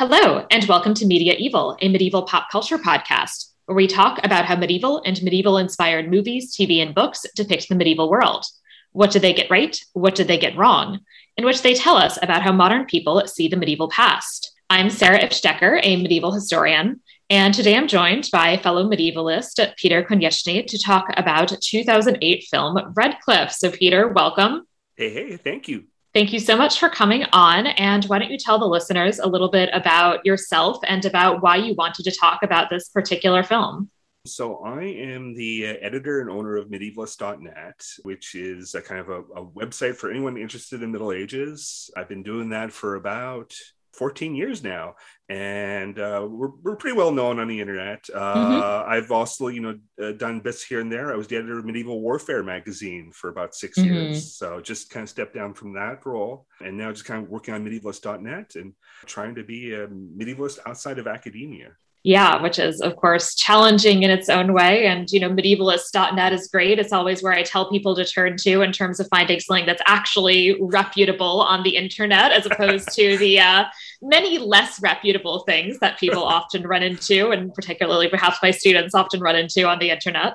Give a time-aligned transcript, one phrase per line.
[0.00, 4.46] Hello, and welcome to Media Evil, a medieval pop culture podcast, where we talk about
[4.46, 8.46] how medieval and medieval inspired movies, TV, and books depict the medieval world.
[8.92, 9.78] What did they get right?
[9.92, 11.00] What did they get wrong?
[11.36, 14.50] In which they tell us about how modern people see the medieval past.
[14.70, 20.66] I'm Sarah Ifstecker, a medieval historian, and today I'm joined by fellow medievalist Peter Konieczny
[20.66, 23.52] to talk about 2008 film Red Cliff.
[23.52, 24.66] So, Peter, welcome.
[24.96, 25.84] Hey, hey, thank you.
[26.12, 27.68] Thank you so much for coming on.
[27.68, 31.56] And why don't you tell the listeners a little bit about yourself and about why
[31.56, 33.90] you wanted to talk about this particular film?
[34.26, 39.08] So, I am the uh, editor and owner of medievalist.net, which is a kind of
[39.08, 41.90] a, a website for anyone interested in Middle Ages.
[41.96, 43.54] I've been doing that for about
[43.94, 44.94] 14 years now
[45.28, 48.90] and uh, we're, we're pretty well known on the internet uh, mm-hmm.
[48.90, 51.64] i've also you know uh, done bits here and there i was the editor of
[51.64, 53.92] medieval warfare magazine for about 6 mm-hmm.
[53.92, 57.30] years so just kind of stepped down from that role and now just kind of
[57.30, 58.74] working on medievalist.net and
[59.06, 64.10] trying to be a medievalist outside of academia yeah, which is of course challenging in
[64.10, 64.86] its own way.
[64.86, 66.78] And you know, medievalist.net is great.
[66.78, 69.82] It's always where I tell people to turn to in terms of finding something that's
[69.86, 73.64] actually reputable on the internet, as opposed to the uh,
[74.02, 79.20] many less reputable things that people often run into, and particularly perhaps my students often
[79.20, 80.34] run into on the internet.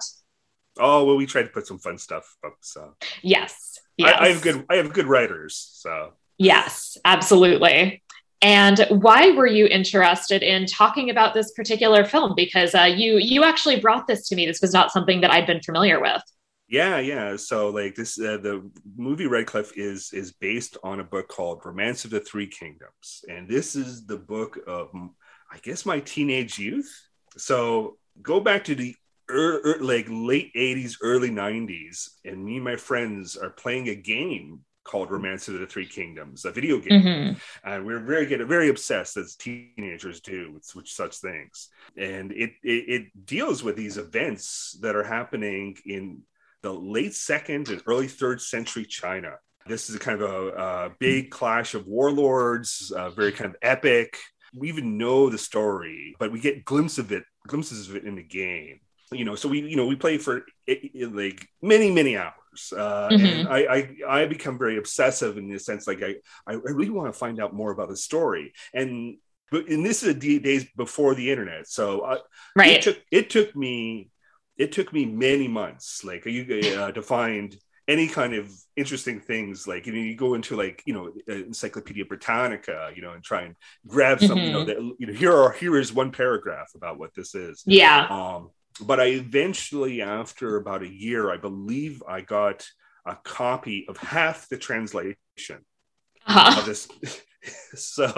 [0.77, 2.57] Oh well, we try to put some fun stuff up.
[2.61, 4.15] So yes, yes.
[4.19, 4.65] I, I have good.
[4.69, 5.69] I have good writers.
[5.73, 8.03] So yes, absolutely.
[8.41, 12.33] And why were you interested in talking about this particular film?
[12.35, 14.45] Because uh, you you actually brought this to me.
[14.45, 16.21] This was not something that I'd been familiar with.
[16.67, 17.35] Yeah, yeah.
[17.35, 21.61] So like this, uh, the movie Red Cliff is is based on a book called
[21.63, 24.89] Romance of the Three Kingdoms, and this is the book of,
[25.51, 26.91] I guess, my teenage youth.
[27.37, 28.95] So go back to the
[29.29, 33.95] er, er, like late '80s, early '90s, and me and my friends are playing a
[33.95, 37.69] game called Romance of the Three Kingdoms, a video game, mm-hmm.
[37.69, 41.69] and we're very get very obsessed as teenagers do with, with such things.
[41.97, 46.21] And it, it, it deals with these events that are happening in
[46.65, 49.35] the late second and early third century China.
[49.67, 53.55] This is a kind of a, a big clash of warlords, uh, very kind of
[53.61, 54.17] epic.
[54.55, 58.15] We even know the story, but we get glimpses of it, glimpses of it in
[58.15, 58.79] the game.
[59.11, 63.25] You know, so we you know we play for like many many hours uh, mm-hmm.
[63.25, 63.59] and I,
[64.07, 66.15] I I become very obsessive in the sense like I
[66.47, 69.17] I really want to find out more about the story and
[69.51, 72.17] but and this is days before the internet so I,
[72.55, 74.09] right it took it took me
[74.57, 77.57] it took me many months like you uh, to find
[77.87, 82.03] any kind of interesting things like you know you go into like you know encyclopedia
[82.03, 83.55] britannica you know and try and
[83.85, 84.47] grab some mm-hmm.
[84.47, 84.87] you know mm-hmm.
[84.87, 88.49] that you know here are here is one paragraph about what this is yeah um
[88.81, 92.67] but I eventually, after about a year, I believe I got
[93.05, 95.15] a copy of half the translation
[96.25, 96.59] uh-huh.
[96.59, 96.87] of this.
[97.75, 98.11] so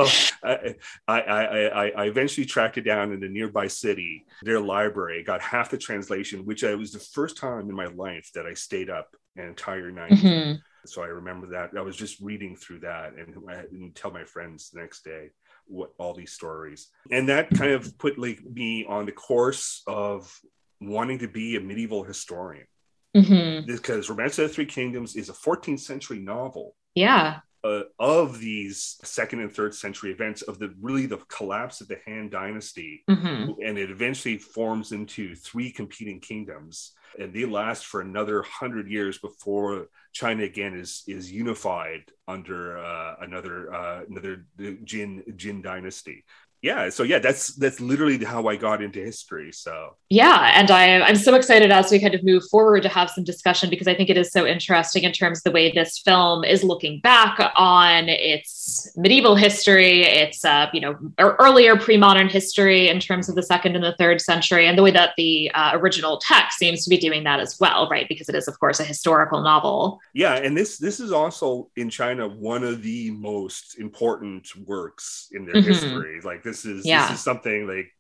[0.44, 0.76] I,
[1.08, 5.70] I, I, I, eventually tracked it down in a nearby city, their library, got half
[5.70, 9.16] the translation, which I was the first time in my life that I stayed up
[9.36, 10.12] an entire night.
[10.12, 10.54] Mm-hmm.
[10.86, 14.24] So I remember that I was just reading through that and I didn't tell my
[14.24, 15.30] friends the next day
[15.68, 20.34] what all these stories and that kind of put like me on the course of
[20.80, 22.66] wanting to be a medieval historian
[23.16, 23.66] mm-hmm.
[23.66, 28.98] because romance of the three kingdoms is a 14th century novel yeah uh, of these
[29.04, 33.52] second and third century events of the really the collapse of the Han Dynasty, mm-hmm.
[33.64, 39.18] and it eventually forms into three competing kingdoms, and they last for another hundred years
[39.18, 44.46] before China again is is unified under uh, another uh, another
[44.84, 46.24] Jin Jin dynasty
[46.62, 49.96] yeah so yeah that's that's literally how i got into history so.
[50.10, 53.24] Yeah and i i'm so excited as we kind of move forward to have some
[53.24, 56.44] discussion because i think it is so interesting in terms of the way this film
[56.44, 63.00] is looking back on its medieval history its uh, you know earlier pre-modern history in
[63.00, 66.18] terms of the second and the third century and the way that the uh, original
[66.18, 68.08] text seems to be doing that as well right?
[68.10, 70.00] Because it is of course a historical novel.
[70.14, 75.46] Yeah and this this is also in china one of the most important works in
[75.46, 75.68] their mm-hmm.
[75.68, 76.22] history.
[76.22, 77.08] Like this is yeah.
[77.08, 77.92] this is something like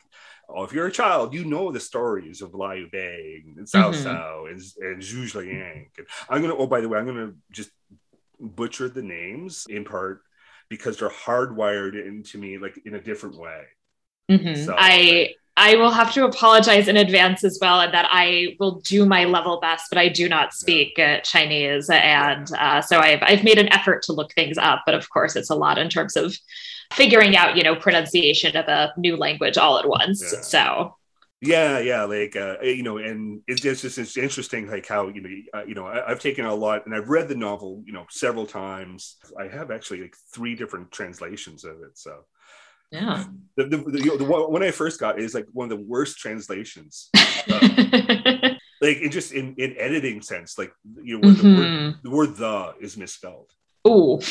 [0.49, 4.07] oh, if you're a child, you know the stories of Liu Bei and Cao mm-hmm.
[4.07, 5.35] Cao and, and Zhu.
[5.39, 5.85] And
[6.29, 7.71] I'm gonna oh by the way, I'm gonna just
[8.39, 10.21] butcher the names in part
[10.69, 13.63] because they're hardwired into me like in a different way.
[14.31, 14.65] Mm-hmm.
[14.65, 18.79] So, I I will have to apologize in advance as well, and that I will
[18.81, 21.15] do my level best, but I do not speak yeah.
[21.15, 24.93] uh, Chinese, and uh, so I've I've made an effort to look things up, but
[24.93, 26.37] of course it's a lot in terms of
[26.93, 30.21] figuring out you know pronunciation of a new language all at once.
[30.21, 30.41] Yeah.
[30.41, 30.93] So
[31.39, 35.29] yeah yeah like uh, you know and it's just it's interesting like how you know
[35.53, 38.07] uh, you know I, have taken a lot and i've read the novel you know
[38.09, 42.23] several times i have actually like three different translations of it so
[42.91, 43.25] Yeah.
[43.55, 47.09] The, the, the, the one I first got is like one of the worst translations.
[47.13, 47.59] Uh,
[48.81, 50.71] like it just in, in editing sense, like
[51.03, 51.47] you know, mm-hmm.
[51.47, 53.51] the, word, the word the is misspelled.
[53.83, 54.21] Oh,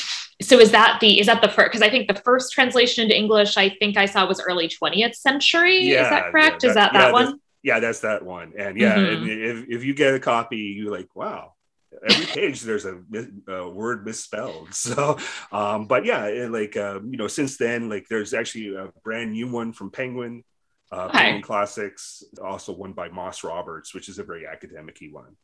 [0.43, 1.73] so is that the is that the first?
[1.73, 5.15] Because I think the first translation into English I think I saw was early 20th
[5.15, 5.85] century.
[5.85, 6.63] Yeah, is that correct?
[6.63, 7.41] Yeah, that, is that yeah, that one?
[7.63, 8.53] Yeah, that's that one.
[8.59, 9.23] And yeah, mm-hmm.
[9.23, 11.55] and if, if you get a copy, you're like, wow,
[12.09, 13.01] every page there's a,
[13.49, 15.17] a, word misspelled so
[15.53, 19.49] um but yeah like um, you know since then like there's actually a brand new
[19.49, 20.45] one from penguin
[20.93, 21.19] uh okay.
[21.19, 25.37] penguin classics also one by moss roberts which is a very academic one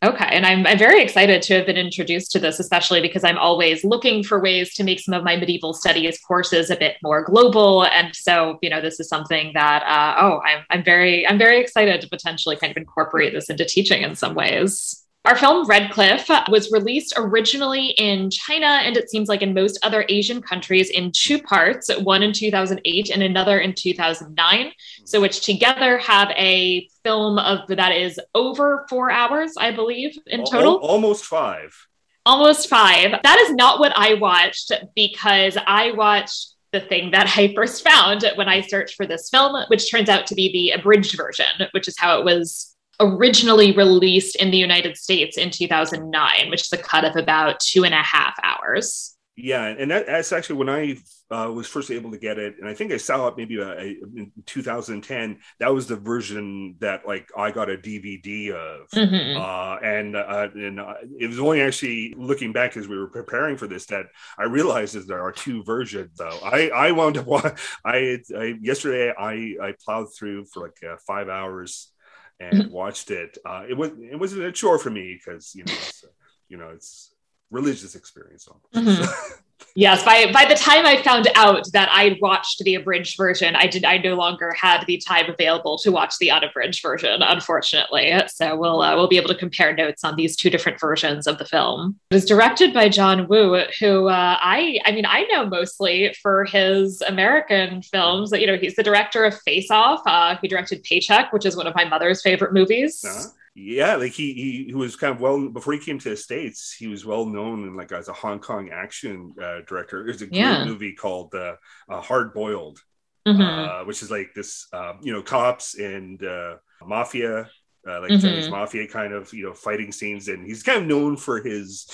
[0.00, 0.28] Okay.
[0.30, 3.82] And I'm, I'm very excited to have been introduced to this, especially because I'm always
[3.82, 7.84] looking for ways to make some of my medieval studies courses a bit more global.
[7.84, 11.60] And so, you know, this is something that, uh, oh, I'm, I'm very, I'm very
[11.60, 15.04] excited to potentially kind of incorporate this into teaching in some ways.
[15.28, 19.52] Our film Red Cliff uh, was released originally in China and it seems like in
[19.52, 24.72] most other Asian countries in two parts, one in 2008 and another in 2009.
[25.04, 30.46] So, which together have a film of that is over four hours, I believe, in
[30.46, 30.76] total.
[30.76, 31.76] Almost five.
[32.24, 33.20] Almost five.
[33.22, 38.24] That is not what I watched because I watched the thing that I first found
[38.36, 41.86] when I searched for this film, which turns out to be the abridged version, which
[41.86, 46.78] is how it was originally released in the United States in 2009, which is a
[46.78, 49.16] cut of about two and a half hours.
[49.40, 50.96] Yeah, and that, that's actually when I
[51.30, 53.76] uh, was first able to get it, and I think I saw it maybe uh,
[53.76, 55.38] in 2010.
[55.60, 59.40] That was the version that like I got a DVD of, mm-hmm.
[59.40, 63.56] uh, and uh, and uh, it was only actually looking back as we were preparing
[63.56, 64.06] for this that
[64.38, 66.16] I realized that there are two versions.
[66.16, 67.28] Though I I wound up
[67.84, 71.92] I, I yesterday I I plowed through for like uh, five hours
[72.40, 73.38] and watched it.
[73.44, 76.04] Uh, it was it wasn't a chore for me because you know it's,
[76.48, 77.14] you know it's
[77.50, 79.00] religious experience almost.
[79.00, 79.34] Mm-hmm.
[79.74, 83.66] yes, by by the time I found out that I watched the abridged version, I
[83.66, 88.12] did I no longer had the time available to watch the unabridged version, unfortunately.
[88.28, 91.38] So we'll uh, we'll be able to compare notes on these two different versions of
[91.38, 91.98] the film.
[92.10, 96.44] It was directed by John Woo, who uh, I I mean I know mostly for
[96.44, 98.30] his American films.
[98.30, 100.02] That you know, he's the director of Face Off.
[100.06, 103.04] Uh, he directed Paycheck, which is one of my mother's favorite movies.
[103.04, 106.16] Uh-huh yeah, like he, he, he was kind of well before he came to the
[106.16, 106.72] states.
[106.72, 110.04] He was well known in like as a Hong Kong action uh, director.
[110.04, 110.64] There's a great yeah.
[110.64, 111.56] movie called uh,
[111.88, 112.80] uh, Hard Boiled,
[113.26, 113.42] mm-hmm.
[113.42, 117.50] Uh, which is like this, um, you know, cops and uh, mafia,
[117.88, 118.26] uh, like mm-hmm.
[118.26, 121.86] Chinese mafia kind of you know fighting scenes, and he's kind of known for his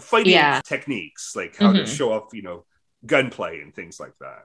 [0.00, 0.60] fighting yeah.
[0.64, 1.84] techniques, like how mm-hmm.
[1.84, 2.64] to show off, you know,
[3.04, 4.44] gunplay and things like that.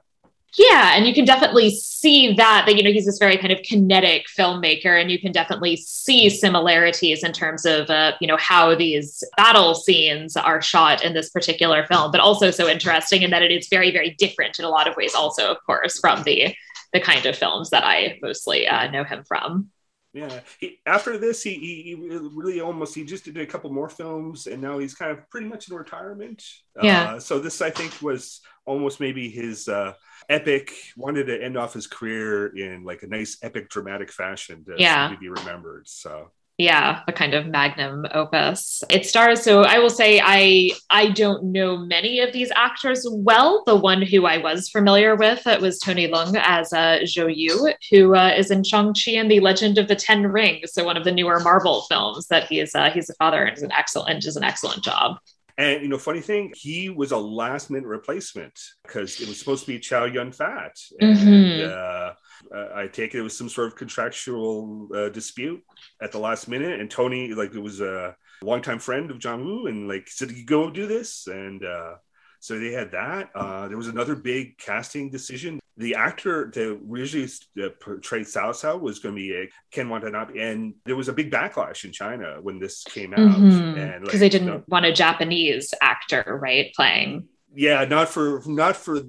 [0.56, 3.60] Yeah, and you can definitely see that that you know he's this very kind of
[3.62, 8.74] kinetic filmmaker, and you can definitely see similarities in terms of uh, you know how
[8.74, 13.42] these battle scenes are shot in this particular film, but also so interesting in that
[13.42, 16.54] it is very very different in a lot of ways, also of course from the
[16.92, 19.70] the kind of films that I mostly uh, know him from.
[20.14, 20.40] Yeah.
[20.60, 24.62] He, after this, he, he, really almost he just did a couple more films, and
[24.62, 26.42] now he's kind of pretty much in retirement.
[26.80, 27.14] Yeah.
[27.14, 29.94] Uh, so this, I think, was almost maybe his uh,
[30.28, 30.72] epic.
[30.96, 35.08] Wanted to end off his career in like a nice epic dramatic fashion to, yeah.
[35.08, 35.88] to be remembered.
[35.88, 38.82] So yeah a kind of magnum opus.
[38.90, 43.62] It stars so i will say i i don't know many of these actors well.
[43.66, 47.72] The one who i was familiar with it was tony leung as uh, zhou yu
[47.90, 51.04] who uh, is in shang-chi and the legend of the ten rings so one of
[51.04, 54.24] the newer marvel films that he is uh, he's a father and is an excellent
[54.24, 55.18] does an excellent job.
[55.56, 59.64] And you know, funny thing, he was a last minute replacement because it was supposed
[59.66, 61.70] to be Chow Yun Fat, and mm-hmm.
[61.70, 62.14] uh,
[62.54, 65.62] uh, I take it it was some sort of contractual uh, dispute
[66.02, 66.80] at the last minute.
[66.80, 70.44] And Tony, like, it was a longtime friend of John Woo, and like said, "You
[70.44, 71.94] go do this," and uh,
[72.40, 73.30] so they had that.
[73.34, 75.60] Uh, there was another big casting decision.
[75.76, 77.28] The actor that originally
[77.60, 81.12] uh, portrayed Cao Cao was going to be uh, Ken Watanabe, and there was a
[81.12, 84.04] big backlash in China when this came out, mm-hmm.
[84.04, 87.28] because like, they didn't want a Japanese actor, right, playing.
[87.54, 89.00] Yeah, not for not for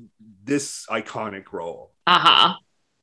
[0.44, 1.92] this iconic role.
[2.08, 2.54] Uh huh.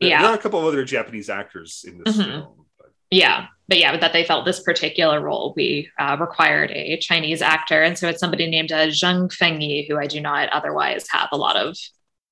[0.08, 2.30] Yeah, there are a couple of other Japanese actors in this mm-hmm.
[2.30, 2.66] film.
[2.78, 2.92] But.
[3.10, 7.82] Yeah, but yeah, that they felt this particular role we uh, required a Chinese actor,
[7.82, 11.36] and so it's somebody named uh, Zhang Fengyi, who I do not otherwise have a
[11.36, 11.76] lot of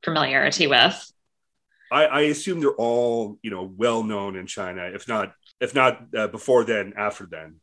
[0.05, 1.13] familiarity with.
[1.93, 6.03] I, I assume they're all you know well known in China, if not if not
[6.17, 7.57] uh, before then, after then.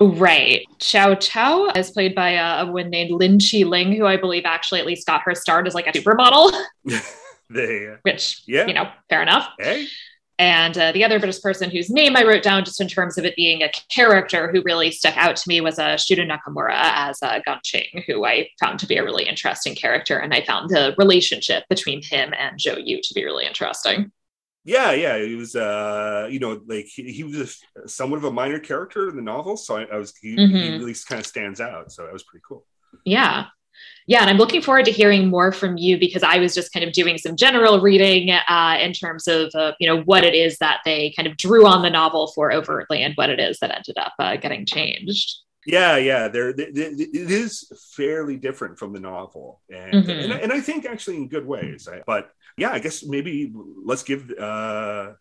[0.00, 0.66] Right.
[0.78, 4.44] Xiao Chao is played by a, a woman named Lin Chi Ling, who I believe
[4.46, 6.52] actually at least got her start as like a supermodel.
[7.50, 8.66] they, which, yeah.
[8.66, 9.48] you know, fair enough.
[9.58, 9.88] Hey
[10.38, 13.24] And uh, the other British person whose name I wrote down just in terms of
[13.24, 17.20] it being a character who really stuck out to me was uh, Shuro Nakamura as
[17.22, 20.18] uh, Ganqing, who I found to be a really interesting character.
[20.18, 24.12] And I found the relationship between him and Zhou Yu to be really interesting.
[24.64, 28.30] Yeah, yeah, he was, uh, you know, like he, he was a, somewhat of a
[28.30, 30.56] minor character in the novel, so I, I was he, mm-hmm.
[30.56, 31.90] he really kind of stands out.
[31.90, 32.64] So that was pretty cool.
[33.04, 33.46] Yeah,
[34.08, 36.82] yeah, and I'm looking forward to hearing more from you because I was just kind
[36.82, 40.56] of doing some general reading uh, in terms of uh, you know what it is
[40.58, 43.70] that they kind of drew on the novel for overtly and what it is that
[43.70, 45.36] ended up uh, getting changed.
[45.66, 50.10] Yeah, yeah, there it is fairly different from the novel, and mm-hmm.
[50.10, 51.86] and, and, I think actually in good ways.
[52.06, 53.52] But yeah, I guess maybe
[53.84, 55.12] let's give uh,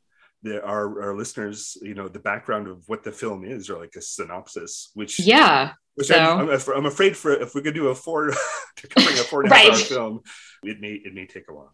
[0.44, 3.96] the, our our listeners, you know, the background of what the film is, or like
[3.96, 4.92] a synopsis.
[4.94, 6.16] Which yeah, which so.
[6.16, 8.32] I'm, I'm, afraid for if we could do a four
[8.78, 9.74] to covering a four and a half right.
[9.74, 10.22] hour film,
[10.64, 11.74] it may it may take a while.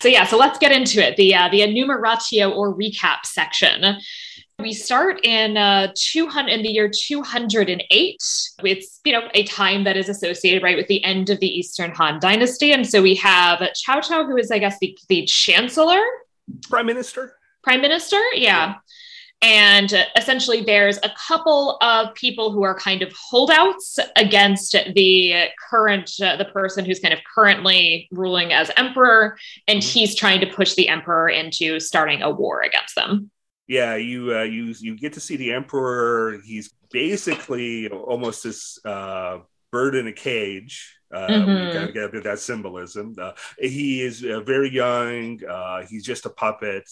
[0.00, 1.16] So yeah, so let's get into it.
[1.16, 3.96] The uh, the enumeratio or recap section.
[4.60, 8.16] We start in uh, 200 in the year 208.
[8.64, 11.92] It's you know a time that is associated right with the end of the Eastern
[11.92, 16.02] Han Dynasty, and so we have Cao Cao, who is I guess the the chancellor,
[16.68, 18.76] prime minister, prime minister, yeah.
[19.42, 26.10] and essentially there's a couple of people who are kind of holdouts against the current
[26.22, 29.36] uh, the person who's kind of currently ruling as emperor
[29.68, 29.98] and mm-hmm.
[29.98, 33.30] he's trying to push the emperor into starting a war against them
[33.66, 39.38] yeah you uh, you you get to see the emperor he's basically almost this uh,
[39.70, 41.66] bird in a cage uh, mm-hmm.
[41.66, 43.14] We gotta get a bit of that symbolism.
[43.20, 45.38] Uh, he is uh, very young.
[45.44, 46.90] Uh, he's just a puppet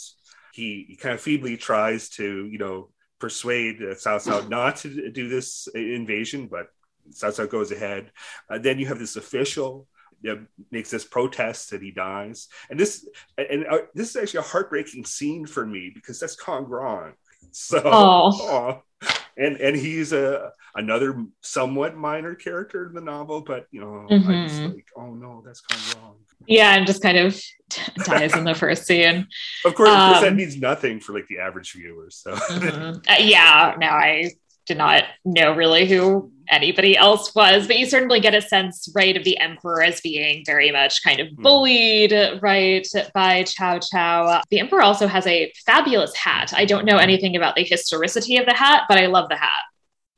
[0.52, 5.10] he, he kind of feebly tries to, you know, persuade uh, Cao Cao not to
[5.10, 6.68] do this invasion, but
[7.10, 8.12] Cao Cao goes ahead.
[8.48, 9.88] Uh, then you have this official
[10.22, 10.38] that
[10.70, 15.04] makes this protest that he dies, and this and uh, this is actually a heartbreaking
[15.04, 17.14] scene for me because that's Kong Rong.
[17.54, 18.82] So, oh.
[19.36, 24.30] and and he's a another somewhat minor character in the novel, but you know, mm-hmm.
[24.30, 26.14] I just like, oh no, that's kind of wrong.
[26.46, 27.40] Yeah, and just kind of
[28.04, 29.26] dies in the first scene.
[29.64, 32.08] Of course, um, that means nothing for like the average viewer.
[32.10, 32.98] So mm-hmm.
[33.08, 34.32] uh, yeah, no, I
[34.66, 39.16] did not know really who anybody else was, but you certainly get a sense, right,
[39.16, 41.42] of the emperor as being very much kind of hmm.
[41.42, 44.42] bullied, right, by Cao Cao.
[44.50, 46.52] The emperor also has a fabulous hat.
[46.54, 49.62] I don't know anything about the historicity of the hat, but I love the hat.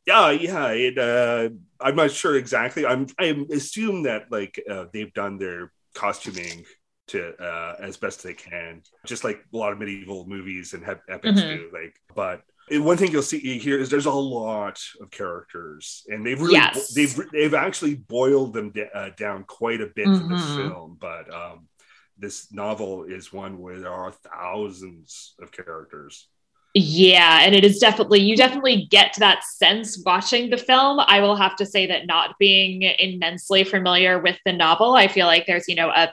[0.06, 0.68] Yeah, yeah.
[0.68, 1.48] It, uh,
[1.80, 2.84] I'm not sure exactly.
[2.84, 6.64] I'm I assume that like uh, they've done their costuming
[7.06, 11.40] to uh, as best they can, just like a lot of medieval movies and epics
[11.40, 11.56] mm-hmm.
[11.56, 11.70] do.
[11.72, 16.40] Like, but one thing you'll see here is there's a lot of characters, and they've
[16.40, 16.94] really yes.
[16.94, 20.28] they've they've actually boiled them d- uh, down quite a bit mm-hmm.
[20.28, 20.96] for this film.
[20.98, 21.68] But um,
[22.16, 26.28] this novel is one where there are thousands of characters.
[26.76, 30.98] Yeah, and it is definitely you definitely get that sense watching the film.
[30.98, 35.26] I will have to say that not being immensely familiar with the novel, I feel
[35.26, 36.12] like there's, you know, a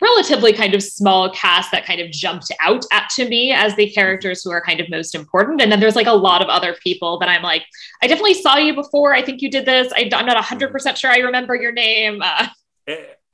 [0.00, 3.90] relatively kind of small cast that kind of jumped out at to me as the
[3.90, 5.60] characters who are kind of most important.
[5.60, 7.64] And then there's like a lot of other people that I'm like,
[8.02, 9.14] I definitely saw you before.
[9.14, 9.92] I think you did this.
[9.92, 12.22] I, am not 100% sure I remember your name.
[12.22, 12.46] Uh,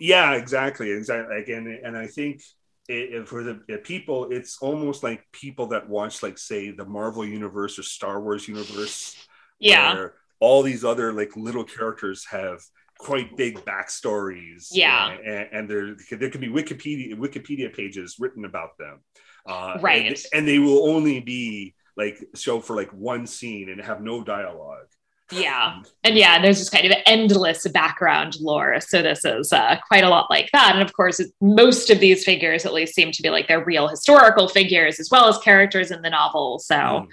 [0.00, 0.90] yeah, exactly.
[0.90, 1.36] Exactly.
[1.36, 2.42] Again, and I think
[2.88, 7.78] it, for the people, it's almost like people that watch, like, say, the Marvel universe
[7.78, 9.16] or Star Wars universe.
[9.58, 10.08] Yeah.
[10.40, 12.60] all these other like little characters have
[12.98, 14.68] quite big backstories.
[14.70, 15.10] Yeah.
[15.10, 19.00] And, and there there can be Wikipedia Wikipedia pages written about them.
[19.46, 20.06] Uh, right.
[20.06, 24.22] And, and they will only be like show for like one scene and have no
[24.22, 24.88] dialogue.
[25.32, 25.80] Yeah.
[26.02, 28.80] And yeah, there's just kind of endless background lore.
[28.80, 30.72] So this is uh, quite a lot like that.
[30.74, 33.88] And of course, most of these figures at least seem to be like they're real
[33.88, 36.58] historical figures as well as characters in the novel.
[36.58, 37.06] So mm.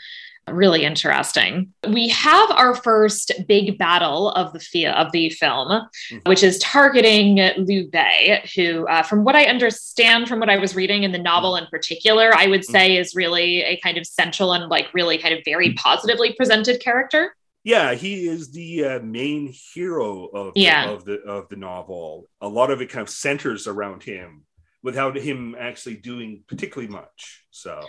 [0.50, 1.74] really interesting.
[1.88, 6.18] We have our first big battle of the fi- of the film, mm-hmm.
[6.30, 10.76] which is targeting Liu Bei, who, uh, from what I understand from what I was
[10.76, 12.72] reading in the novel in particular, I would mm.
[12.72, 16.82] say is really a kind of central and like really kind of very positively presented
[16.82, 20.88] character yeah he is the uh, main hero of, yeah.
[20.88, 24.44] the, of the of the novel a lot of it kind of centers around him
[24.84, 27.82] without him actually doing particularly much so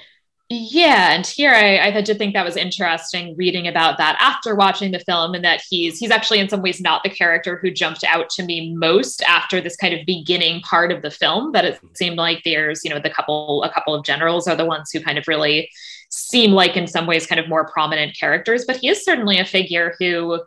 [0.50, 4.92] yeah and here I, I did think that was interesting reading about that after watching
[4.92, 8.04] the film and that he's he's actually in some ways not the character who jumped
[8.04, 11.76] out to me most after this kind of beginning part of the film that it
[11.76, 11.86] mm-hmm.
[11.94, 15.00] seemed like there's you know the couple a couple of generals are the ones who
[15.00, 15.70] kind of really
[16.12, 19.44] seem like in some ways kind of more prominent characters but he is certainly a
[19.44, 20.40] figure who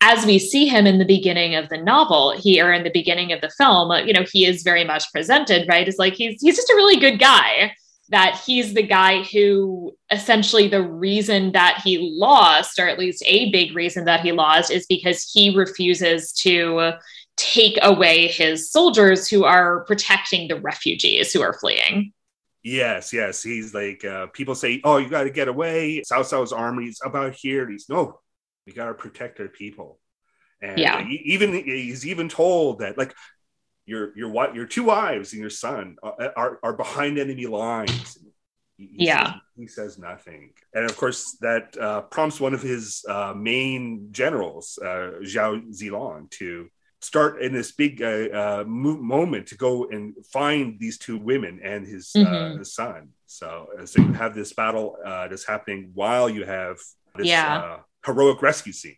[0.00, 3.40] as we see him in the beginning of the novel here in the beginning of
[3.40, 6.70] the film you know he is very much presented right as like he's he's just
[6.70, 7.72] a really good guy
[8.10, 13.50] that he's the guy who essentially the reason that he lost, or at least a
[13.50, 16.92] big reason that he lost, is because he refuses to
[17.36, 22.12] take away his soldiers who are protecting the refugees who are fleeing.
[22.64, 23.42] Yes, yes.
[23.42, 26.02] He's like, uh, people say, oh, you got to get away.
[26.10, 27.68] Cao Cao's army is about here.
[27.68, 28.18] He's, no,
[28.66, 30.00] we got to protect our people.
[30.62, 30.96] And Yeah.
[30.96, 33.14] uh, he- even he's even told that, like,
[33.86, 38.16] your your what your two wives and your son are are, are behind enemy lines.
[38.78, 39.24] He- he Yeah.
[39.24, 44.08] says- he says nothing, and of course that uh, prompts one of his uh, main
[44.10, 46.70] generals, uh, Zhao Zilong, to
[47.04, 51.86] start in this big uh, uh, moment to go and find these two women and
[51.86, 52.58] his uh, Mhm.
[52.58, 53.00] his son.
[53.26, 56.76] So, uh, so you have this battle uh, that's happening while you have
[57.16, 57.56] this Yeah.
[57.56, 58.96] uh, heroic rescue scene.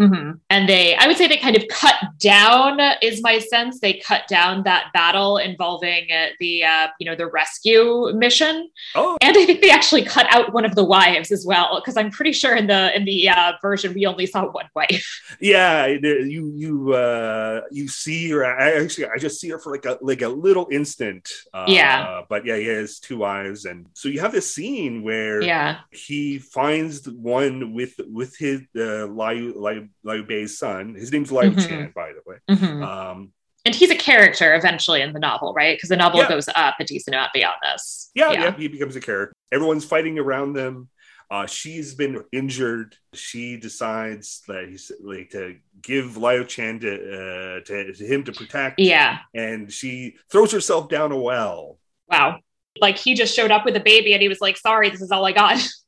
[0.00, 0.40] Mhm.
[0.50, 3.78] And they, I would say they kind of cut down, is my sense.
[3.78, 8.68] They cut down that battle involving uh, the, uh, you know, the rescue mission.
[8.96, 11.96] Oh, And I think they actually cut out one of the wives as well, because
[11.96, 15.06] I'm pretty sure in the in the uh, version we only saw one wife.
[15.40, 19.84] yeah you you uh you see her i actually i just see her for like
[19.86, 22.22] a like a little instant uh Yeah.
[22.28, 25.78] but yeah he has two eyes and so you have this scene where Yeah.
[25.90, 29.06] he finds the one with with his uh
[29.42, 31.68] liu liu, liu bei's son his name's liu Mhm.
[31.68, 32.82] chan by the way Mhm.
[32.86, 33.32] um
[33.64, 35.76] And he's a character eventually in the novel, right?
[35.76, 36.28] Because the novel Yeah.
[36.28, 38.10] goes up a decent amount beyond this.
[38.14, 40.88] yeah, yeah he becomes a character everyone's fighting around them
[41.30, 42.94] uh, she's been injured.
[43.14, 48.32] She decides that he's like to give Liu Chan to, uh, to, to him to
[48.32, 48.78] protect.
[48.78, 49.20] Yeah.
[49.32, 51.78] and she throws herself down a well.
[52.08, 52.40] Wow.
[52.82, 55.10] Like he just showed up with a baby and he was like, sorry, this is
[55.10, 55.56] all I got.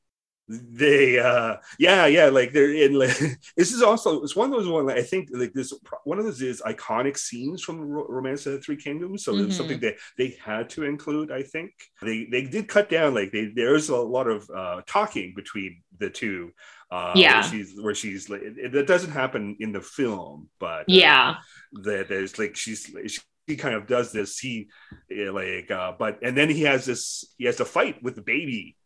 [0.46, 2.92] They, uh, yeah, yeah, like they're in.
[2.98, 3.16] Like,
[3.56, 4.90] this is also it's one of those one.
[4.90, 5.72] I think like this
[6.04, 9.24] one of those is iconic scenes from Ro- Romance of the Three Kingdoms.
[9.24, 9.46] So Mhm.
[9.46, 11.32] it's something that they had to include.
[11.32, 11.72] I think
[12.02, 13.14] they they did cut down.
[13.14, 16.52] Like they there's a lot of uh, talking between the two.
[16.90, 17.40] Uh, Yeah.
[17.40, 21.36] where she's where she's like it, that doesn't happen in the film, but uh, yeah.
[21.84, 24.68] that there's like she's she, he kind of does this he
[25.10, 28.76] like uh but and then he has this he has to fight with the baby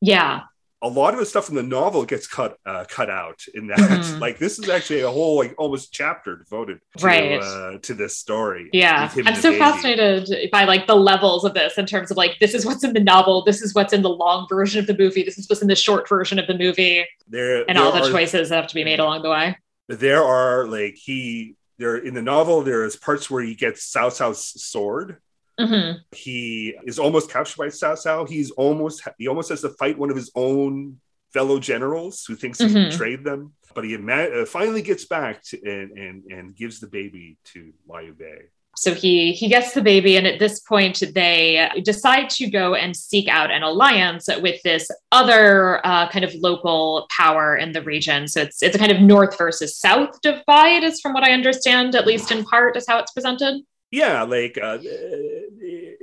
[0.00, 0.42] Yeah.
[0.80, 3.78] A lot of the stuff in the novel gets cut uh cut out in that
[3.78, 4.20] Mhm.
[4.20, 7.40] like this is actually a whole like almost chapter devoted to Right.
[7.42, 9.10] uh to this story Yeah.
[9.26, 9.58] I'm so baby.
[9.58, 12.92] fascinated by like the levels of this in terms of like, this is what's in
[12.92, 13.42] the novel.
[13.44, 15.22] This is what's in the long version of the movie.
[15.24, 18.02] This is what's in the short version of the movie there and there all the
[18.04, 19.56] are, choices that have to be made along the way.
[19.88, 24.44] there are like he there in the novel there's parts where he gets Cao Cao's
[24.62, 25.16] sword
[25.58, 28.28] hmm he is almost captured by Cao Cao.
[28.28, 31.00] He's almost he almost has to fight one of his own
[31.34, 32.90] fellow generals who thinks he Mhm.
[32.90, 33.52] betrayed them.
[33.74, 37.72] But he ima- uh, finally gets back to, and, and and gives the baby to
[37.88, 38.40] Liu Bei.
[38.76, 42.96] So he he gets the baby, and at this point, they decide to go and
[42.96, 48.26] seek out an alliance with this other uh, kind of local power in the region.
[48.28, 51.94] So it's it's a kind of north versus south divide, is from what I understand,
[51.94, 53.54] at least in part, is how it's presented.
[53.90, 54.78] Yeah, like uh,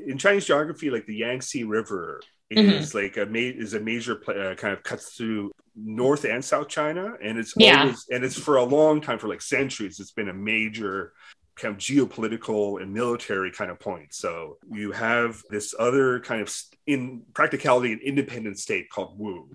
[0.06, 2.98] in Chinese geography, like the Yangtze River is Mm-hmm.
[2.98, 6.68] like a ma- is a major pla uh, kind of cuts through North and South
[6.70, 7.82] China, and it's Yeah.
[7.82, 10.00] always and it's for a long time for like centuries.
[10.00, 11.14] It's been a major
[11.56, 14.14] kind of geopolitical and military kind of point.
[14.14, 19.50] So you have this other kind of st- in practicality an independent state called Wu,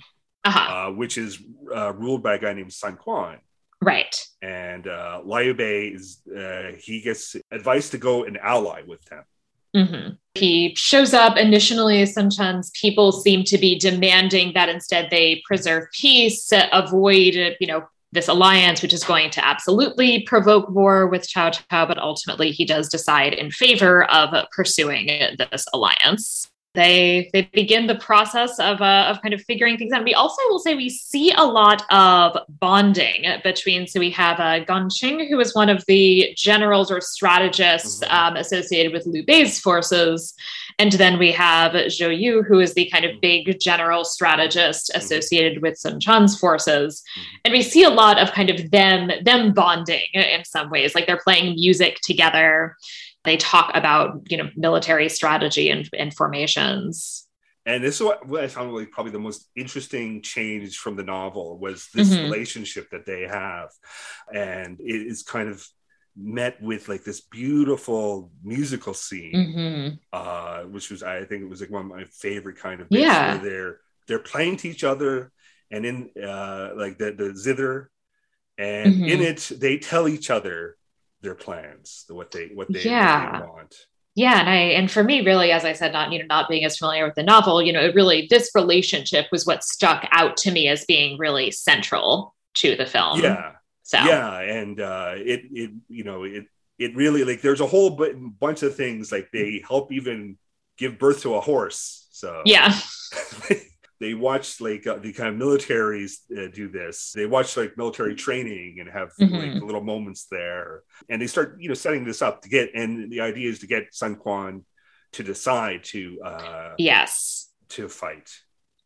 [0.45, 0.59] Uh-huh.
[0.75, 1.39] uh, which is
[1.75, 3.39] uh, ruled by a guy named Sun Quan.
[3.83, 4.15] Right.
[4.43, 9.25] And uh, Liu Bei is uh, he gets advice to go and ally with them.
[9.77, 10.17] Mhm.
[10.35, 11.37] He shows up.
[11.37, 17.85] Initially, Sometimes people seem to be demanding that instead they preserve peace, avoid, you know,
[18.13, 21.87] this alliance, which is going to absolutely provoke war with Cao Cao.
[21.87, 25.07] But ultimately, he does decide in favor of pursuing
[25.39, 26.49] this alliance.
[26.75, 30.05] They they begin the process of uh, of kind of figuring things out.
[30.05, 33.89] We also will say we see a lot of bonding between.
[33.89, 38.13] So we have uh, Gong Qing, who is one of the generals or strategists Mhm.
[38.13, 40.33] um, associated with Liu Bei's forces,
[40.79, 45.63] and then we have Zhou Yu, who is the kind of big general strategist associated
[45.63, 47.03] with Sun Quan's forces.
[47.45, 51.09] And we see a lot of kind of them them bonding in some ways, like
[51.09, 52.77] they're playing music together.
[53.25, 57.27] They talk about you know military strategy and, and formations.
[57.67, 61.03] And this is what, what I found like probably the most interesting change from the
[61.03, 62.23] novel was this Mhm.
[62.25, 63.69] relationship that they have,
[64.33, 65.67] and it is kind of
[66.17, 69.99] met with like this beautiful musical scene, Mhm.
[70.13, 73.03] uh, which was I think it was like one of my favorite kind of bits
[73.03, 73.29] Yeah.
[73.29, 75.31] where they're they're playing to each other,
[75.71, 77.91] and in uh, like the the zither,
[78.59, 79.09] and Mhm.
[79.11, 80.77] in it they tell each other
[81.23, 83.77] their plans, what they what they, what they want.
[84.15, 86.65] Yeah, and I and for me, really, as I said, not you know not being
[86.65, 90.37] as familiar with the novel, you know, it really this relationship was what stuck out
[90.39, 93.21] to me as being really central to the film.
[93.21, 93.53] Yeah,
[93.83, 96.47] So yeah, and uh, it it you know it
[96.79, 100.39] it really like there's a whole bu- bunch of things like they help even
[100.77, 102.09] give birth to a horse.
[102.11, 102.75] So yeah,
[104.01, 107.13] they watch like uh, the kind of militaries uh, do this.
[107.15, 109.63] They watch like military training and have like Mhm.
[109.63, 112.71] little moments there, and they start you know setting this up to get.
[112.75, 114.65] And the idea is to get Sun Quan
[115.13, 117.51] to decide to uh, yes.
[117.71, 118.31] to fight.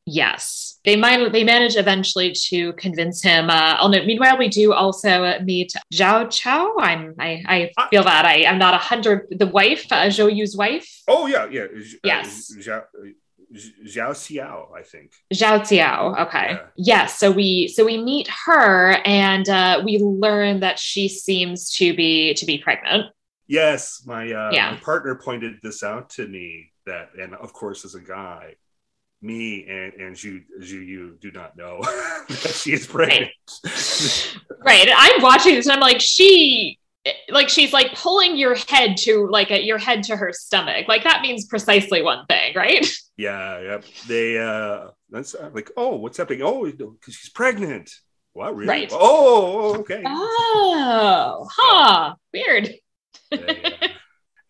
[0.06, 1.32] Yes, they might.
[1.32, 3.48] They manage eventually to convince him.
[3.48, 6.74] Uh, oh, no, meanwhile, we do also meet Zhao Chao.
[6.78, 7.14] I'm.
[7.18, 7.88] I, I Ah.
[7.88, 8.44] feel that I.
[8.44, 9.28] I'm not a hundred.
[9.30, 11.68] The wife, uh, Zhou Yu's wife, Oh yeah, yeah.
[11.80, 12.52] Zh- Yes.
[12.54, 13.12] Uh, Zhao, uh,
[13.86, 15.12] Zhao Xiao, I think.
[15.32, 16.26] Zhao Xiao.
[16.26, 16.52] Okay.
[16.52, 16.66] Yeah.
[16.76, 17.18] Yes.
[17.18, 17.68] So we.
[17.68, 22.58] So we meet her, and uh, we learn that she seems to be to be
[22.58, 23.06] pregnant.
[23.46, 24.70] Yes, my uh, Yeah.
[24.72, 28.54] my partner pointed this out to me that, and of course, as a guy,
[29.20, 31.80] me and and Zhu Zhu Yu do not know
[32.28, 33.30] that she is pregnant.
[34.64, 34.80] Right.
[34.88, 36.78] And I'm watching this, and I'm like, she.
[37.28, 40.88] Like she's like pulling your head to like a, your head to her stomach.
[40.88, 42.86] Like that means precisely one thing, right?
[43.16, 43.84] yeah, yep.
[44.08, 46.42] They uh, that's uh, like, oh, what's happening?
[46.42, 47.90] Oh, because she's pregnant.
[48.32, 48.68] What really?
[48.68, 48.90] Right.
[48.92, 50.02] Oh, okay.
[50.06, 52.14] Oh, huh.
[52.32, 52.74] Weird.
[53.30, 53.88] Yeah, yeah.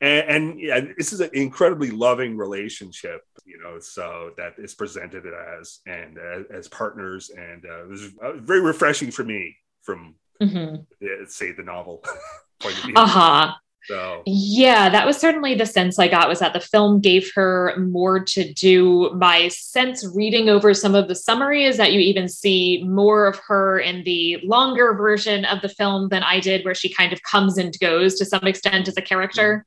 [0.01, 5.25] and, and yeah, this is an incredibly loving relationship, you know, so that is presented
[5.61, 10.15] as and uh, as partners, and uh, it was uh, very refreshing for me from
[10.41, 12.03] hmm uh, say the novel
[12.65, 12.95] point of view.
[12.97, 13.53] Uh huh.
[13.87, 17.77] So Yeah, that was certainly the sense I got was that the film gave her
[17.79, 19.11] more to do.
[19.15, 23.39] My sense reading over some of the summary is that you even see more of
[23.47, 27.21] her in the longer version of the film than I did, where she kind of
[27.23, 29.67] comes and goes to some extent as a character.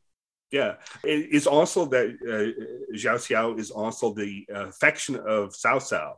[0.49, 6.13] yeah, it's also that uh, Zhao Xiao is also the uh, affection of Cao Cao.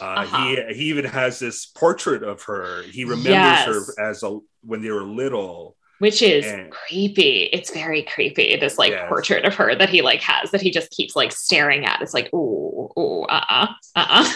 [0.00, 0.46] Uh-huh.
[0.46, 2.82] He he even has this portrait of her.
[2.96, 3.66] He remembers Yes.
[3.68, 5.75] her as a when they were little.
[5.98, 7.44] Which is And- creepy.
[7.52, 8.56] It's very creepy.
[8.56, 9.08] This like Yes.
[9.08, 12.02] portrait of her that he like has that he just keeps like staring at.
[12.02, 14.32] It's like, ooh, ooh, uh-uh, uh-uh.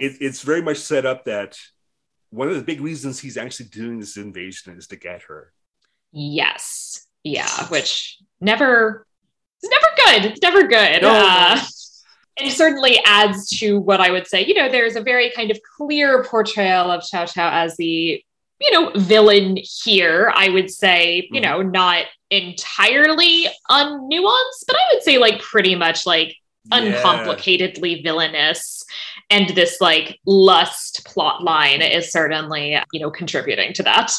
[0.00, 1.56] it, it's very much set up that
[2.30, 5.52] one of the big reasons he's actually doing this invasion is to get her.
[6.10, 7.06] Yes.
[7.22, 9.06] Yeah, which never
[9.62, 9.86] it's never
[10.22, 10.32] good.
[10.32, 11.02] It's never good.
[11.02, 11.62] No, uh, no.
[12.38, 15.58] and certainly adds to what I would say, you know, there's a very kind of
[15.76, 18.22] clear portrayal of Cao Cao as the,
[18.60, 20.32] you know, villain here.
[20.34, 21.44] I would say, you Mhm.
[21.44, 26.36] know, not entirely unnuanced, but I would say like pretty much like
[26.72, 28.84] uncomplicatedly villainous
[29.28, 34.12] and this like lust plot line is certainly you know contributing to that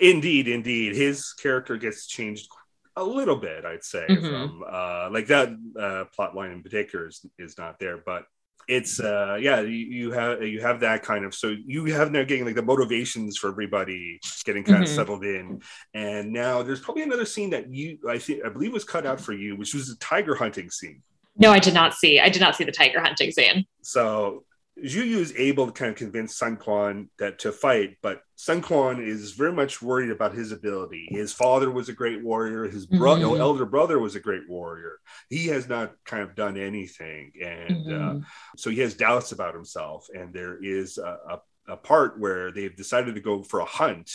[0.00, 0.96] Indeed, indeed.
[0.96, 2.48] His character gets changed
[2.96, 4.20] a little bit, I'd say, Mhm.
[4.30, 8.24] from uh, like that uh, plot line in particular is, is not there, but
[8.68, 12.24] it's uh yeah you, you have you have that kind of so you have now
[12.24, 14.94] getting like the motivations for everybody getting kind of Mhm.
[14.94, 15.60] settled in.
[15.94, 19.20] And now there's probably another scene that you i think i believe was cut out
[19.20, 21.02] for you which was the tiger hunting scene.
[21.36, 23.66] No i did not see i did not see the tiger hunting scene.
[23.82, 24.44] So
[24.84, 28.60] Zhu Yu is able to kind of convince Sun Quan that to fight, but Sun
[28.60, 31.08] Quan is very much worried about his ability.
[31.10, 32.64] His father was a great warrior.
[32.68, 33.38] His bro- Mhm.
[33.38, 34.98] elder brother was a great warrior.
[35.30, 38.24] He has not kind of done anything, and uh, Mhm.
[38.58, 40.08] so he has doubts about himself.
[40.14, 41.18] And there is a,
[41.66, 44.10] a, a part where they've decided to go for a hunt.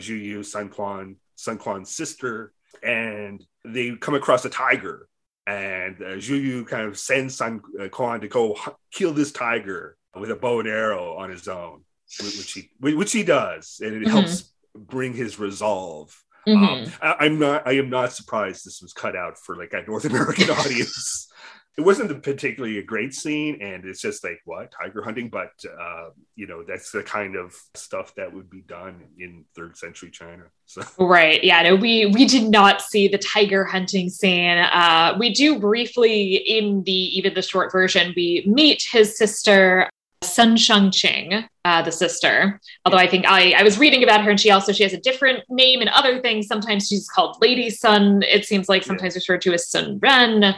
[0.00, 2.52] Zhu Yu, Sun Quan, Sun Quan's sister,
[2.82, 5.08] and they come across a tiger.
[5.46, 8.56] And uh, Zhu Yu kind of sends Sun uh, Quan to go
[8.90, 11.82] kill this tiger with a bow and arrow on his own,
[12.20, 14.10] which he which he does, and it Mhm.
[14.10, 16.14] helps bring his resolve.
[16.46, 16.86] Mhm.
[16.86, 17.66] Um, I, I'm not.
[17.66, 21.28] I am not surprised this was cut out for like a North American audience.
[21.78, 25.50] It wasn't a particularly a great scene, and it's just like what tiger hunting, but
[25.78, 30.10] uh, you know that's the kind of stuff that would be done in third century
[30.10, 30.44] China.
[30.64, 31.42] So Right.
[31.44, 31.62] Yeah.
[31.62, 34.56] No, we we did not see the tiger hunting scene.
[34.56, 38.14] Uh, we do briefly in the even the short version.
[38.16, 39.90] We meet his sister
[40.26, 42.60] Sun Shangqing, uh, the sister.
[42.84, 45.00] Although I think I I was reading about her and she also she has a
[45.00, 46.46] different name and other things.
[46.46, 48.22] Sometimes she's called Lady Sun.
[48.22, 50.54] It seems like sometimes referred to as Sun Ren.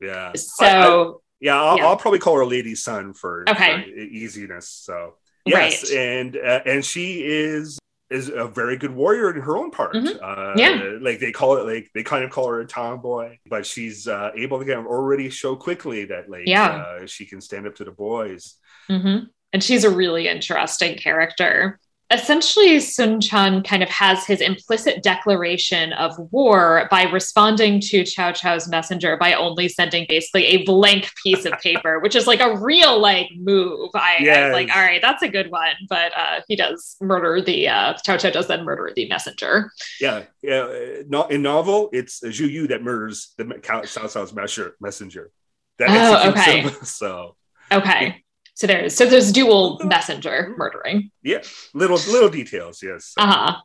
[0.00, 1.86] yeah, I- I- So yeah, I'll, Yeah.
[1.86, 3.84] I'll probably call her Lady Sun for, Okay.
[3.84, 4.68] for easiness.
[4.68, 5.14] So
[5.46, 5.98] yes, Right.
[5.98, 7.78] and uh, and she is
[8.10, 9.92] is a very good warrior in her own part.
[9.94, 10.18] Mhm.
[10.22, 10.96] Uh, Yeah.
[11.02, 14.30] like they call it like they kind of call her a tomboy, but she's uh,
[14.34, 16.68] able to kind of already show quickly that like Yeah.
[17.02, 18.54] uh, she can stand up to the boys.
[18.90, 19.28] Mhm.
[19.52, 21.78] and she's a really interesting character.
[22.10, 28.32] essentially Sun Quan kind of has his implicit declaration of war by responding to Cao
[28.32, 32.56] Cao's messenger by only sending basically a blank piece of paper, which is like a
[32.56, 33.90] real like move.
[33.94, 34.38] I, yes.
[34.38, 35.74] I was like, all right, that's a good one.
[35.90, 39.70] But uh, he does murder the uh, Cao Cao does then murder the messenger.
[40.00, 41.02] Yeah, yeah.
[41.08, 44.32] Not in novel, it's Zhu Yu that murders the Cao Cao's
[44.80, 45.30] messenger.
[45.78, 46.60] That oh, okay.
[46.62, 47.36] Him, so
[47.70, 48.24] okay.
[48.58, 51.12] So there's so there's dual messenger murdering.
[51.22, 51.42] Yeah,
[51.74, 52.82] little little details.
[52.82, 53.14] Yes.
[53.16, 53.56] Uh huh.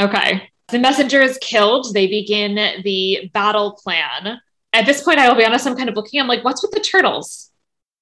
[0.00, 0.48] Okay.
[0.68, 1.92] The messenger is killed.
[1.92, 4.40] They begin the battle plan.
[4.72, 5.66] At this point, I will be honest.
[5.66, 6.18] I'm kind of looking.
[6.18, 7.50] I'm like, what's with the turtles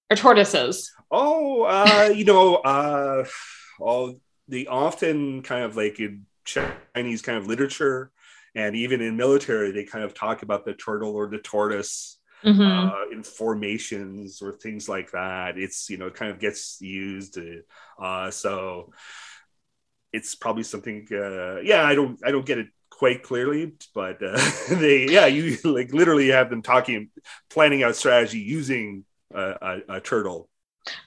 [0.09, 0.93] or tortoises?
[1.11, 3.25] Oh, uh, you know, uh,
[3.81, 8.13] all the often kind of like in Chinese kind of literature
[8.55, 12.63] and even in military, they kind of talk about the turtle or the tortoise mm-hmm.
[12.63, 15.59] uh, in formations or things like that.
[15.59, 17.39] It's you know it kind of gets used.
[18.01, 18.93] Uh, so
[20.13, 21.07] it's probably something.
[21.11, 24.39] Uh, yeah, I don't I don't get it quite clearly, but uh,
[24.71, 27.11] they yeah you like literally have them talking,
[27.51, 29.05] planning out strategy using
[29.35, 29.43] a,
[29.89, 30.49] a, a turtle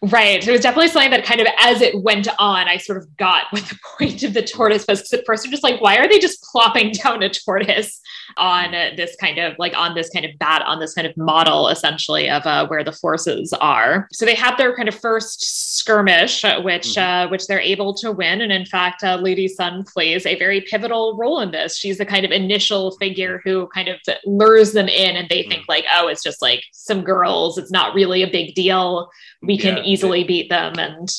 [0.02, 0.46] Right.
[0.46, 3.46] It was definitely something that kind of as it went on, I sort of got
[3.52, 5.00] what the point of the tortoise was.
[5.00, 8.02] Because at first I'm just like, why are they just plopping down a tortoise
[8.38, 11.68] on this kind of like on this kind of bat on this kind of model
[11.68, 14.08] essentially of uh, where the forces are.
[14.12, 17.28] So they have their kind of first skirmish, uh, which mm-hmm.
[17.28, 18.42] uh, which they're able to win.
[18.42, 21.78] And in fact, uh, Lady Sun plays a very pivotal role in this.
[21.78, 25.62] She's the kind of initial figure who kind of lures them in, and they think
[25.62, 25.72] mm-hmm.
[25.72, 27.58] like, oh, it's just like some girls.
[27.58, 29.10] It's not really a big deal.
[29.42, 31.10] We can yeah, easily beat them, and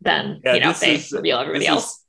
[0.00, 1.84] then yeah, you know they is, reveal everybody else.
[1.84, 2.00] Is,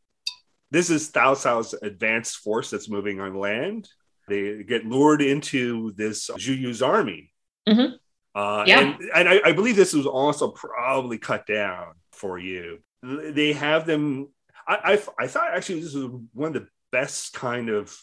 [0.72, 3.88] this is Cao Cao's advanced force that's moving on land.
[4.28, 7.32] They get lured into this Zhu Yu's army.
[7.68, 7.96] Mm-hmm.
[8.34, 8.80] Uh, yeah.
[8.80, 12.80] And, and I, I, believe this was also probably cut down for you.
[13.02, 14.30] They have them.
[14.68, 17.96] I, I, I thought actually this was one of the best kind of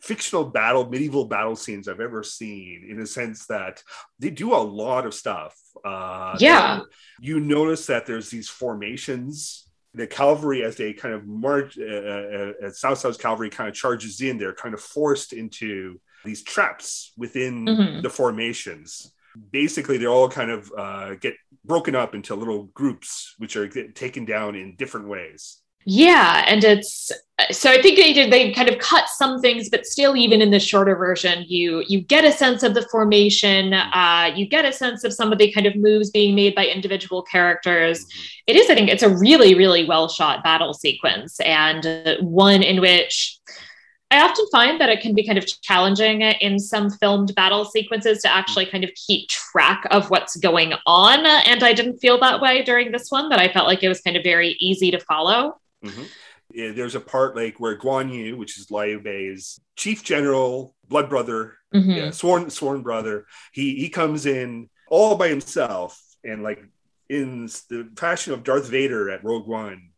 [0.00, 3.82] fictional battle, medieval battle scenes I've ever seen in a sense that
[4.18, 5.56] they do a lot of stuff.
[5.84, 6.80] Uh, yeah.
[7.20, 9.68] You notice that there's these formations.
[9.94, 13.74] The cavalry, as they kind of march, uh, uh, as Cao Cao's cavalry kind of
[13.74, 18.02] charges in, they're kind of forced into these traps within mm-hmm.
[18.02, 19.12] the formations
[19.52, 21.34] basically they're all kind of uh, get
[21.64, 27.10] broken up into little groups which are taken down in different ways yeah and it's
[27.50, 30.50] so i think they did they kind of cut some things but still even in
[30.50, 34.72] the shorter version you you get a sense of the formation uh, you get a
[34.72, 38.04] sense of some of the kind of moves being made by individual characters
[38.46, 41.86] it is i think it's a really really well shot battle sequence and
[42.20, 43.38] one in which
[44.10, 48.22] I often find that it can be kind of challenging in some filmed battle sequences
[48.22, 51.26] to actually kind of keep track of what's going on.
[51.26, 54.00] And I didn't feel that way during this one, that I felt like it was
[54.00, 55.60] kind of very easy to follow.
[55.84, 56.74] Mm-hmm.
[56.74, 61.58] There's a part like where Guan Yu, which is Liu Bei's chief general, blood brother,
[61.74, 61.90] mm-hmm.
[61.90, 66.62] yeah, sworn sworn brother, he he comes in all by himself and like
[67.08, 69.90] in the fashion of Darth Vader at Rogue One,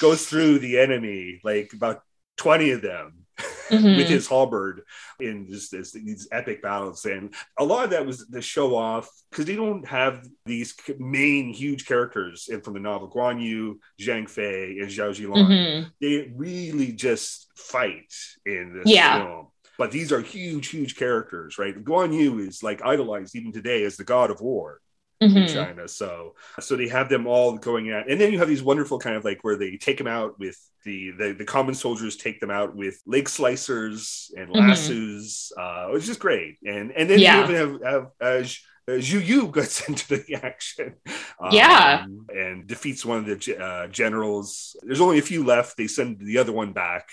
[0.00, 2.02] goes through the enemy like about
[2.36, 3.19] 20 of them
[3.68, 3.96] mm-hmm.
[3.96, 4.82] with his halberd
[5.18, 7.04] in just this, these epic battles.
[7.04, 11.52] And a lot of that was to show off because they don't have these main
[11.52, 15.48] huge characters in from the novel Guan Yu, Zhang Fei, and Zhao Zilong.
[15.48, 15.88] Mm-hmm.
[16.00, 18.12] They really just fight
[18.46, 19.18] in this yeah.
[19.18, 19.46] film.
[19.78, 21.74] But these are huge, huge characters, right?
[21.74, 24.80] Guan Yu is like idolized even today as the god of war
[25.22, 25.36] mm-hmm.
[25.36, 25.88] in China.
[25.88, 29.16] So so they have them all going at, and then you have these wonderful kind
[29.16, 32.50] of like where they take them out with the the, the common soldiers take them
[32.50, 35.90] out with leg slicers and lassos, mm-hmm.
[35.90, 36.58] uh, which is great.
[36.64, 37.38] And and then yeah.
[37.38, 38.44] you even have, have uh,
[38.88, 40.96] Zhu Yu gets into the action.
[41.40, 42.04] Um, yeah.
[42.28, 44.76] And defeats one of the uh, generals.
[44.82, 45.76] There's only a few left.
[45.76, 47.08] They send the other one back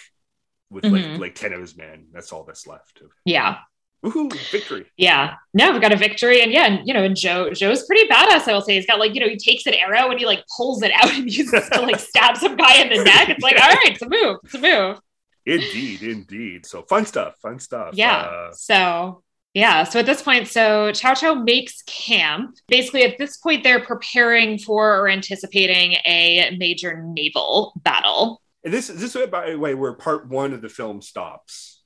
[0.70, 1.14] with mm-hmm.
[1.14, 2.08] like like 10 of his men.
[2.12, 3.02] That's all that's left.
[3.26, 3.58] Yeah.
[4.06, 4.86] Woohoo, victory.
[4.96, 5.36] Yeah.
[5.54, 6.42] No, we've got a victory.
[6.42, 8.76] And yeah, and you know, and Zhou Zhou's pretty badass, I will say.
[8.76, 11.12] He's got like, you know, he takes an arrow and he like pulls it out
[11.14, 13.30] and uses to like stab some guy in the neck.
[13.30, 14.38] It's like, all right, it's a move.
[14.44, 15.00] It's a move.
[15.46, 16.66] Indeed, indeed.
[16.66, 17.92] So fun stuff, fun stuff.
[17.94, 18.18] Yeah.
[18.18, 19.84] Uh, so yeah.
[19.86, 22.58] So at this point, so Cao Cao makes camp.
[22.68, 28.42] Basically, at this point, they're preparing for or anticipating a major naval battle.
[28.64, 31.77] And this, this is, by the way, where part one of the film stops.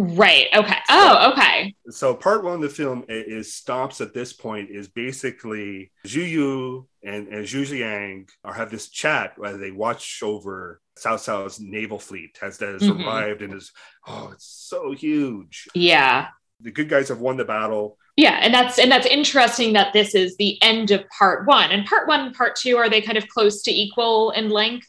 [0.00, 0.46] Right.
[0.54, 0.76] Okay.
[0.88, 1.74] Oh, okay.
[1.90, 6.86] So part one of the film is stops at this point is basically Zhu Yu
[7.02, 11.98] and, and Zhu Ziyang are have this chat where they watch over Cao Cao's naval
[11.98, 13.02] fleet has that has mm-hmm.
[13.02, 13.72] arrived and is
[14.06, 15.66] oh it's so huge.
[15.74, 16.28] Yeah.
[16.60, 17.98] The good guys have won the battle.
[18.16, 21.72] Yeah, and that's and that's interesting that this is the end of part one.
[21.72, 24.88] And part one and part two are they kind of close to equal in length?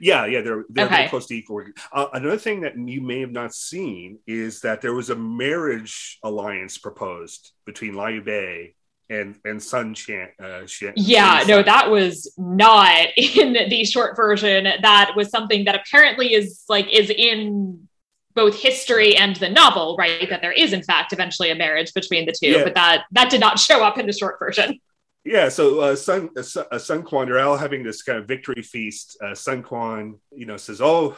[0.00, 0.96] Yeah, yeah, they're they're Okay.
[0.96, 1.64] very close to equal.
[1.92, 6.18] Uh, another thing that you may have not seen is that there was a marriage
[6.22, 8.74] alliance proposed between Liu Bei
[9.10, 10.28] and and Sun Chan.
[10.42, 14.64] Uh, Shan- Yeah, no, that was not in the short version.
[14.82, 17.88] That was something that apparently is like is in
[18.34, 20.28] both history and the novel, right?
[20.30, 22.64] That there is in fact eventually a marriage between the two, Yeah.
[22.64, 24.78] but that that did not show up in the short version.
[25.24, 28.62] Yeah, so uh, Sun uh, Sun- uh, Quan, they're all having this kind of victory
[28.62, 29.18] feast.
[29.22, 31.16] Uh, Sun Quan, you know, says, "Oh,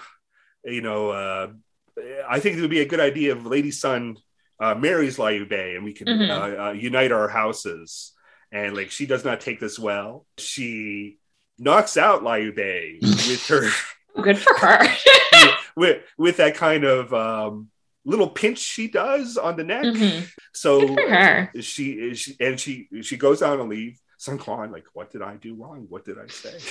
[0.64, 1.48] you know, uh,
[2.28, 4.16] I think it would be a good idea if Lady Sun
[4.58, 6.30] uh, marries Liu Bei, and we can Mhm.
[6.30, 8.12] uh, uh, unite our houses."
[8.52, 10.26] And like, she does not take this well.
[10.38, 11.18] She
[11.58, 13.68] knocks out Liu Bei with her
[14.22, 14.86] Good for her.
[15.76, 17.69] with with that kind of um,
[18.04, 19.84] little pinch she does on the neck.
[19.84, 20.26] Mhm.
[20.54, 20.80] So
[21.60, 23.98] she, she and she she goes out on leave.
[24.18, 25.86] Sun Quan, like, what did I do wrong?
[25.88, 26.58] What did I say?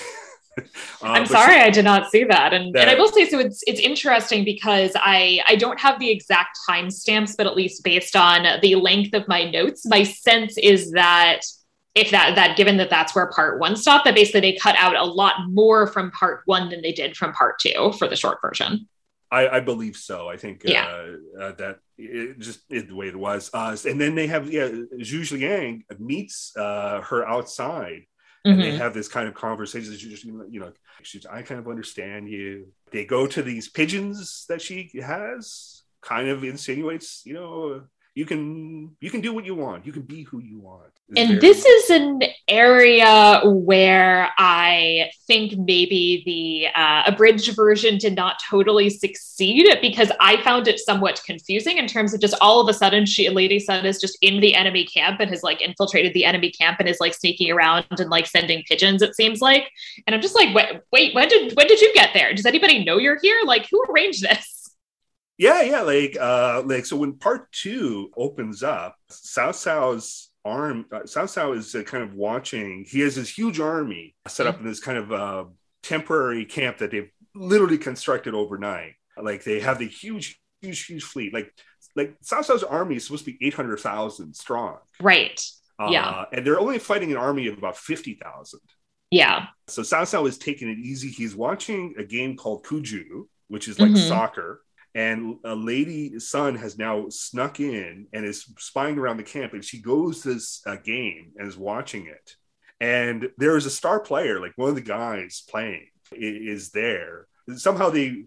[0.57, 0.63] Uh,
[1.05, 2.53] I'm sorry she- I did not see that.
[2.53, 6.09] And, and I will say so it's it's interesting because I I don't have the
[6.09, 10.91] exact timestamps, but at least based on the length of my notes, my sense is
[10.91, 11.41] that
[11.95, 14.97] if that that given that that's where part one stopped, that basically they cut out
[14.97, 18.39] a lot more from part one than they did from part two for the short
[18.41, 18.85] version.
[19.31, 20.27] I, I believe so.
[20.27, 20.85] I think Yeah.
[20.85, 23.51] uh, uh, that it just is the way it was.
[23.53, 28.01] Uh, and then they have yeah, Zhuge Liang meets uh, her outside,
[28.45, 28.77] and they Mhm.
[28.77, 29.95] have this kind of conversation.
[29.97, 30.71] She just, you know,
[31.03, 32.73] she's, I kind of understand you.
[32.91, 37.83] They go to these pigeons that she has, kind of insinuates, you know,
[38.19, 39.86] you can you can do what you want.
[39.86, 40.91] You can be who you want.
[41.08, 47.97] It's And very- this is an area where I think maybe the uh, abridged version
[47.97, 52.60] did not totally succeed because I found it somewhat confusing in terms of just all
[52.60, 55.41] of a sudden she a Lady Sun is just in the enemy camp and has
[55.41, 59.01] like infiltrated the enemy camp and is like sneaking around and like sending pigeons.
[59.01, 59.71] It seems like,
[60.05, 62.34] and I'm just like, wait, wait, when did when did you get there?
[62.34, 63.39] Does anybody know you're here?
[63.45, 64.59] Like, who arranged this?
[65.39, 71.06] Yeah, yeah, like uh like so when part 2 opens up, Cao Cao's arm uh,
[71.06, 72.86] Sao Cao is uh, kind of watching.
[72.88, 75.45] He has this huge army set up in this kind of uh
[75.82, 78.93] temporary camp that they've literally constructed overnight.
[79.21, 81.34] Like they have the huge huge huge fleet.
[81.34, 81.54] Like
[81.95, 84.78] like Cao Cao's army is supposed to be 800,000 strong.
[85.02, 85.41] Right.
[85.80, 86.25] Uh, Yeah.
[86.34, 88.60] and they're only fighting an army of about 50,000.
[89.10, 89.47] Yeah.
[89.69, 91.10] So Cao Sao is taking it easy.
[91.10, 94.08] He's watching a game called cuju, which is like Mhm.
[94.08, 94.62] soccer.
[94.95, 99.54] And a Lady Sun has now snuck in and is spying around the camp.
[99.54, 102.36] And she goes to this uh, game and is watching it.
[102.82, 107.28] And there is a star player, like one of the guys playing, is there.
[107.56, 108.25] Somehow the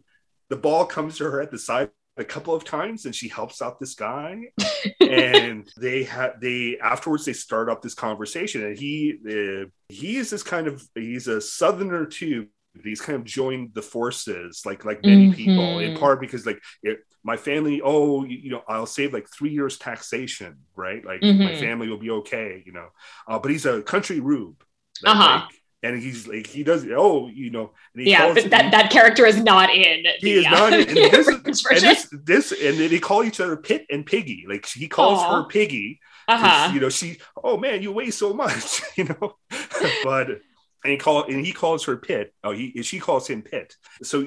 [0.51, 3.62] the ball comes to her at the side a couple of times, and she helps
[3.62, 4.42] out this guy
[5.01, 10.31] and they have they afterwards they start up this conversation and he uh, he is
[10.31, 12.46] this kind of he's a southerner too
[12.82, 15.98] he's kind of joined the forces like like many people in Mhm.
[16.00, 19.76] part because like it, my family oh you, you know i'll save like three years
[19.78, 21.61] taxation right like my Mhm.
[21.61, 22.88] family will be okay you know
[23.28, 24.62] uh, but he's a country rube
[25.02, 25.40] Like- Uh-huh.
[25.44, 25.54] like,
[25.85, 29.26] and he's like he does oh you know and he Yeah, but that, that character
[29.26, 30.04] is not in.
[30.20, 33.40] He the, is not in- and this- and this, this and then they call each
[33.40, 34.44] other Pit and Piggy.
[34.48, 35.42] Like he calls Aw.
[35.42, 36.70] her piggy uh-huh.
[36.72, 39.35] you know she oh man you weigh so much you know
[40.04, 40.28] but
[40.85, 44.25] and he call and he calls her pit oh he she calls him pit so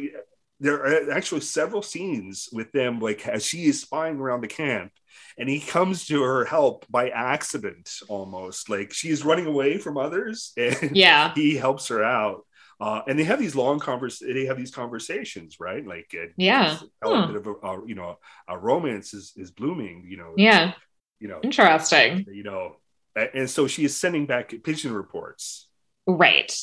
[0.60, 4.92] there are actually several scenes with them like as she is spying around the camp
[5.38, 10.54] and he comes to her help by accident almost like she's running away from others
[10.58, 11.34] and Yeah.
[11.36, 12.46] he helps her out
[12.80, 16.78] uh, and they have these long convers they have these conversations right like uh, Yeah.
[17.04, 17.28] a Huh.
[17.28, 20.74] bit of a, a you know a romance is is blooming you know Yeah.
[21.20, 22.26] you know Interesting.
[22.32, 22.78] you know
[23.16, 25.65] and so she is sending back pigeon reports
[26.08, 26.54] Right.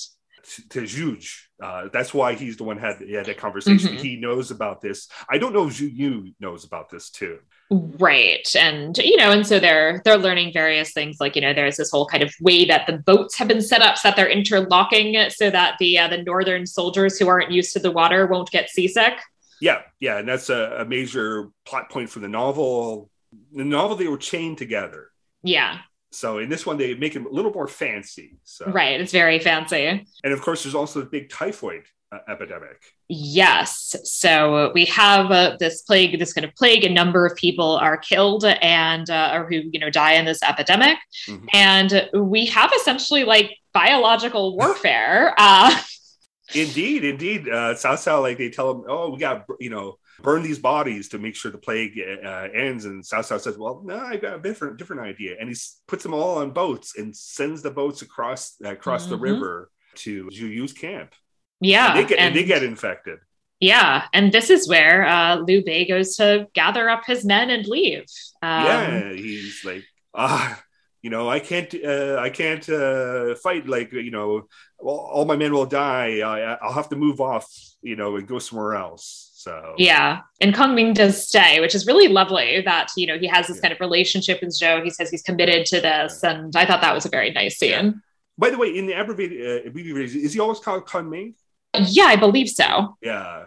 [0.71, 1.43] to, Zhuge.
[1.63, 3.97] Uh, that's why he's the one had yeah that conversation.
[3.97, 4.01] Mhm.
[4.01, 5.09] He knows about this.
[5.31, 7.39] I don't know if Zhou Yu knows about this too.
[7.71, 8.47] Right.
[8.57, 11.91] And you know, and so they're they're learning various things like, you know, there's this
[11.91, 15.31] whole kind of way that the boats have been set up so that they're interlocking
[15.31, 18.69] so that the uh, the northern soldiers who aren't used to the water won't get
[18.69, 19.15] seasick.
[19.61, 23.09] Yeah, yeah, and that's a, a major plot point for the novel.
[23.55, 25.11] The novel they were chained together.
[25.45, 25.79] Yeah.
[26.13, 28.37] So in this one they make it a little more fancy.
[28.45, 29.01] So Right.
[29.01, 30.07] It's very fancy.
[30.25, 32.79] and of course there's also the big typhoid uh, epidemic.
[33.09, 33.97] Yes.
[34.05, 36.85] So we have uh, this plague, this kind of plague.
[36.85, 40.43] A number of people are killed and uh, or who you know die in this
[40.43, 40.99] epidemic,
[41.29, 41.47] Mhm.
[41.55, 45.35] and we have essentially like biological warfare.
[45.39, 45.75] Uh,
[46.55, 47.49] Indeed, indeed.
[47.49, 51.19] Uh, Cao, like they tell them, oh, we got you know burn these bodies to
[51.19, 52.85] make sure the plague uh, ends.
[52.85, 55.37] And Cao Cao says, well, no, I've got a different different idea.
[55.41, 55.57] And he
[55.87, 59.23] puts them all on boats and sends the boats across uh, across the Mhm.
[59.23, 61.13] river to Zhou Yu's camp.
[61.61, 61.91] Yeah.
[61.91, 63.19] And they get, and, they get infected.
[63.61, 64.07] Yeah.
[64.13, 68.07] And this is where uh, Liu Bei goes to gather up his men and leave.
[68.43, 69.13] Um, yeah.
[69.13, 70.61] He's like, ah,
[71.03, 73.69] you know, I can't, uh, I can't uh, fight.
[73.69, 74.49] Like, you know,
[74.79, 76.21] all my men will die.
[76.21, 77.47] I, I'll have to move off,
[77.83, 79.33] you know, and go somewhere else.
[79.43, 82.63] So yeah, and Kong Ming does stay, which is really lovely.
[82.65, 83.63] That you know he has this yeah.
[83.63, 86.95] kind of relationship with joe He says he's committed to this, and I thought that
[86.95, 87.71] was a very nice scene.
[87.71, 87.91] Yeah.
[88.39, 91.35] By the way, in the abbreviated uh, is he always called Kong Ming?
[91.77, 92.97] Yeah, I believe so.
[93.03, 93.47] Yeah.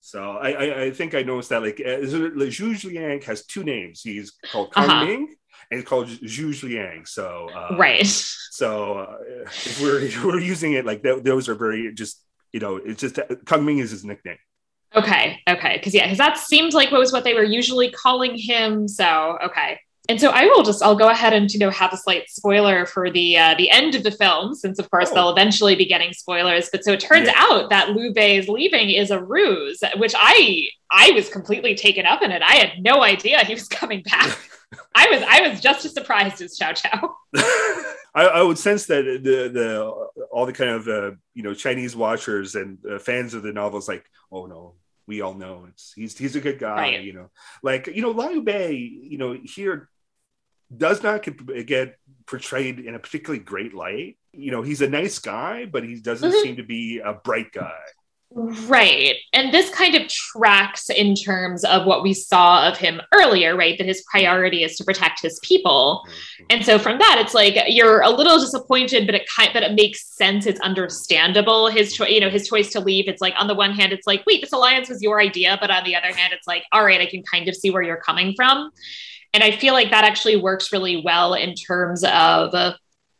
[0.00, 4.02] So I, I, I think I noticed that like uh, Zhuge Liang has two names.
[4.02, 5.04] He's called Kong uh-huh.
[5.06, 5.34] Ming
[5.70, 7.04] and it's called Zhuge Liang.
[7.06, 8.06] So uh, right.
[8.52, 9.16] So uh,
[9.46, 13.00] if we're if we're using it like th- those are very just you know it's
[13.00, 14.36] just Kong Ming is his nickname.
[14.94, 18.36] Okay, okay, because yeah, because that seemed like what was what they were usually calling
[18.36, 18.86] him.
[18.86, 21.96] So okay, and so I will just I'll go ahead and you know have a
[21.96, 25.14] slight spoiler for the uh, the end of the film, since of course oh.
[25.14, 26.68] they'll eventually be getting spoilers.
[26.72, 27.34] But so it turns yeah.
[27.36, 32.22] out that Liu Bei's leaving is a ruse, which I I was completely taken up
[32.22, 32.42] in it.
[32.42, 34.36] I had no idea he was coming back.
[34.94, 37.10] I was I was just as surprised as Cao Cao.
[38.14, 41.96] I, I, would sense that the the all the kind of uh, you know Chinese
[41.96, 44.74] watchers and uh, fans of the novels like, oh no,
[45.06, 47.02] we all know it's he's he's a good guy, right.
[47.02, 47.30] you know.
[47.62, 49.88] Like you know, Liu Bei, you know, here
[50.74, 51.26] does not
[51.66, 51.96] get
[52.26, 54.18] portrayed in a particularly great light.
[54.32, 56.42] You know, he's a nice guy, but he doesn't mm-hmm.
[56.42, 57.80] seem to be a bright guy.
[58.32, 59.16] Right.
[59.32, 63.76] And this kind of tracks in terms of what we saw of him earlier, right?
[63.76, 66.04] That his priority is to protect his people.
[66.06, 66.44] Mm-hmm.
[66.50, 69.74] And so from that, it's like you're a little disappointed, but it kind but it
[69.74, 70.46] makes sense.
[70.46, 71.66] It's understandable.
[71.68, 73.08] His choice, you know, his choice to leave.
[73.08, 75.58] It's like on the one hand, it's like, wait, this alliance was your idea.
[75.60, 77.82] But on the other hand, it's like, all right, I can kind of see where
[77.82, 78.70] you're coming from.
[79.34, 82.52] And I feel like that actually works really well in terms of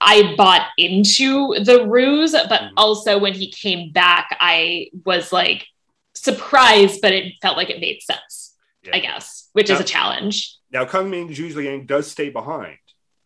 [0.01, 2.74] I bought into the ruse, but mm-hmm.
[2.76, 5.66] also when he came back, I was like
[6.14, 8.96] surprised, but it felt like it made sense, yeah.
[8.96, 10.57] I guess, which now, is a challenge.
[10.72, 12.78] Now, Ming Zhuge Liang does stay behind.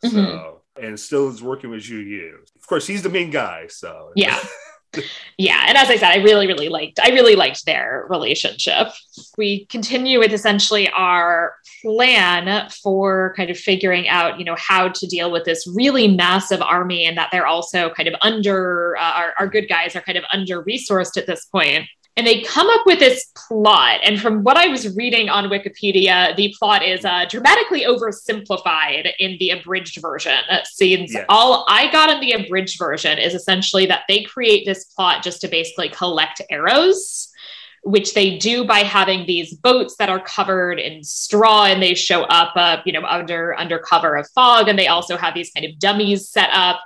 [0.03, 0.85] So, mm-hmm.
[0.85, 2.39] and still is working with Zhou Yu.
[2.57, 3.69] Of course, he's the main guy.
[3.69, 4.39] So, yeah.
[5.39, 8.89] yeah and as i said i really really liked i really liked their relationship.
[9.37, 15.07] We continue with essentially our plan for kind of figuring out you know how to
[15.07, 19.35] deal with this really massive army and that they're also kind of under uh, our,
[19.39, 21.87] our good guys are kind of under resourced at this point
[22.17, 24.01] and they come up with this plot.
[24.05, 29.37] And from what I was reading on Wikipedia, the plot is uh, dramatically oversimplified in
[29.39, 30.39] the abridged version.
[30.65, 31.25] Scenes yes.
[31.29, 35.41] all I got in the abridged version is essentially that they create this plot just
[35.41, 37.31] to basically collect arrows.
[37.87, 42.23] Which they do by having these boats that are covered in straw, and they show
[42.23, 45.67] up, uh, you know, under under cover of fog, and they also have these kind
[45.67, 46.81] of dummies set up,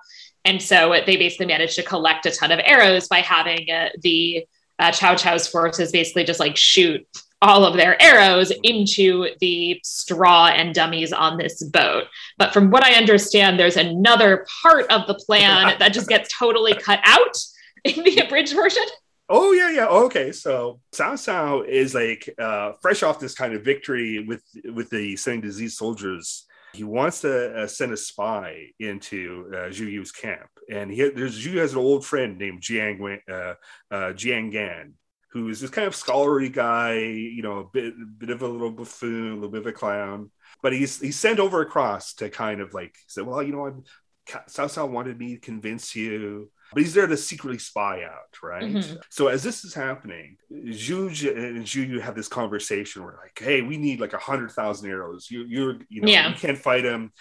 [0.44, 4.44] and so they basically manage to collect a ton of arrows by having uh, the
[4.78, 7.06] uh, Cao Cao's forces basically just like shoot
[7.40, 12.04] all of their arrows into the straw and dummies on this boat.
[12.36, 16.74] But from what I understand, there's another part of the plan that just gets totally
[16.74, 17.36] cut out
[17.84, 18.84] in the abridged version.
[19.30, 19.86] Oh yeah, yeah.
[19.86, 24.88] Okay, so Cao Cao is like uh, fresh off this kind of victory with with
[24.88, 30.12] the sending disease soldiers he wants to uh, send a spy into uh, Zhou Yu's
[30.12, 33.54] camp, and he there's Zhu has an old friend named Jiang uh,
[33.90, 34.94] uh, Jiang Gan,
[35.32, 38.70] who is this kind of scholarly guy, you know, a bit bit of a little
[38.70, 40.30] buffoon, a little bit of a clown,
[40.62, 43.84] but he's he's sent over across to kind of like say, well, you know, I'm,
[44.28, 48.62] Cao Cao wanted me to convince you but he's there to secretly spy out, right?
[48.62, 48.96] Mm-hmm.
[49.10, 53.78] So as this is happening, Zhu and Zhu have this conversation where like, hey, we
[53.78, 55.30] need like a hundred thousand arrows.
[55.30, 56.28] You you're you know yeah.
[56.28, 57.12] you can't fight him.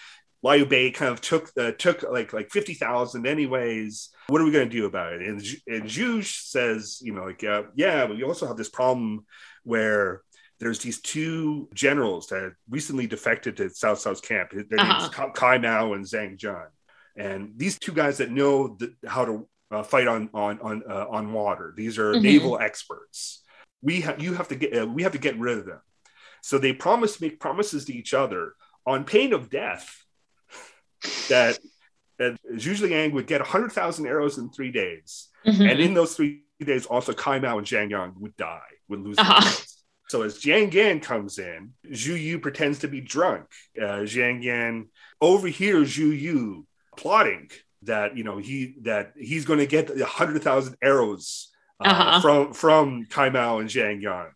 [0.42, 4.10] Liu Bei kind of took uh, took like like fifty thousand anyways.
[4.28, 5.22] What are we going to do about it?
[5.22, 9.26] And and Zhu says, you know, like uh, yeah, but we also have this problem
[9.64, 10.22] where
[10.60, 14.50] there's these two generals that recently defected to Cao Cao's camp.
[14.52, 15.08] Their uh-huh.
[15.08, 16.66] names Cai Mao and Zhang Jian.
[17.18, 21.06] And these two guys that know the, how to uh, fight on on on uh,
[21.10, 21.74] on water.
[21.76, 22.22] These are mm-hmm.
[22.22, 23.42] naval experts.
[23.82, 25.80] We ha- you have to get uh, we have to get rid of them.
[26.42, 28.54] So they promise make promises to each other
[28.86, 30.04] on pain of death
[31.28, 31.58] that
[32.18, 35.62] that Zhuge Liang would get hundred thousand arrows in three days, mm-hmm.
[35.62, 39.18] and in those three days, also Cai Mao and Zhang Yang would die, would lose.
[39.18, 39.64] Uh-huh.
[40.08, 43.44] So as Jiang Gan comes in, Zhou Yu pretends to be drunk.
[43.78, 44.88] Uh, Jiang Gan
[45.20, 46.66] overhears Zhou Yu
[46.98, 47.50] plotting
[47.82, 52.20] that you know he that he's going to get a hundred thousand arrows uh, uh-huh.
[52.20, 54.32] from from Cai Mao and Zhang Yang,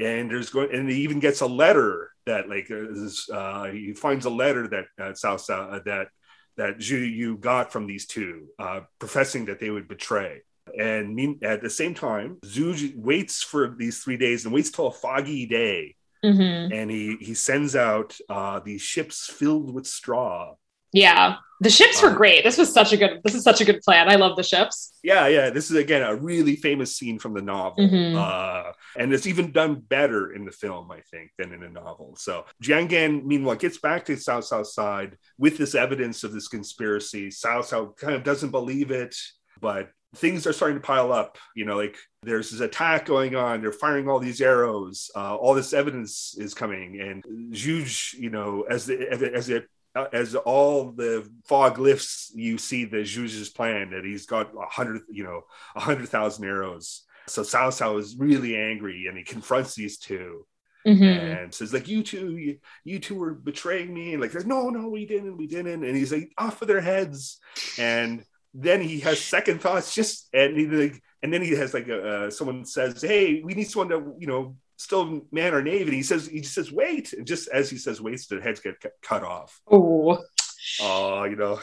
[0.00, 4.30] and there's going and he even gets a letter that like uh, he finds a
[4.30, 5.12] letter that uh,
[5.52, 6.08] uh, that
[6.56, 10.42] that Zhou Yu got from these two, uh, professing that they would betray.
[10.78, 14.86] And mean, at the same time, Zhuge waits for these three days and waits till
[14.86, 15.96] a foggy day.
[16.24, 16.72] Mhm.
[16.72, 20.54] And he, he sends out uh, these ships filled with straw.
[20.92, 21.36] Yeah.
[21.64, 22.44] The ships were Uh, great.
[22.44, 24.08] This was such a good this is such a good plan.
[24.08, 24.92] I love the ships.
[25.02, 25.48] Yeah, yeah.
[25.50, 28.14] This is again a really famous scene from the novel, Mhm.
[28.16, 32.16] uh, and it's even done better in the film, I think, than in the novel.
[32.18, 36.48] So Jiang Gan, meanwhile, gets back to Cao Cao Side with this evidence of this
[36.48, 37.28] conspiracy.
[37.30, 39.16] Cao Cao kind of doesn't believe it,
[39.60, 41.38] but things are starting to pile up.
[41.56, 43.60] You know, like there's this attack going on.
[43.62, 45.10] They're firing all these arrows.
[45.16, 49.64] Uh, all this evidence is coming, and Zhuge, you know, as the as the,
[49.94, 54.50] as uh, as all the fog lifts, you see the Zhuge's plan that he's got
[54.54, 55.42] a hundred, you know,
[55.74, 57.04] a hundred thousand arrows.
[57.26, 60.46] So Cao Cao is really angry, and he confronts these two
[60.86, 61.42] Mhm.
[61.42, 64.88] and says, "Like you two, you, you two were betraying me." And like, no, no,
[64.88, 65.84] we didn't, we didn't.
[65.84, 67.40] And he's like, "Off of their heads."
[67.78, 71.88] And then he has second thoughts, just and he like, and then he has like
[71.88, 75.84] a, uh, someone says, "Hey, we need someone to, you know." Still man or navy.
[75.84, 77.12] And he says, he says, wait.
[77.12, 79.60] And just as he says, wait, their heads get cut- off.
[80.80, 81.60] Oh, you know,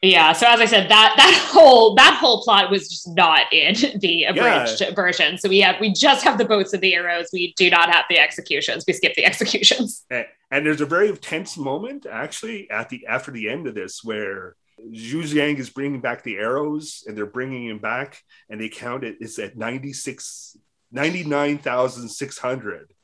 [0.00, 3.74] Yeah, so as I said, that that whole that whole plot was just not in
[4.00, 5.36] the abridged version.
[5.38, 7.28] So we have we just have the boats and the arrows.
[7.32, 8.84] We do not have the executions.
[8.86, 10.04] We skip the executions.
[10.10, 14.02] and, and there's a very tense moment actually at the after the end of this
[14.04, 14.54] where
[14.92, 19.02] Zhuge Liang is bringing back the arrows and they're bringing him back and they count
[19.02, 20.56] it it's at 96
[20.92, 22.94] 99,600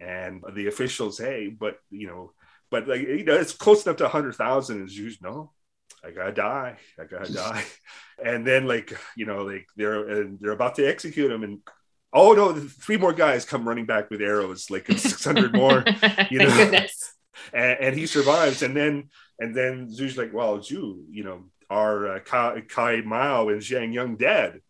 [0.00, 2.32] and the officials hey but you know
[2.70, 5.52] but like you know it's close enough to 100,000 and Zhu's no
[6.04, 7.64] I gotta die I gotta die
[8.22, 11.60] and then like you know like they're and they're about to execute him and
[12.12, 15.84] oh no three more guys come running back with arrows like 600 more
[16.30, 16.46] you know.
[16.46, 17.14] goodness.
[17.52, 18.62] and, and he survives.
[18.62, 23.48] And then and then Zhu's like, well, Zhu, you know, are uh, Kai, Cai Mao
[23.48, 24.60] and Zhang Yang dead?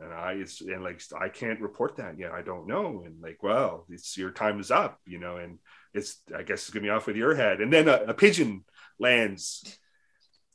[0.00, 2.32] And I it's and like I can't report that yet.
[2.32, 3.02] I don't know.
[3.04, 5.36] And like, well, it's your time is up, you know.
[5.36, 5.58] And
[5.92, 7.60] it's I guess it's gonna be off with your head.
[7.60, 8.64] And then a, a pigeon
[8.98, 9.78] lands.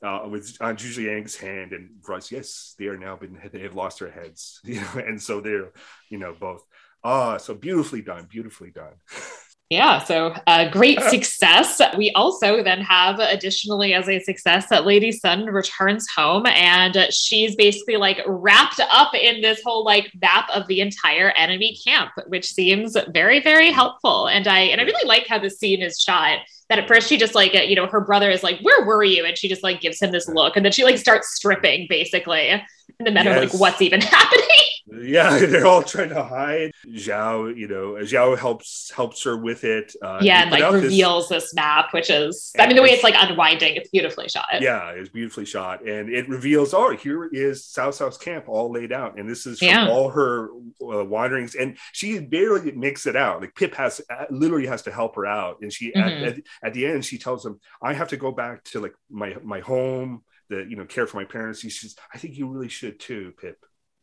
[0.05, 3.73] Uh, with on Zhuge Liang's hand and writes, yes, they are now been they have
[3.73, 5.71] lost their heads, you know, and so they're,
[6.09, 6.61] you know, both.
[7.05, 8.95] Ah, so beautifully done, beautifully done.
[9.69, 11.81] Yeah, so uh, great success.
[11.97, 17.55] We also then have additionally as a success that Lady Sun returns home and she's
[17.55, 22.45] basically like wrapped up in this whole like map of the entire enemy camp, which
[22.45, 24.27] seems very, very helpful.
[24.27, 26.39] And I and I really like how the scene is shot.
[26.69, 29.25] That at first she just like you know her brother is like where were you
[29.25, 32.49] and she just like gives him this look and then she like starts stripping basically
[32.49, 32.61] in
[32.99, 33.53] the of Yes.
[33.53, 34.47] like what's even happening.
[34.85, 36.71] Yeah, they're all trying to hide.
[36.87, 39.95] Zhao, you know, Zhao helps helps her with it.
[40.01, 42.89] Uh, yeah, and like out this- reveals this map, which is I mean the way
[42.89, 44.47] it's like unwinding, it's beautifully shot.
[44.61, 48.91] yeah, it's beautifully shot, and it reveals, oh, here is Cao Cao's camp all laid
[48.91, 49.87] out, and this is from Yeah.
[49.89, 53.39] all her uh, wanderings, and she barely makes it out.
[53.41, 56.01] Like Pip has uh, literally has to help her out, and she Mhm.
[56.01, 58.95] at, at, at the end she tells him, I have to go back to like
[59.09, 61.61] my my home, the you know care for my parents.
[61.61, 63.57] He says, I think you really should too, Pip.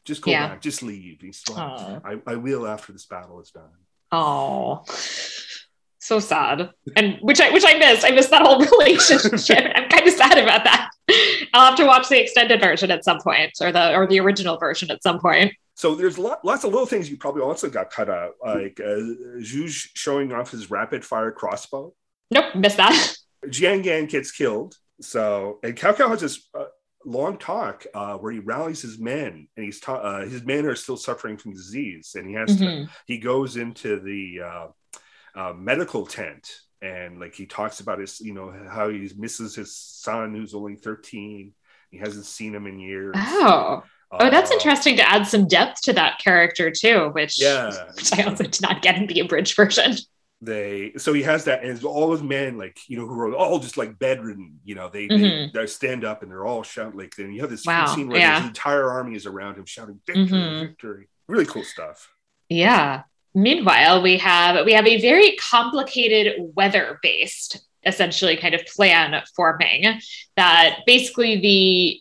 [0.04, 0.48] Just go Yeah.
[0.48, 1.20] back, just leave.
[1.20, 2.00] He's like, Oh.
[2.04, 3.64] I, I will after this battle is done.
[4.12, 4.82] Oh,
[5.98, 6.70] so sad.
[6.96, 8.04] And which I which I missed.
[8.04, 9.70] I missed that whole relationship.
[9.74, 10.90] I'm kind of sad about that.
[11.54, 14.56] I'll have to watch the extended version at some point, or the or the original
[14.56, 15.52] version at some point.
[15.76, 18.98] So there's lot, lots of little things you probably also got cut out, like uh,
[19.38, 21.94] Zhuge showing off his rapid fire crossbow.
[22.30, 23.16] Nope, missed that.
[23.46, 24.74] Jiang Gan gets killed.
[25.00, 26.64] So and Cao Cao has this uh,
[27.04, 30.76] long talk uh, where he rallies his men, and he's ta- uh, his men are
[30.76, 32.88] still suffering from disease, and he has to, Mhm.
[33.06, 34.66] he goes into the uh,
[35.34, 36.50] uh, medical tent
[36.82, 40.76] and like he talks about his you know how he misses his son who's only
[40.76, 41.52] 13
[41.90, 45.82] he hasn't seen him in years Oh, oh, that's Uh, interesting to add some depth
[45.82, 49.54] to that character too, which yeah which I also did not get in the abridged
[49.56, 49.96] version.
[50.42, 53.34] They so he has that and it's all his men like you know who are
[53.34, 55.52] all just like bedridden you know they Mhm.
[55.52, 58.08] they, they stand up and they're all shouting like then you have this Wow, scene
[58.08, 58.38] where yeah.
[58.38, 60.60] his entire army is around him shouting victory Mhm.
[60.60, 62.12] victory really cool stuff
[62.48, 63.02] Yeah.
[63.32, 70.00] Meanwhile, we have we have a very complicated weather-based essentially kind of plan forming
[70.36, 72.00] that basically the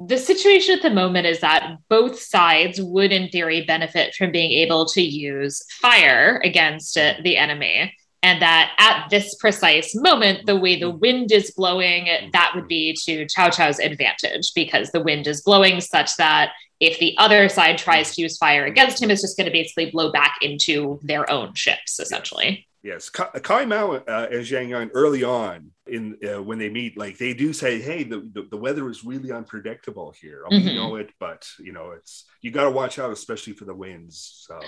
[0.00, 4.52] the situation at the moment is that both sides would in theory benefit from being
[4.52, 7.92] able to use fire against the enemy
[8.22, 12.96] and that at this precise moment the way the wind is blowing that would be
[13.04, 17.76] to Cao Cao's advantage because the wind is blowing such that if the other side
[17.76, 21.28] tries to use fire against him, it's just going to basically blow back into their
[21.28, 22.67] own ships, essentially.
[22.82, 27.18] Yes, Cai Mao uh, and Zhang Yang early on in uh, when they meet, like
[27.18, 30.44] they do say, "Hey, the, the, the weather is really unpredictable here.
[30.50, 30.66] Mm-hmm.
[30.66, 33.74] We know it, but you know, it's you got to watch out, especially for the
[33.74, 34.60] winds." So,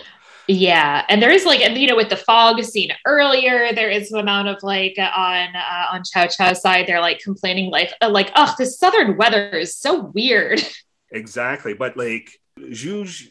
[0.49, 4.19] yeah, and there is like, you know, with the fog scene earlier, there is an
[4.19, 8.33] amount of like on uh, on Cao Cao's side, they're like complaining, like, uh, like,
[8.35, 10.61] oh, the southern weather is so weird.
[11.13, 13.31] Exactly, but like Zhu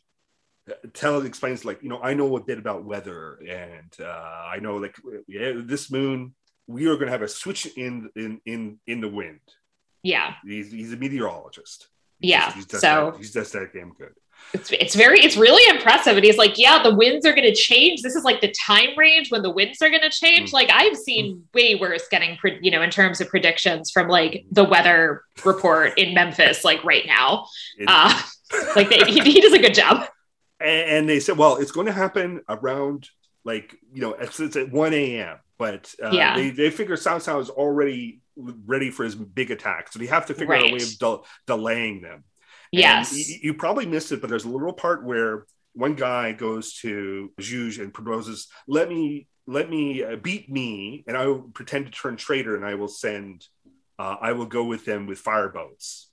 [0.93, 4.78] tell explains like you know I know a bit about weather and uh, I know
[4.78, 4.95] like
[5.28, 6.34] yeah this moon
[6.70, 9.39] we are going to have a switch in in in in the wind.
[10.03, 11.89] Yeah, he's, he's a meteorologist.
[12.20, 14.13] He's yeah, just, he's so that, he's just that damn good.
[14.53, 17.53] It's, it's very it's really impressive and he's like yeah the winds are going to
[17.53, 20.53] change this is like the time range when the winds are going to change mm.
[20.53, 21.53] like i've seen mm.
[21.53, 25.99] way worse getting pre- you know in terms of predictions from like the weather report
[25.99, 27.45] in memphis like right now
[27.86, 28.20] uh,
[28.76, 30.07] like they, he, he does a good job
[30.60, 33.10] and they said, well, it's going to happen around
[33.45, 35.38] like you know it's, it's at 1 a.m.
[35.57, 36.36] But uh, yeah.
[36.36, 40.26] they they figure Cao Cao is already ready for his big attack, so they have
[40.28, 40.64] to figure right.
[40.64, 42.24] out a way of de- delaying them.
[42.72, 46.76] Yes, you, you, probably missed it, but there's a little part where one guy goes
[46.76, 51.88] to Zhu and proposes, "Let me let me uh, beat me, and I will pretend
[51.88, 53.45] to turn traitor, and I will send,
[53.97, 56.09] uh, I will go with them with fireboats."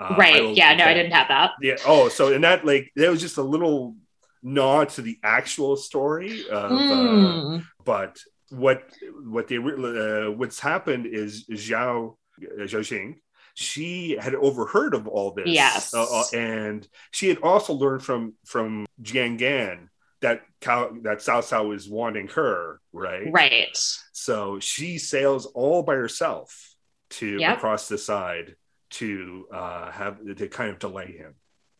[0.00, 0.54] Uh, right.
[0.54, 0.74] Yeah.
[0.74, 1.52] No, I didn't have that.
[1.60, 1.76] Yeah.
[1.86, 3.96] Oh, so and that like that was just a little
[4.42, 6.48] nod to the actual story.
[6.48, 7.60] Of, mm.
[7.60, 8.18] uh, but
[8.50, 8.84] what
[9.24, 13.16] what they uh, what's happened is Zhao Zhao Xing,
[13.54, 15.48] she had overheard of all this.
[15.48, 15.94] Yes.
[15.94, 21.40] Uh, uh, and she had also learned from from Jiang Gan that Cao, that Cao
[21.40, 23.30] Cao is wanting her, right?
[23.30, 23.76] Right.
[24.12, 26.74] So she sails all by herself
[27.10, 27.56] to yep.
[27.56, 28.56] across the side
[28.90, 31.34] to uh, have to kind of delay him.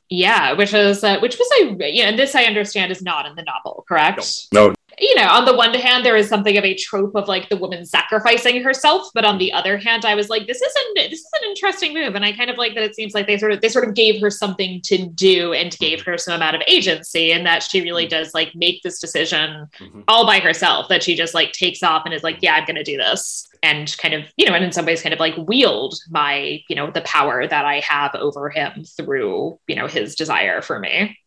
[0.09, 3.34] Yeah, which is uh, which was a yeah, and this I understand is not in
[3.34, 4.48] the novel, correct?
[4.52, 7.28] No, no, you know, on the one hand, there is something of a trope of
[7.28, 11.11] like the woman sacrificing herself, but on the other hand, I was like, this isn't
[11.11, 12.82] this is an interesting move, and I kind of like that.
[12.82, 15.76] It seems like they sort of they sort of gave her something to do and
[15.78, 19.68] gave her some amount of agency, and that she really does like make this decision
[19.78, 20.01] mm-hmm.
[20.09, 20.88] all by herself.
[20.88, 23.47] That she just like takes off and is like, yeah, I'm going to do this,
[23.62, 26.76] and kind of you know, and in some ways, kind of like wield my you
[26.76, 31.18] know the power that I have over him through you know his desire for me.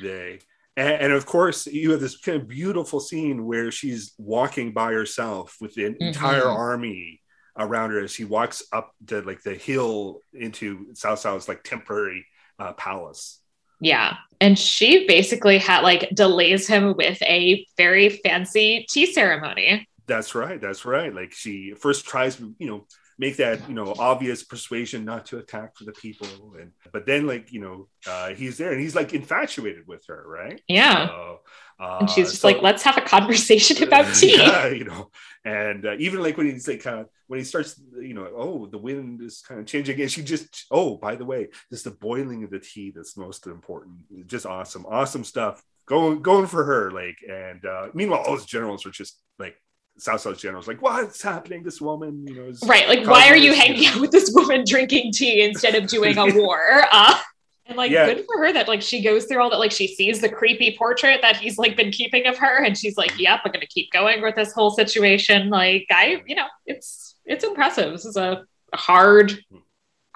[0.00, 0.38] They
[0.78, 4.92] and, and, of course, you have this kind of beautiful scene where she's walking by
[4.92, 6.02] herself with the mm-hmm.
[6.02, 7.20] entire army
[7.58, 12.24] around her as she walks up to like the hill into Cao Cao's like temporary
[12.60, 13.40] uh, palace.
[13.80, 14.18] Yeah.
[14.40, 19.88] And she basically had like delays him with a very fancy tea ceremony.
[20.06, 20.60] That's right.
[20.60, 21.12] That's right.
[21.12, 22.86] Like she first tries, you know,
[23.18, 26.54] make that you know obvious persuasion not to attack for the people.
[26.58, 30.24] And but then like you know uh, he's there and he's like infatuated with her
[30.26, 30.60] right?
[30.68, 31.08] Yeah.
[31.08, 31.40] So,
[31.80, 34.36] uh, and she's just so, like let's have a conversation about tea.
[34.36, 35.10] Yeah you know
[35.44, 38.66] and uh, even like when he's like kind of when he starts you know oh
[38.66, 41.90] the wind is kind of changing and she just oh by the way it's the
[41.90, 44.26] boiling of the tea that's most important.
[44.26, 45.62] Just awesome awesome stuff.
[45.86, 49.56] Going going for her like and uh meanwhile all his generals are just like
[49.98, 51.62] Cao Cao's generals like, what's happening?
[51.62, 52.88] This woman, you know, right?
[52.88, 56.26] Like, why are you hanging out with this woman drinking tea instead of doing a
[56.34, 56.84] war?
[56.92, 57.18] Uh,
[57.66, 58.06] and like, yeah.
[58.06, 59.58] good for her that like she goes through all that.
[59.58, 62.96] Like, she sees the creepy portrait that he's like been keeping of her, and she's
[62.96, 67.16] like, "Yep, I'm gonna keep going with this whole situation." Like, I, you know, it's
[67.26, 67.92] it's impressive.
[67.92, 68.44] This is a
[68.74, 69.38] hard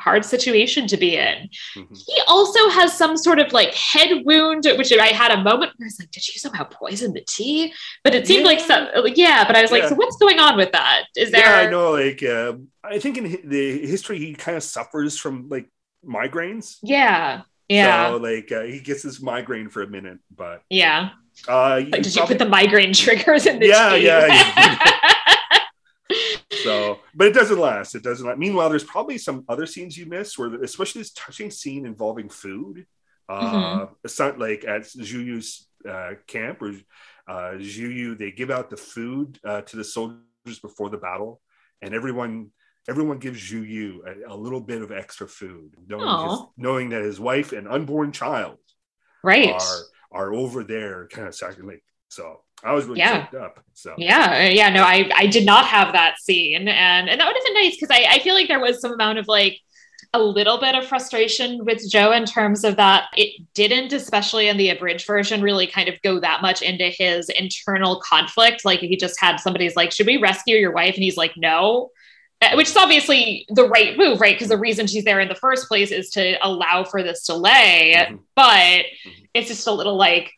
[0.02, 1.48] hard situation to be in.
[1.76, 1.94] Mm-hmm.
[1.94, 5.86] He also has some sort of like head wound, which I had a moment where
[5.86, 7.72] I was like, did you somehow poison the tea?
[8.04, 8.52] But it seemed yeah.
[8.52, 9.90] like some, like, yeah, but I was like, yeah.
[9.90, 11.04] so what's going on with that?
[11.16, 11.40] Is there?
[11.40, 11.92] Yeah, I know.
[11.92, 15.70] Like, uh, I think in the history, he kind of suffers from like
[16.04, 16.78] migraines.
[16.82, 17.42] Yeah.
[17.68, 18.10] Yeah.
[18.10, 21.10] So like uh, he gets his migraine for a minute, but yeah.
[21.48, 22.10] Uh, like, did probably...
[22.10, 24.04] you put the migraine triggers in the yeah, tea?
[24.04, 24.26] Yeah,
[24.56, 25.31] yeah.
[26.62, 28.38] So but it doesn't last it doesn't last.
[28.38, 32.86] meanwhile there's probably some other scenes you miss, where especially this touching scene involving food
[33.28, 34.40] uh mm-hmm.
[34.40, 36.72] like at Zhou Yu's uh, camp or
[37.28, 41.40] uh Zhou Yu they give out the food uh, to the soldiers before the battle
[41.80, 42.50] and everyone
[42.88, 47.02] everyone gives Zhou Yu a, a little bit of extra food knowing, his, knowing that
[47.02, 48.58] his wife and unborn child
[49.22, 49.78] right are
[50.10, 53.26] are over there kind of like so I was really yeah.
[53.40, 53.60] up.
[53.74, 57.36] So yeah, yeah, no, I I did not have that scene, and and that would
[57.36, 59.58] have been nice because I I feel like there was some amount of like
[60.14, 64.58] a little bit of frustration with Joe in terms of that it didn't, especially in
[64.58, 68.64] the abridged version, really kind of go that much into his internal conflict.
[68.64, 71.90] Like he just had somebody's like, "Should we rescue your wife?" and he's like, "No."
[72.42, 74.34] Uh, which is obviously the right move, right?
[74.34, 77.94] Because the reason she's there in the first place is to allow for this delay.
[77.96, 78.16] Mm-hmm.
[78.34, 79.24] But mm-hmm.
[79.32, 80.32] it's just a little like,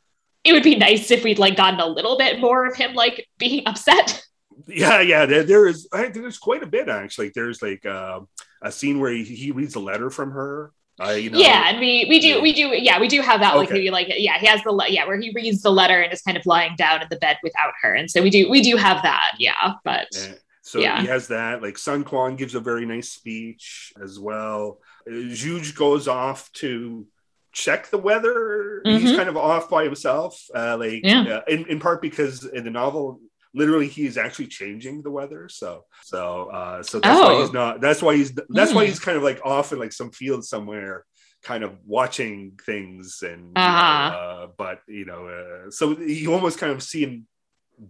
[0.44, 3.26] it would be nice if we'd like gotten a little bit more of him like
[3.38, 4.22] being upset.
[4.68, 5.26] Yeah, yeah.
[5.26, 5.88] There, there is.
[5.92, 7.32] I there's quite a bit actually.
[7.34, 8.20] There's like uh,
[8.62, 10.72] a scene where he, he reads a letter from her.
[11.04, 13.56] Uh, you know, yeah, and we we do we do yeah we do have that
[13.56, 13.78] like Okay.
[13.78, 16.22] maybe like yeah he has the le- yeah where he reads the letter and is
[16.22, 18.76] kind of lying down in the bed without her and so we do we do
[18.76, 21.00] have that yeah but And so Yeah.
[21.00, 21.60] he has that.
[21.60, 24.78] Like Sun Quan gives a very nice speech as well.
[25.06, 27.06] Uh, Zhuge goes off to
[27.54, 28.82] check the weather.
[28.84, 29.16] He's Mhm.
[29.16, 30.32] kind of off by himself.
[30.54, 31.22] Uh, like Yeah.
[31.36, 33.20] uh, in, in part because in the novel,
[33.54, 35.48] literally he is actually changing the weather.
[35.48, 37.40] So so uh, so that's why Oh.
[37.42, 37.80] he's not.
[37.80, 38.88] That's why he's that's why Mm.
[38.88, 41.04] he's kind of like off in like some field somewhere.
[41.42, 44.16] Kind of watching things, and you know, Uh-huh.
[44.16, 47.26] uh, but you know, uh, so you almost kind of see him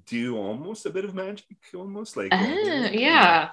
[0.06, 3.50] do almost a bit of magic, almost like uh, Ah, yeah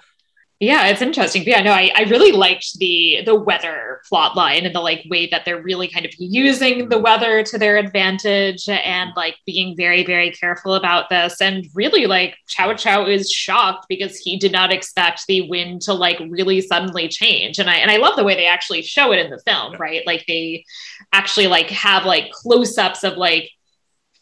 [0.62, 1.42] yeah it's interesting.
[1.42, 5.04] But yeah no I, I really liked the the weather plot line and the like
[5.10, 7.04] way that they're really kind of using the mm-hmm.
[7.04, 11.42] weather to their advantage and like being very very careful about this.
[11.42, 15.94] And really like Cao Cao is shocked because he did not expect the wind to
[15.94, 17.60] like really suddenly change.
[17.60, 19.80] And i and i love the way they actually show it in the film Yeah.
[19.80, 20.08] right?
[20.08, 20.64] Like they
[21.12, 23.50] actually like have like close-ups of like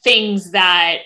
[0.04, 1.00] things that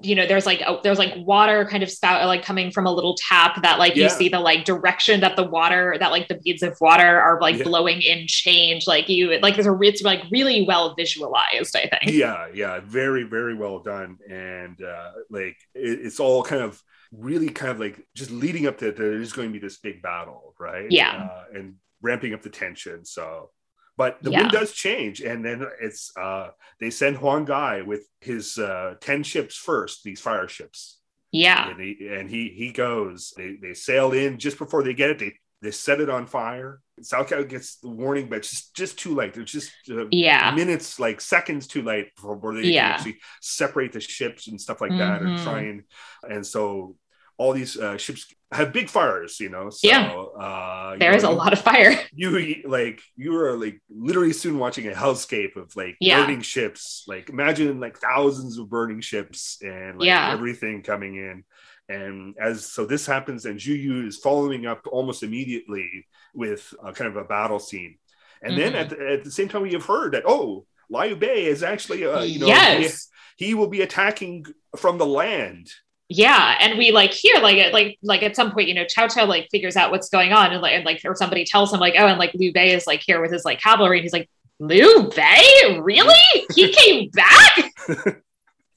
[0.00, 2.90] you know there's like a, there's like water kind of spout like coming from a
[2.92, 4.04] little tap that like Yeah.
[4.04, 7.38] you see the like direction that the water that like the beads of water are
[7.42, 7.64] like Yeah.
[7.64, 12.14] blowing in change like you like there's a it's like really well visualized i think
[12.14, 16.82] yeah yeah very very well done and uh like it, it's all kind of
[17.12, 20.54] really kind of like just leading up to there's going to be this big battle
[20.58, 21.28] right Yeah.
[21.30, 23.50] uh, and ramping up the tension so
[23.96, 24.40] but the Yeah.
[24.40, 26.48] wind does change and then it's uh
[26.80, 30.98] they send huang gai with his uh 10 ships first these fire ships.
[31.30, 31.70] Yeah.
[31.70, 33.32] And he and he he goes.
[33.36, 35.18] They they sail in just before they get it.
[35.18, 35.32] They
[35.62, 36.80] they set it on fire.
[37.00, 39.32] Cao Cao gets the warning but it's just just too late.
[39.34, 40.54] There's just uh, yeah.
[40.54, 42.88] minutes, like seconds too late before they Yeah.
[42.88, 45.42] can actually separate the ships and stuff like that and Mhm.
[45.44, 45.82] try and
[46.28, 46.96] and so
[47.38, 49.70] all these uh, ships have big fires, you know.
[49.70, 50.12] So, Yeah.
[50.12, 54.32] uh, you there is know, a lot of fire You like you are like literally
[54.32, 56.24] soon watching a hellscape of like Yeah.
[56.24, 57.04] burning ships.
[57.06, 60.30] Like imagine like thousands of burning ships and like Yeah.
[60.32, 61.44] everything coming in.
[61.88, 66.92] And as so this happens, and Zhou Yu is following up almost immediately with uh,
[66.92, 67.98] kind of a battle scene.
[68.42, 68.80] And then Mhm.
[68.80, 72.04] at the, at the same time, we have heard that oh, Liu Bei is actually
[72.04, 74.44] uh, you know yes he, he will be attacking
[74.76, 75.70] from the land.
[76.14, 79.06] Yeah and we like hear like at- like like at some point you know Cao
[79.12, 81.80] Cao like figures out what's going on and like, and like or somebody tells him
[81.80, 84.12] like oh and like liu bei is like here with his like cavalry and he's
[84.12, 84.28] like
[84.60, 86.14] liu bei really
[86.54, 87.72] he came back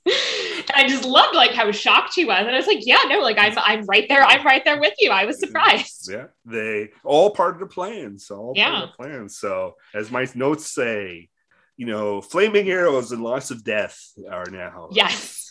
[0.07, 3.19] and i just loved like how shocked he was and i was like yeah no
[3.19, 6.89] like i'm i'm right there i'm right there with you i was surprised Yeah, they
[7.03, 8.19] all part of the plan.
[8.19, 8.69] So all Yeah.
[8.71, 9.29] part of the plan.
[9.29, 11.29] So as my notes say,
[11.77, 13.99] you know, flaming arrows and lots of death
[14.31, 15.44] are now yes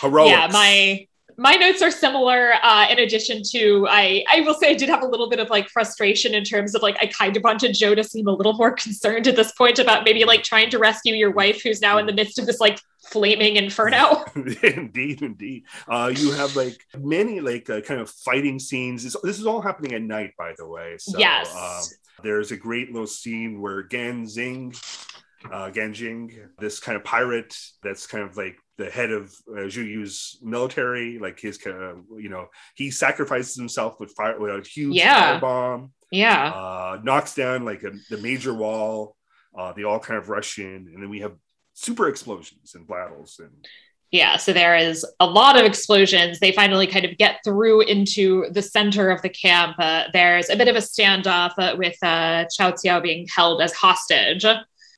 [0.00, 0.30] heroics.
[0.30, 1.06] yeah my
[1.36, 5.02] my notes are similar uh in addition to i i will say i did have
[5.02, 7.94] a little bit of like frustration in terms of like i kind of wanted joe
[7.94, 11.14] to seem a little more concerned at this point about maybe like trying to rescue
[11.14, 12.80] your wife who's now in the midst of this like
[13.10, 14.24] flaming inferno
[14.62, 15.64] indeed, indeed.
[15.88, 19.02] Uh, you have like many like uh, kind of fighting scenes.
[19.02, 20.96] This, this is all happening at night, by the way.
[20.98, 21.82] So, yes um,
[22.22, 24.76] there's a great little scene where Gan Xing,
[25.46, 29.86] uh, Ganjing, this kind of pirate that's kind of like the head of uh, Zhou
[29.86, 34.66] Yu's military, like his kind of, you know, he sacrifices himself with fire with a
[34.66, 35.40] huge Yeah.
[35.40, 39.16] firebomb, yeah uh, knocks down like a, the major wall.
[39.58, 41.32] Uh, they all kind of rush in, and then we have
[41.74, 43.50] super explosions and battles and
[44.10, 46.38] Yeah, so there is a lot of explosions.
[46.40, 49.76] They finally kind of get through into the center of the camp.
[49.78, 53.72] Uh, there's a bit of a standoff uh, with uh, Chao Xiao being held as
[53.72, 54.44] hostage,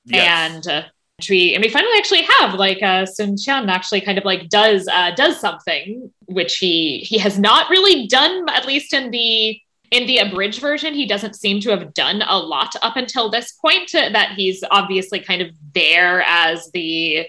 [0.05, 0.67] Yes.
[0.67, 0.85] and
[1.29, 4.89] we and we finally actually have like uh, Sun Quan actually kind of like does
[4.89, 9.61] uh, does something which he he has not really done at least in the
[9.91, 10.95] in the abridged version.
[10.95, 14.63] He doesn't seem to have done a lot up until this point uh, that he's
[14.71, 17.27] obviously kind of there as the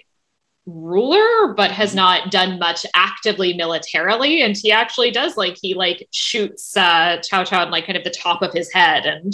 [0.68, 4.42] ruler but has not done much actively militarily.
[4.44, 8.04] And he actually does like he like shoots uh Cao Cao on like kind of
[8.04, 9.34] the top of his head and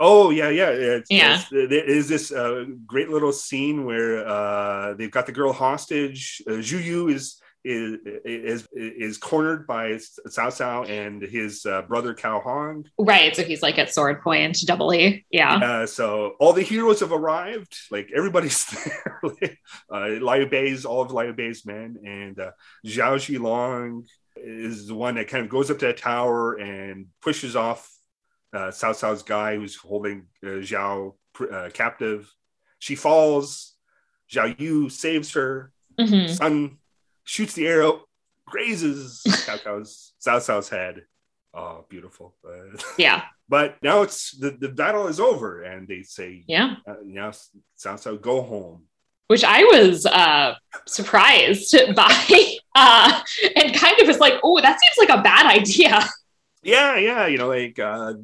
[0.00, 1.34] Oh yeah, yeah, it's, Yeah.
[1.34, 6.42] it's- there is this uh, great little scene where uh, they've got the girl hostage.
[6.46, 12.12] Uh, Zhou Yu is is is is cornered by Cao Cao and his uh, brother
[12.12, 12.84] Cao Hong.
[12.98, 17.10] right so he's like at sword point doubly yeah Uh, so all the heroes have
[17.12, 17.74] arrived.
[17.90, 19.20] Like everybody's there.
[19.90, 22.50] uh, Liu Bei's all of Liu Bei's men, and uh,
[22.86, 24.04] Zhao Zilong
[24.36, 27.88] is the one that kind of goes up to the tower and pushes off
[28.54, 31.14] uh, Cao Cao's guy who's holding uh, Zhao
[31.52, 32.32] uh, captive.
[32.78, 33.74] She falls.
[34.30, 35.72] Zhao Yu saves her.
[36.00, 36.28] Mhm.
[36.30, 36.78] Sun
[37.24, 38.04] shoots the arrow,
[38.46, 41.02] grazes Cao Cao's Cao Cao's head.
[41.52, 42.34] Oh, beautiful.
[42.44, 43.22] Uh, Yeah.
[43.48, 46.76] but now it's the, the battle is over, and they say, Yeah.
[46.88, 48.84] uh, now Cao Cao, go home.
[49.28, 50.54] Which I was uh,
[50.86, 53.22] surprised by uh,
[53.56, 56.00] and kind of was like, oh, that seems like a bad idea.
[56.64, 58.14] Yeah, yeah, you know, like uh,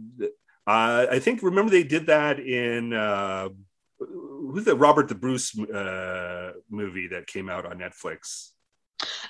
[0.67, 3.49] uh, I think remember they did that in uh,
[3.99, 8.51] who's the Robert the Bruce uh, movie that came out on Netflix.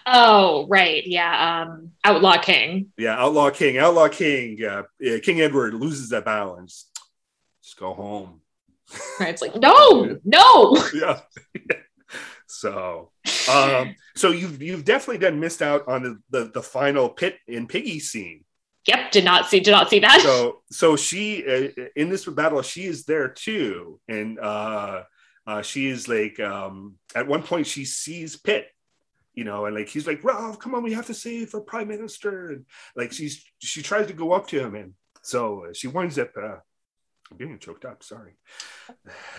[0.07, 1.07] Oh, right.
[1.07, 1.67] Yeah.
[1.69, 2.93] Um, Outlaw King.
[2.97, 6.89] Yeah, Outlaw King, Outlaw King, uh, yeah, King Edward loses that battle and just,
[7.79, 8.41] go home.
[9.21, 9.29] Right.
[9.31, 10.77] It's like, no, no.
[10.95, 11.21] yeah.
[12.47, 13.11] so,
[13.49, 17.69] um, so you've you've definitely done missed out on the, the the final pit in
[17.69, 18.45] Piggy scene.
[18.87, 19.11] Yep.
[19.13, 20.21] Did not see, did not see that.
[20.21, 25.03] so so she uh, in this battle she is there too and uh
[25.47, 28.69] uh she is like um at one point she sees pitt
[29.35, 31.89] you know and like he's like ralph come on we have to save our prime
[31.89, 32.65] minister and
[32.97, 36.57] like she's she tries to go up to him and so she winds up uh
[37.31, 38.33] I'm getting choked up sorry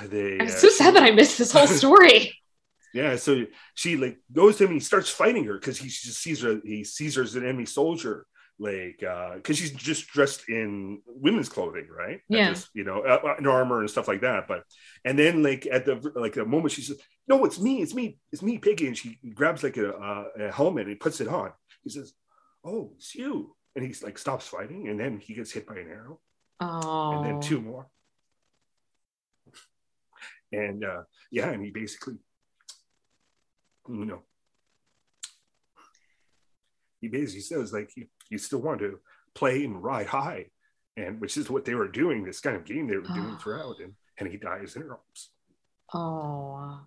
[0.06, 2.34] they I'm uh, so sad that I missed this whole story.
[2.94, 4.72] yeah, so she like goes to him.
[4.72, 6.60] And he starts fighting her because he just sees her.
[6.64, 8.26] He sees her as an enemy soldier,
[8.62, 12.20] like uh because she's just dressed in women's clothing, right?
[12.30, 12.50] Yeah.
[12.52, 14.48] just, you know, uh, in armor and stuff like that.
[14.48, 14.64] But
[15.04, 18.20] and then like at the like the moment she says, "No, it's me, it's me,
[18.32, 21.52] it's me, Piggy," and she grabs like a, uh, a helmet and puts it on.
[21.84, 22.14] He says,
[22.64, 25.88] "Oh, it's you," and he's like stops fighting, and then he gets hit by an
[25.90, 26.20] arrow
[26.60, 27.12] Oh.
[27.14, 27.88] and then two more.
[30.52, 32.16] And uh, yeah, and he basically,
[33.90, 34.22] you know,
[37.00, 37.90] he basically says like
[38.32, 39.00] you, still want to
[39.36, 40.48] play and ride high,
[40.98, 42.24] and which is what they were doing.
[42.24, 45.30] This kind of game they were doing throughout, and and he dies in her arms.
[45.94, 46.80] Oh.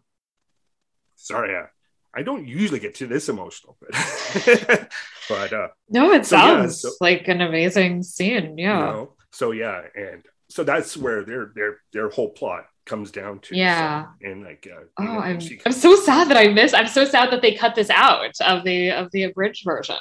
[1.16, 1.66] Sorry, uh,
[2.14, 3.90] I don't usually get to this emotional, but
[5.28, 8.58] but uh, No, it So, yeah, sounds so- like an amazing scene.
[8.58, 8.78] Yeah.
[8.78, 13.40] you know, so yeah, and so that's where their their their whole plot comes down
[13.40, 13.56] to.
[13.56, 14.04] Yeah.
[14.04, 16.74] so- and like uh, Oh, you know, I'm, I'm so sad that I missed.
[16.74, 19.96] I'm so sad that they cut this out of the of the abridged version.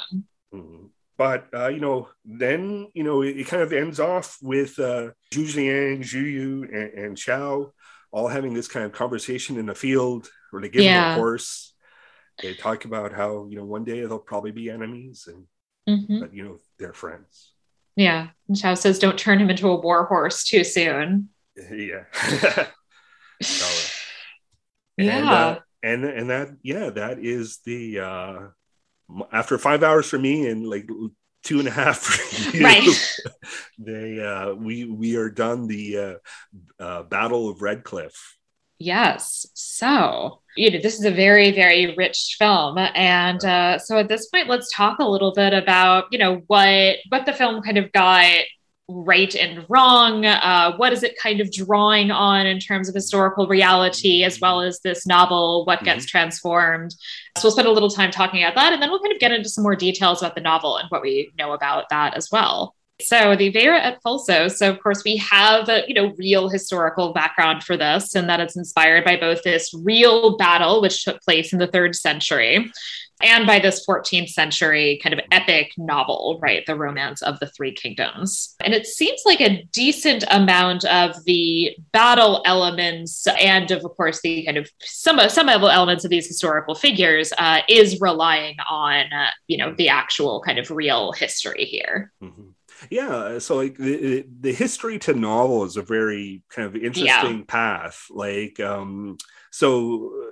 [0.54, 0.89] Mhm.
[1.18, 5.11] But uh, you know, then you know it, it kind of ends off with uh,
[5.32, 7.72] Zhuge Liang, Zhou Yu, and, and Xiao
[8.11, 11.14] all having this kind of conversation in the field, where they give him Yeah.
[11.14, 11.74] a horse.
[12.41, 15.45] They talk about how you know one day they'll probably be enemies, and
[15.88, 16.20] Mhm.
[16.22, 17.51] but you know they're friends.
[17.95, 18.30] Yeah.
[18.47, 21.30] And Chao says, "Don't turn him into a war horse too soon."
[21.72, 22.05] Yeah.
[23.41, 23.66] So,
[24.97, 25.32] and, yeah.
[25.32, 28.39] uh, and and that yeah that is the uh
[29.32, 30.88] after five hours for me and like
[31.43, 33.16] two and a half for you Right.
[33.78, 36.16] they uh we we are done the uh,
[36.84, 38.38] uh battle of Red Cliff
[38.84, 39.45] Yes.
[39.54, 42.78] So, you know, this is a very, very rich film.
[42.78, 46.97] And uh, so at this point, let's talk a little bit about, you know, what
[47.08, 48.43] what the film kind of got
[48.90, 50.26] right and wrong.
[50.26, 54.62] Uh, what is it kind of drawing on in terms of historical reality, as well
[54.62, 56.92] as this novel, what gets transformed.
[57.38, 59.32] So we'll spend a little time talking about that, and then we'll kind of get
[59.32, 62.76] into some more details about the novel and what we know about that as well.
[63.02, 64.48] So the Vera et Fulso.
[64.48, 68.39] So of course we have a you know real historical background for this, and that
[68.39, 72.72] it's inspired by both this real battle which took place in the third century,
[73.22, 76.66] and by this 14th century kind of epic novel, right?
[76.66, 78.56] The Romance of the Three Kingdoms.
[78.64, 84.46] And it seems like a decent amount of the battle elements and of, course, the
[84.46, 89.58] kind of some, some elements of these historical figures uh, is relying on, uh, you
[89.58, 92.12] know, the actual kind of real history here.
[92.22, 92.54] Mhm.
[92.90, 98.06] Yeah so like the, the history to novel is a very kind of interesting path
[98.10, 99.18] like um
[99.52, 100.30] so uh,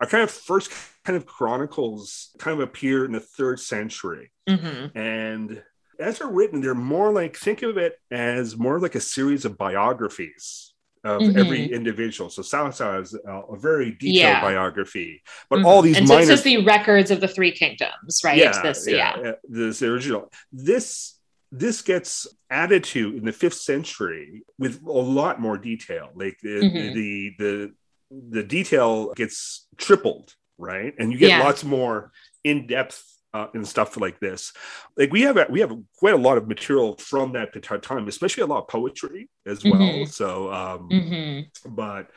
[0.00, 0.70] our kind of first
[1.04, 4.92] kind of chronicles kind of appear in the third century Mhm.
[4.96, 5.62] and
[6.00, 9.58] as they're written they're more like think of it as more like a series of
[9.58, 10.74] biographies
[11.04, 11.36] of Mhm.
[11.36, 14.40] every individual so Cao is a, a very detailed Yeah.
[14.40, 15.64] biography but Mhm.
[15.64, 18.36] all these and so minor it's just the records of the three kingdoms, right?
[18.38, 19.22] yeah, this, yeah, yeah.
[19.24, 20.30] yeah, this original.
[20.52, 21.17] This
[21.50, 26.10] this gets added to in the fifth century with a lot more detail.
[26.14, 26.92] Like the Mhm.
[26.94, 27.72] the, the
[28.10, 30.94] the detail gets tripled, right?
[30.98, 31.40] And you get Yeah.
[31.42, 32.12] lots more
[32.44, 33.04] in depth.
[33.34, 34.54] Uh, and stuff like this,
[34.96, 38.46] like we have we have quite a lot of material from that time, especially a
[38.46, 39.78] lot of poetry as well.
[39.78, 40.08] Mhm.
[40.08, 41.40] So, um, hmm
[41.76, 42.10] but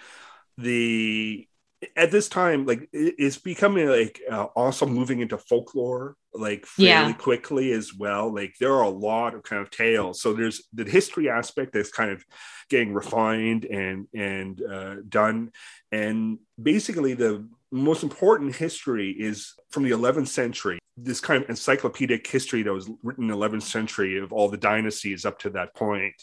[0.58, 1.46] the
[1.96, 7.14] at this time like it's becoming like uh, also moving into folklore like fairly Yeah.
[7.14, 8.34] quickly as well.
[8.34, 10.22] Like there are a lot of kind of tales.
[10.22, 12.24] So there's the history aspect that's kind of
[12.70, 15.52] getting refined and and uh, done,
[15.92, 20.78] and basically the most important history is from the 11th century.
[20.98, 24.58] This kind of encyclopedic history that was written in the 11th century of all the
[24.58, 26.16] dynasties up to that point,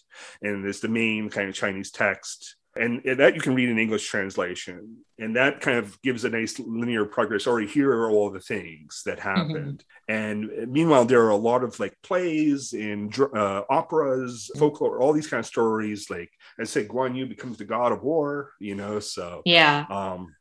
[0.43, 4.09] and there's the main kind of Chinese text and that you can read in English
[4.09, 7.47] translation, and that kind of gives a nice linear progress.
[7.47, 11.79] Already here are all the things that happened, and meanwhile there are a lot of
[11.81, 16.09] like plays and uh, operas, folklore, all these kind of stories.
[16.11, 19.01] Like I say, Guan Yu becomes the god of war, you know.
[19.01, 19.87] So Yeah.
[19.91, 20.35] um,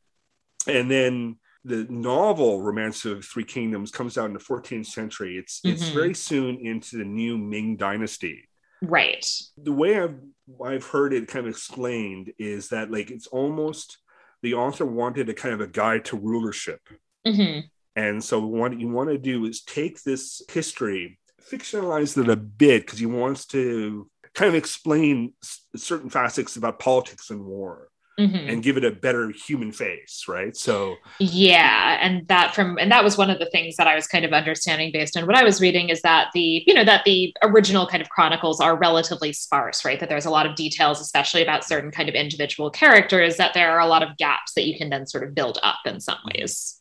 [0.66, 5.60] and then the novel romance of three kingdoms comes out in the 14th century it's
[5.64, 5.94] it's Mhm.
[5.94, 8.48] very soon into the new ming dynasty
[8.80, 9.26] Right.
[9.56, 10.20] the way I've
[10.64, 13.98] I've heard it kind of explained is that like it's almost
[14.42, 16.80] the author wanted a kind of a guide to rulership,
[17.26, 17.60] hmm
[17.96, 21.18] and so what you want to do is take this history,
[21.50, 25.32] fictionalize it a bit because he wants to kind of explain
[25.74, 27.88] certain facets about politics and war
[28.18, 30.56] hmm and give it a better human face, right?
[30.56, 34.06] So Yeah, and that from and that was one of the things that I was
[34.08, 37.04] kind of understanding based on what I was reading is that the you know that
[37.04, 40.00] the original kind of chronicles are relatively sparse, right?
[40.00, 43.70] That there's a lot of details, especially about certain kind of individual characters, that there
[43.70, 46.18] are a lot of gaps that you can then sort of build up in some
[46.34, 46.80] ways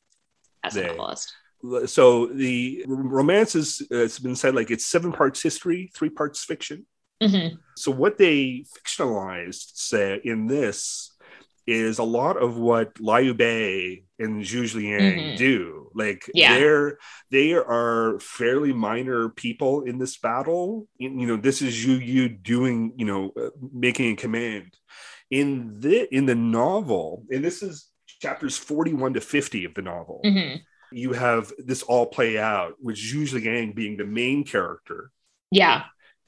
[0.64, 1.34] as a They- novelist.
[1.86, 6.44] so the romance is uh, it's been said like it's seven parts history, three parts
[6.44, 6.86] fiction.
[7.22, 11.12] hmm So what they fictionalized say in this
[11.68, 15.38] is a lot of what Liu Bei and Zhuge Liang Mhm.
[15.38, 15.92] do.
[15.94, 16.58] Like Yeah.
[16.58, 16.98] they're
[17.30, 20.88] they are fairly minor people in this battle.
[20.98, 24.78] You, know, this is Zhou Yu doing, you know, uh, making a command.
[25.30, 27.90] In the in the novel, and this is
[28.22, 30.56] chapters 41 to 50 of the novel, hmm
[30.90, 35.12] you have this all play out with Zhuge Liang being the main character
[35.52, 35.84] Yeah.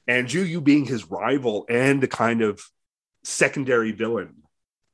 [0.06, 2.60] and Zhou Yu being his rival and the kind of
[3.24, 4.42] secondary villain.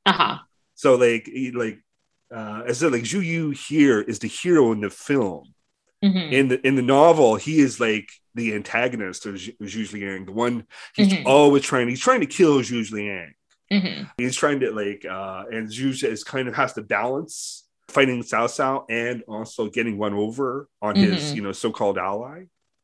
[0.07, 0.37] Uh huh.
[0.75, 1.79] So like like
[2.33, 5.43] uh I said like Zhou Yu here is the hero in the film.
[6.03, 10.25] hmm In the in the novel, he is like the antagonist of Zhu Zhuge Liang,
[10.25, 10.55] the one
[10.95, 11.25] he's Mhm.
[11.25, 13.33] always trying he's trying to kill Zhuge Liang.
[13.71, 18.21] hmm He's trying to like uh and Zhu is kind of has to balance fighting
[18.23, 21.35] Cao Cao and also getting one over on his, Mhm.
[21.35, 22.39] you know, so-called ally.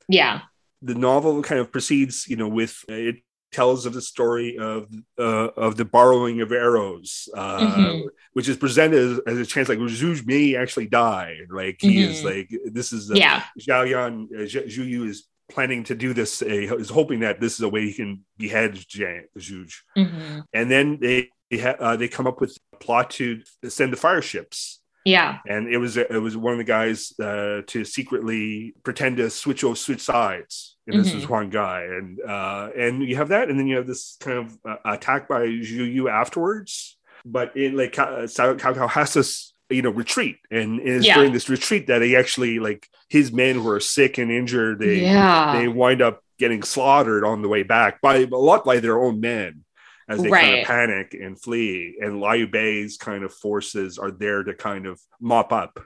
[0.10, 0.42] Yeah.
[0.82, 3.16] the novel kind of proceeds, you know, with it
[3.54, 4.88] tells of the story of
[5.18, 8.08] uh, of the borrowing of arrows, uh, Mhm.
[8.34, 11.34] which is presented as, as a chance like Zhu may actually die.
[11.50, 12.26] Like he is Mhm.
[12.32, 12.48] like
[12.78, 13.44] this is uh, Yeah.
[13.60, 16.42] Xiao Yan uh, Zhou Yu is planning to do this.
[16.42, 19.70] Uh, is hoping that this is a way he can behead Zhu.
[19.96, 23.94] hmm And then they they, ha- uh, they come up with a plot to send
[23.94, 25.40] the fire ships Yeah.
[25.48, 29.64] and it was it was one of the guys uh, to secretly pretend to switch
[29.64, 31.16] over switch sides and this Mhm.
[31.16, 34.38] was one guy and uh, and you have that and then you have this kind
[34.40, 38.24] of uh, attack by Zhou Yu afterwards but in like Cao
[38.58, 41.16] Cao Cao has to you know retreat and it's Yeah.
[41.16, 45.02] during this retreat that he actually like his men who are sick and injured they
[45.02, 45.58] yeah.
[45.58, 49.20] they wind up getting slaughtered on the way back by a lot by their own
[49.20, 49.64] men
[50.10, 50.62] as they kind Right.
[50.62, 51.98] of panic and flee.
[52.02, 55.80] And Liu Bei's kind of forces are there to kind of mop up.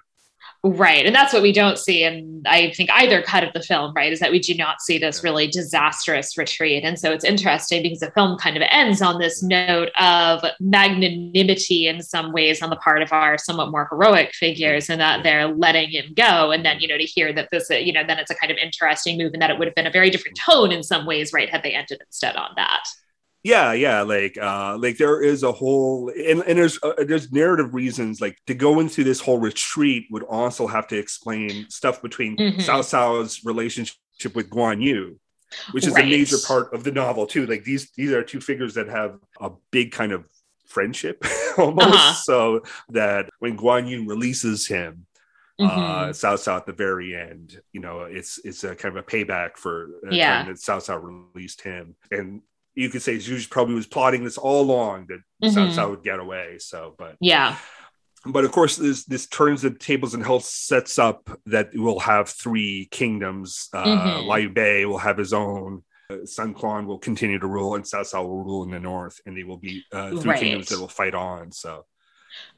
[0.63, 1.05] Right.
[1.05, 2.03] And that's what we don't see.
[2.03, 4.97] And I think either cut of the film, right, is that we do not see
[4.97, 6.83] this really disastrous retreat.
[6.83, 11.87] And so it's interesting because the film kind of ends on this note of magnanimity
[11.87, 15.47] in some ways on the part of our somewhat more heroic figures and that they're
[15.47, 16.51] letting him go.
[16.51, 18.57] And then, you know, to hear that this, you know, then it's a kind of
[18.57, 21.33] interesting move and that it would have been a very different tone in some ways,
[21.33, 22.83] right, had they ended instead on that.
[23.53, 27.73] Yeah, yeah, like uh like there is a whole and, and there's uh, there's narrative
[27.73, 32.35] reasons like to go into this whole retreat would also have to explain stuff between
[32.37, 32.57] Mhm.
[32.67, 35.17] Cao Cao's relationship with Guan Yu,
[35.71, 36.05] which is Right.
[36.05, 37.45] a major part of the novel too.
[37.45, 40.25] Like these these are two figures that have a big kind of
[40.67, 41.17] friendship
[41.57, 41.87] almost.
[41.87, 42.13] Uh-huh.
[42.29, 45.05] So that when Guan Yu releases him,
[45.59, 46.09] uh Mhm.
[46.21, 49.51] Cao Cao at the very end, you know, it's it's a kind of a payback
[49.63, 50.43] for the Yeah.
[50.43, 50.99] time that Cao Cao
[51.33, 51.95] released him.
[52.11, 52.41] And
[52.77, 55.19] you could say Zhu probably was plotting this all along that.
[55.75, 56.57] Cao would get away.
[56.59, 57.57] So, but yeah.
[58.25, 62.29] but of course this this turns the tables and health sets up that we'll have
[62.29, 64.27] three kingdoms uh Mhm.
[64.27, 68.23] Liu Bei will have his own uh, Sun Quan will continue to rule and Cao
[68.27, 70.39] will rule in the north and they will be uh, three Right.
[70.39, 71.85] kingdoms that will fight on so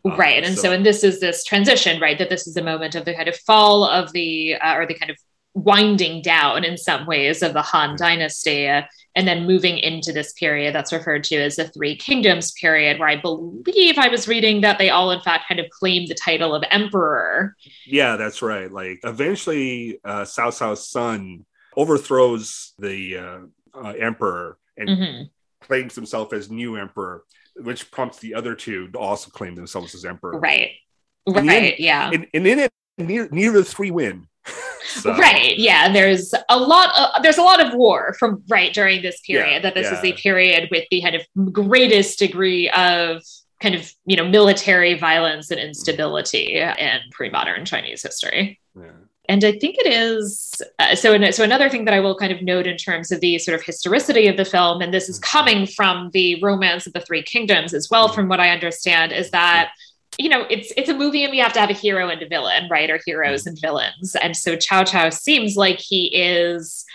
[0.06, 2.64] uh, right and so, so- and this is this transition right that this is a
[2.72, 5.18] moment of the kind of fall of the uh, or the kind of
[5.54, 8.68] winding down in some ways of the Han dynasty
[9.16, 13.10] and then moving into this period that's referred to as the Three Kingdoms period, where
[13.10, 16.56] I believe I was reading that they all, in fact, kind of claimed the title
[16.56, 17.56] of emperor.
[17.86, 18.72] Yeah, that's right.
[18.72, 21.46] Like eventually, uh, Cao Cao's son
[21.76, 23.40] overthrows the uh,
[23.74, 25.24] uh, emperor and mm-hmm.
[25.60, 27.24] claims himself as new emperor,
[27.58, 30.40] which prompts the other two to also claim themselves as emperor.
[30.40, 30.72] Right.
[31.28, 31.78] Right.
[31.78, 32.10] yeah.
[32.14, 34.29] And, and in it, neither, neither the three win.
[34.90, 35.16] So.
[35.16, 35.58] Right.
[35.58, 35.92] Yeah.
[35.92, 36.90] There's a lot.
[36.98, 39.52] Of, there's a lot of war from right during this period.
[39.52, 39.96] Yeah, that this yeah.
[39.96, 43.22] is the period with the kind of greatest degree of
[43.62, 48.60] kind of you know military violence and instability in pre-modern Chinese history.
[48.76, 48.92] Yeah.
[49.28, 51.16] And I think it is uh, so.
[51.30, 53.64] So another thing that I will kind of note in terms of the sort of
[53.64, 55.38] historicity of the film, and this is mm-hmm.
[55.38, 58.16] coming from the Romance of the Three Kingdoms as well, mm-hmm.
[58.16, 59.72] from what I understand, is that
[60.20, 62.28] you know, it's it's a movie and we have to have a hero and a
[62.28, 62.90] villain, right?
[62.90, 64.16] Or heroes and villains.
[64.22, 66.86] And so Cao Cao seems like he is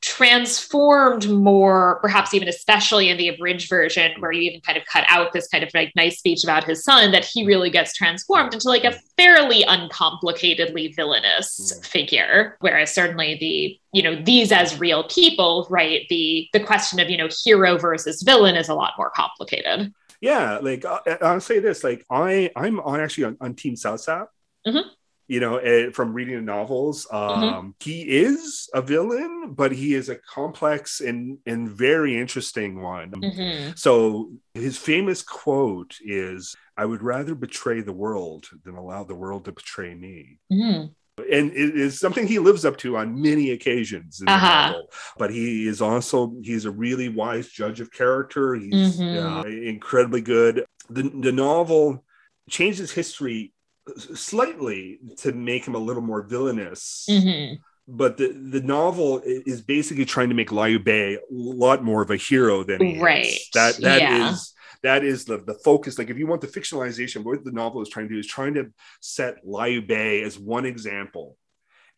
[0.00, 5.04] transformed more, perhaps even especially in the abridged version, where you even kind of cut
[5.08, 8.54] out this kind of like nice speech about his son, that he really gets transformed
[8.54, 11.84] into like a fairly uncomplicatedly villainous mm.
[11.84, 12.56] figure.
[12.60, 16.06] Whereas certainly the, you know, these as real people, right?
[16.08, 20.58] The the question of, you know, hero versus villain is a lot more complicated yeah
[20.58, 24.26] like uh, uh, i'll say this like i i'm on actually on, on team Cao
[24.66, 24.88] mm-hmm.
[25.28, 27.42] you know uh, from reading the novels mm-hmm.
[27.42, 27.68] um mm-hmm.
[27.80, 33.72] he is a villain but he is a complex and and very interesting one mm-hmm.
[33.76, 39.44] so his famous quote is i would rather betray the world than allow the world
[39.44, 40.86] to betray me mm-hmm
[41.18, 44.74] and it is something he lives up to on many occasions uh-huh.
[45.16, 49.26] but he is also he's a really wise judge of character he's mm-hmm.
[49.26, 52.04] uh, incredibly good the, the novel
[52.48, 53.52] changes history
[53.96, 57.54] slightly to make him a little more villainous mm-hmm.
[57.86, 62.10] but the, the novel is basically trying to make Liu Bei a lot more of
[62.10, 63.48] a hero than he right is.
[63.54, 64.30] that that yeah.
[64.32, 65.98] is that is the the focus.
[65.98, 68.54] Like if you want the fictionalization, what the novel is trying to do is trying
[68.54, 71.36] to set Liu Bei as one example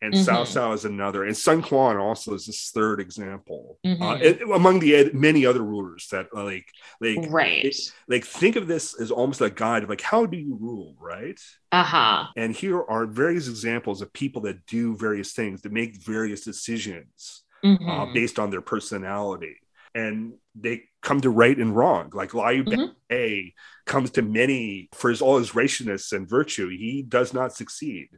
[0.01, 0.29] and mm-hmm.
[0.29, 4.01] Cao Cao is another, and Sun Quan also is this third example mm-hmm.
[4.01, 6.67] uh, it, among the many other rulers that uh, like
[6.99, 10.37] like right it, like think of this as almost a guide of like how do
[10.37, 11.39] you rule right
[11.71, 16.41] uh-huh and here are various examples of people that do various things that make various
[16.43, 17.89] decisions uh, mm-hmm.
[17.89, 19.55] uh, based on their personality
[19.95, 22.11] and they come to right and wrong.
[22.13, 22.93] Like Liu mm-hmm.
[23.09, 23.53] Bei
[23.85, 26.69] comes to many for his all his righteousness and virtue.
[26.69, 28.09] He does not succeed.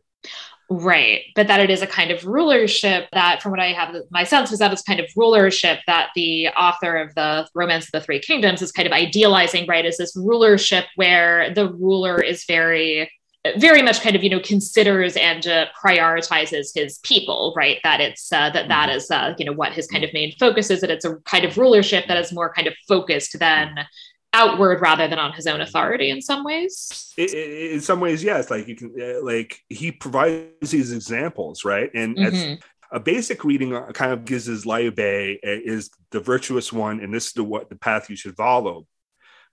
[0.70, 1.24] Right.
[1.36, 4.50] But that it is a kind of rulership that, from what I have, my sense
[4.50, 8.20] was that it's kind of rulership that the author of the Romance of the Three
[8.20, 9.86] Kingdoms is kind of idealizing, right?
[9.86, 13.12] Is this rulership where the ruler is very
[13.58, 17.80] very much kind of you know considers and uh, prioritizes his people right?
[17.84, 19.14] That it's uh, that that mm-hmm.
[19.14, 21.58] uh, you know what his kind of main focus is that it's a kind of
[21.58, 23.86] rulership that is more kind of focused than
[24.34, 27.14] outward rather than on his own authority in some ways.
[27.18, 28.50] It, it, in some ways yes.
[28.50, 31.90] Like you can uh, like he provides these examples right?
[31.94, 32.54] And mm-hmm.
[32.96, 34.92] a basic reading uh, kind of gives his uh,
[35.44, 38.88] is the virtuous one and this is the what the path you should follow.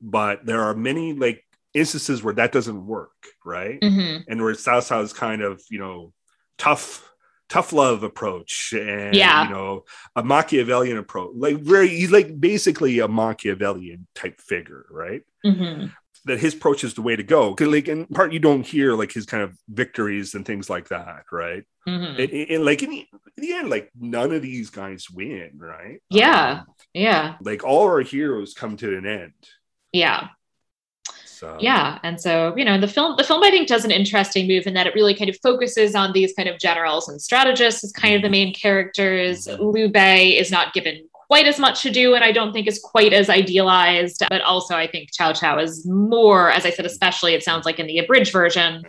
[0.01, 3.13] But there are many like instances where that doesn't work,
[3.45, 3.81] right?
[3.81, 4.23] Mm-hmm.
[4.29, 6.13] And where is kind of, you know,
[6.59, 7.09] tough,
[7.49, 9.45] tough love approach and yeah.
[9.45, 9.85] you know,
[10.17, 11.33] a Machiavellian approach.
[11.35, 15.23] Like very he's like basically a Machiavellian type figure, right?
[15.45, 15.87] Mm-hmm.
[16.27, 17.55] That his approach is the way to go.
[17.55, 20.89] Cause like in part you don't hear like his kind of victories and things like
[20.89, 21.65] that, right?
[21.89, 22.21] Mm-hmm.
[22.21, 23.07] And, and, like in the,
[23.39, 26.03] in the, end, like none of these guys win, right?
[26.11, 26.61] Yeah.
[26.61, 27.37] Um, yeah.
[27.41, 29.33] Like all our heroes come to an end.
[29.93, 30.29] Yeah.
[31.41, 34.47] So yeah, and so you know the film the film I think does an interesting
[34.47, 37.83] move in that it really kind of focuses on these kind of generals and strategists
[37.83, 38.33] as kind of the mm-hmm.
[38.33, 39.47] main characters.
[39.47, 39.65] Mm-hmm.
[39.65, 42.79] Liu Bei is not given quite as much to do and I don't think is
[42.79, 44.23] quite as idealized.
[44.29, 47.79] But also I think Cao Cao is more, as I said, especially it sounds like
[47.79, 48.85] in the abridged version,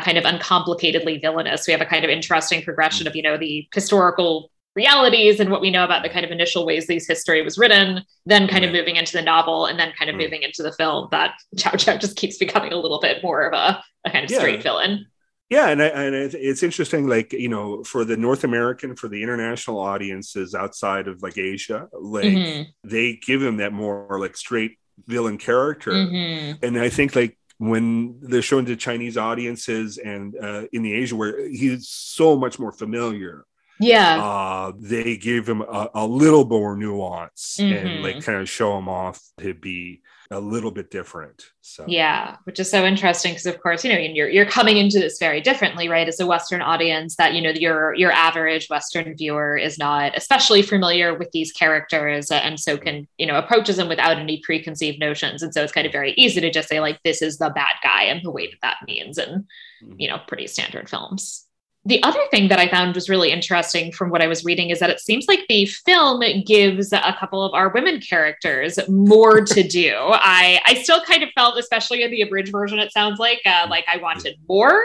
[0.00, 1.66] kind of uncomplicatedly villainous.
[1.66, 5.60] We have a kind of interesting progression of, you know, the historical realities and what
[5.60, 8.72] we know about the kind of initial ways these history was written, then kind of
[8.72, 10.20] moving into the novel and then kind of mm.
[10.20, 13.52] moving into the film that Cao Cao just keeps becoming a little bit more of
[13.52, 14.38] a, a kind of yeah.
[14.38, 15.06] straight villain.
[15.50, 19.22] Yeah, and, I, and it's interesting, like you know, for the North American, for the
[19.22, 22.88] international audiences outside of like Asia, like mm-hmm.
[22.88, 26.64] they give him that more like straight villain character, mm-hmm.
[26.64, 31.14] and I think like when they're shown to Chinese audiences and uh, in the Asia
[31.14, 33.44] where he's so much more familiar
[33.80, 34.22] Yeah.
[34.22, 38.02] Uh, they gave him a, a little more nuance and Mhm.
[38.02, 41.44] like kind of show him off to be a little bit different.
[41.60, 44.98] So Yeah, which is so interesting because, of course, you know, you're you're coming into
[44.98, 46.08] this very differently, right?
[46.08, 50.62] As a Western audience, that you know your your average Western viewer is not especially
[50.62, 55.42] familiar with these characters, and so can you know approaches them without any preconceived notions,
[55.42, 57.74] and so it's kind of very easy to just say like this is the bad
[57.82, 59.44] guy and the way that that means, and
[59.98, 61.46] you know, pretty standard films.
[61.84, 64.78] The other thing that I found was really interesting from what I was reading is
[64.78, 69.62] that it seems like the film gives a couple of our women characters more to
[69.68, 69.92] do.
[69.98, 73.66] I I still kind of felt, especially in the abridged version, it sounds like uh,
[73.68, 74.80] like I wanted more,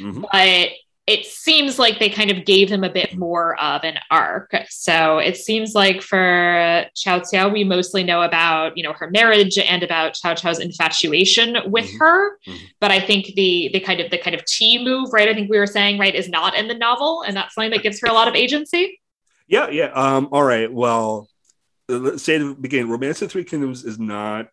[0.00, 0.24] Mhm.
[0.32, 0.70] but
[1.06, 4.54] it seems like they kind of gave them a bit more of an arc.
[4.70, 9.58] So it seems like for Chao Xiao, we mostly know about you know her marriage
[9.58, 11.98] and about Cao Cao's infatuation with Mhm.
[11.98, 12.38] her.
[12.46, 12.58] Mhm.
[12.80, 15.28] But I think the the kind of the kind of T move, right?
[15.28, 17.82] I think we were saying right is not in the novel, and that's something that
[17.82, 18.98] gives her a lot of agency.
[19.46, 19.92] Yeah, yeah.
[19.92, 20.72] Um, all right.
[20.72, 21.28] Well,
[21.90, 24.48] uh, let's say at the beginning, Romance of Three Kingdoms is not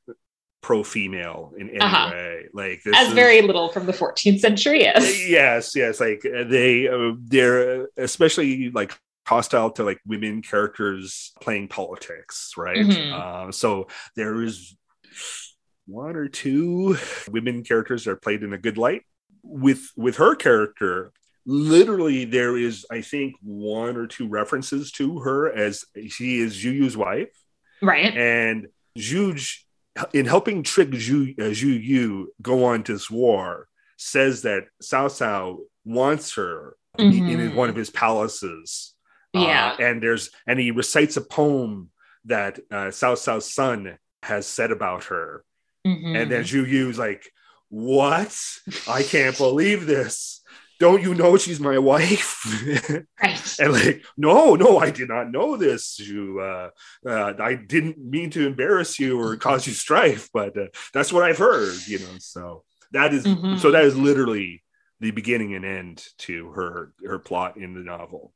[0.61, 2.09] pro female in any Uh-huh.
[2.11, 2.45] way.
[2.53, 5.27] Like this As is, very little from the 14th century is.
[5.29, 5.99] yes, yes.
[5.99, 8.93] Like uh, they, uh, they're especially like
[9.27, 12.77] hostile to like women characters playing politics, right?
[12.85, 13.11] Mhm.
[13.13, 14.75] Uh, so there is
[15.87, 16.95] one or two
[17.29, 19.03] women characters that are played in a good light.
[19.43, 21.11] With with her character,
[21.45, 26.73] literally there is I think one or two references to her as she is Zhou
[26.73, 27.29] Yu's wife,
[27.81, 28.15] Right.
[28.15, 28.67] and
[28.99, 29.33] Zhu
[30.13, 35.07] in helping trick Zhu, uh, Zhou Yu go on to this war says that Cao
[35.07, 37.55] Cao wants her in Mhm.
[37.55, 38.93] one of his palaces.
[39.33, 39.75] Yeah.
[39.79, 41.89] Uh, and there's and he recites a poem
[42.25, 45.43] that uh, Cao Cao's son has said about her.
[45.85, 46.15] Mhm.
[46.15, 47.31] And then Zhou Yu's like,
[47.69, 48.35] What?
[48.87, 50.40] I can't believe this.
[50.81, 52.43] Don't you know she's my wife?
[53.21, 53.59] right.
[53.59, 55.99] and like, no, no, I did not know this.
[55.99, 56.69] You, uh,
[57.07, 61.21] uh, I didn't mean to embarrass you or cause you strife, but uh, that's what
[61.21, 61.77] I've heard.
[61.85, 62.63] You know, so
[62.93, 63.59] that is Mhm.
[63.59, 64.63] so that is literally
[64.99, 68.33] the beginning and end to her her plot in the novel.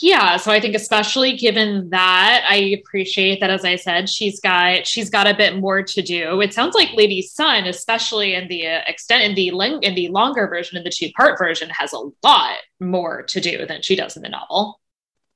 [0.00, 4.86] Yeah so i think especially given that i appreciate that as i said she's got
[4.86, 8.66] she's got a bit more to do it sounds like lady sun especially in the
[8.66, 11.92] uh, extent in the ling- in the longer version in the two part version has
[11.92, 14.80] a lot more to do than she does in the novel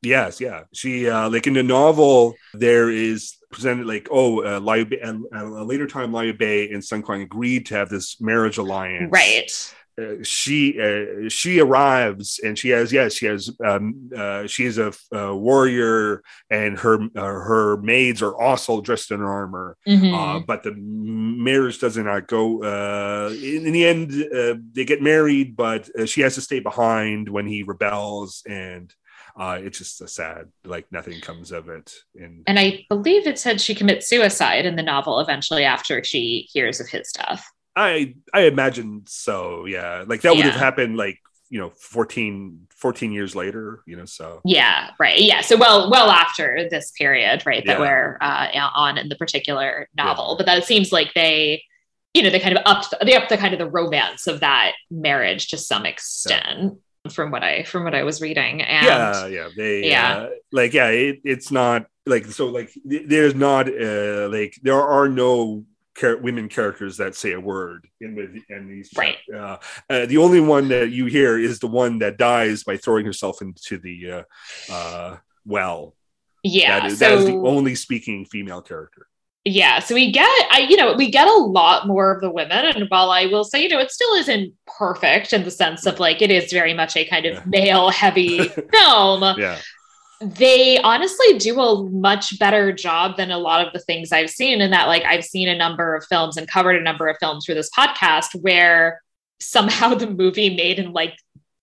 [0.00, 0.62] Yes, yeah.
[0.72, 5.16] She uh, like in the novel there is presented like oh uh, Liu Bei, uh,
[5.34, 9.10] a later time Liu Bei and Sun Quan agreed to have this marriage alliance.
[9.10, 14.64] right uh, she uh, she arrives and she has yes she has um, uh, she
[14.64, 19.76] is a, a warrior and her uh, her maids are also dressed in armor.
[19.86, 20.14] Mhm.
[20.14, 25.02] uh, but the marriage does not go uh, in, in the end uh, they get
[25.02, 28.94] married but uh, she has to stay behind when he rebels and
[29.38, 31.94] uh, it's just a sad like nothing comes of it.
[32.16, 36.48] And and i believe it said she commits suicide in the novel eventually after she
[36.52, 37.44] hears of his death
[37.80, 39.64] I I imagine so.
[39.66, 41.18] Yeah, like that would have happened like
[41.50, 43.82] you know 14, 14 years later.
[43.86, 45.18] You know, so Yeah, right.
[45.18, 45.40] Yeah.
[45.40, 47.80] So well, well after this period, right, that Yeah.
[47.80, 51.62] we're uh, on in the particular novel, but that it seems like they,
[52.14, 54.72] you know, they kind of upped they upped the kind of the romance of that
[54.90, 56.78] marriage to some extent
[57.12, 58.60] from what I from what I was reading.
[58.60, 60.16] And yeah, yeah, they Yeah.
[60.16, 64.80] uh, like yeah, it, it's not like so like th- there's not uh, like there
[64.82, 65.64] are no.
[65.98, 69.16] Char- women characters that say a word in the in these Right.
[69.34, 69.56] uh,
[69.90, 73.42] uh, the only one that you hear is the one that dies by throwing herself
[73.42, 74.10] into the
[74.68, 75.94] uh, uh, well
[76.44, 76.80] yeah.
[76.80, 79.06] that is, so that is the only speaking female character
[79.44, 82.64] yeah so we get i you know we get a lot more of the women
[82.66, 85.98] and while i will say you know it still isn't perfect in the sense of
[85.98, 87.42] like it is very much a kind of Yeah.
[87.46, 88.38] male heavy
[88.72, 89.58] film yeah
[90.20, 94.60] they honestly do a much better job than a lot of the things I've seen
[94.60, 97.44] in that like I've seen a number of films and covered a number of films
[97.44, 99.00] for this podcast where
[99.40, 101.14] somehow the movie made in like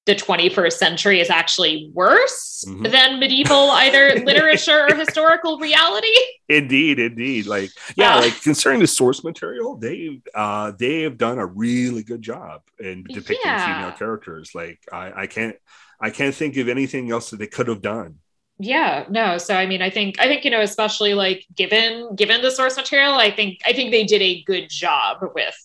[0.05, 2.91] the 21st century is actually worse Mhm.
[2.91, 6.07] than medieval either literature or historical reality.
[6.47, 7.47] Indeed, indeed.
[7.47, 12.03] Like, yeah, Uh, like concerning the source material, they uh they have done a really
[12.03, 13.65] good job in depicting Yeah.
[13.65, 14.51] female characters.
[14.55, 15.55] Like, I I can't
[15.99, 18.19] I can't think of anything else that they could have done.
[18.57, 19.37] Yeah, no.
[19.37, 22.77] So I mean, I think I think you know, especially like given given the source
[22.77, 25.55] material, I think I think they did a good job with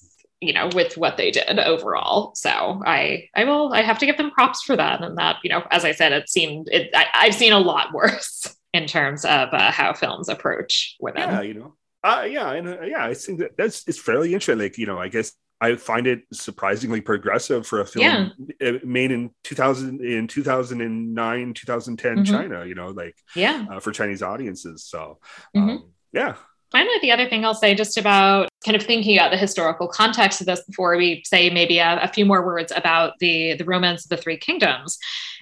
[0.40, 2.34] you know with what they did overall.
[2.34, 5.02] So I I will I have to give them props for that.
[5.02, 7.92] And that you know, as I said, it seemed it I, I've seen a lot
[7.94, 11.28] worse in terms of uh, how films approach women.
[11.28, 11.74] Yeah, you know.
[12.02, 14.58] Uh, yeah, and uh, yeah, I think that that's it's fairly interesting.
[14.58, 18.72] Like, you know, I guess I find it surprisingly progressive for a film yeah.
[18.82, 22.24] made in 2000 in 2009 2010 mm-hmm.
[22.24, 22.64] China.
[22.64, 24.84] You know, like yeah, uh, for Chinese audiences.
[24.84, 25.18] So
[25.56, 25.68] mm-hmm.
[25.68, 26.36] um, yeah.
[26.72, 30.40] Finally, the other thing I'll say just about kind of thinking about the historical context
[30.40, 34.04] of this before we say maybe a, a few more words about the the romance
[34.04, 34.98] of the three kingdoms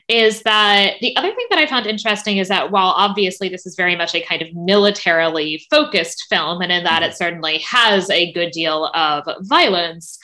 [0.08, 3.76] is that the other thing that I found interesting is that while obviously this is
[3.76, 7.16] very much a kind of militarily focused film, and in that it mm-hmm.
[7.16, 10.18] certainly has a good deal of violence,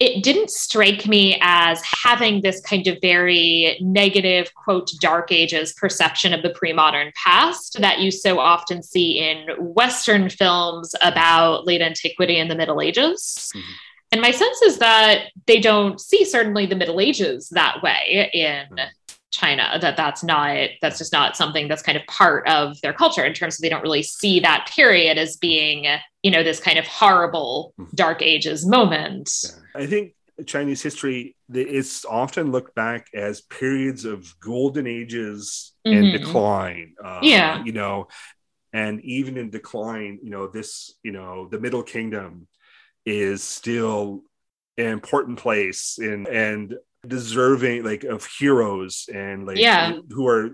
[0.00, 6.32] it didn't strike me as having this kind of very negative, quote, dark ages perception
[6.32, 11.80] of the pre modern past that you so often see in Western films about late
[11.80, 13.52] antiquity and the Middle Ages.
[13.54, 13.72] Mm-hmm.
[14.10, 18.66] And my sense is that they don't see certainly the Middle Ages that way in
[18.66, 18.88] mm-hmm.
[19.30, 23.24] China that that's not that's just not something that's kind of part of their culture
[23.24, 25.86] in terms of they don't really see that period as being
[26.22, 27.94] you know this kind of horrible mm-hmm.
[27.94, 29.30] dark ages moment.
[29.74, 30.14] I think
[30.46, 35.98] Chinese history it's often looked back as periods of golden ages mm-hmm.
[35.98, 36.94] and decline.
[37.02, 38.08] Uh, yeah, you know,
[38.72, 42.48] and even in decline, you know this you know the Middle Kingdom
[43.04, 44.22] is still
[44.78, 46.74] an important place in and
[47.08, 49.98] deserving like of heroes and like yeah.
[50.10, 50.50] who are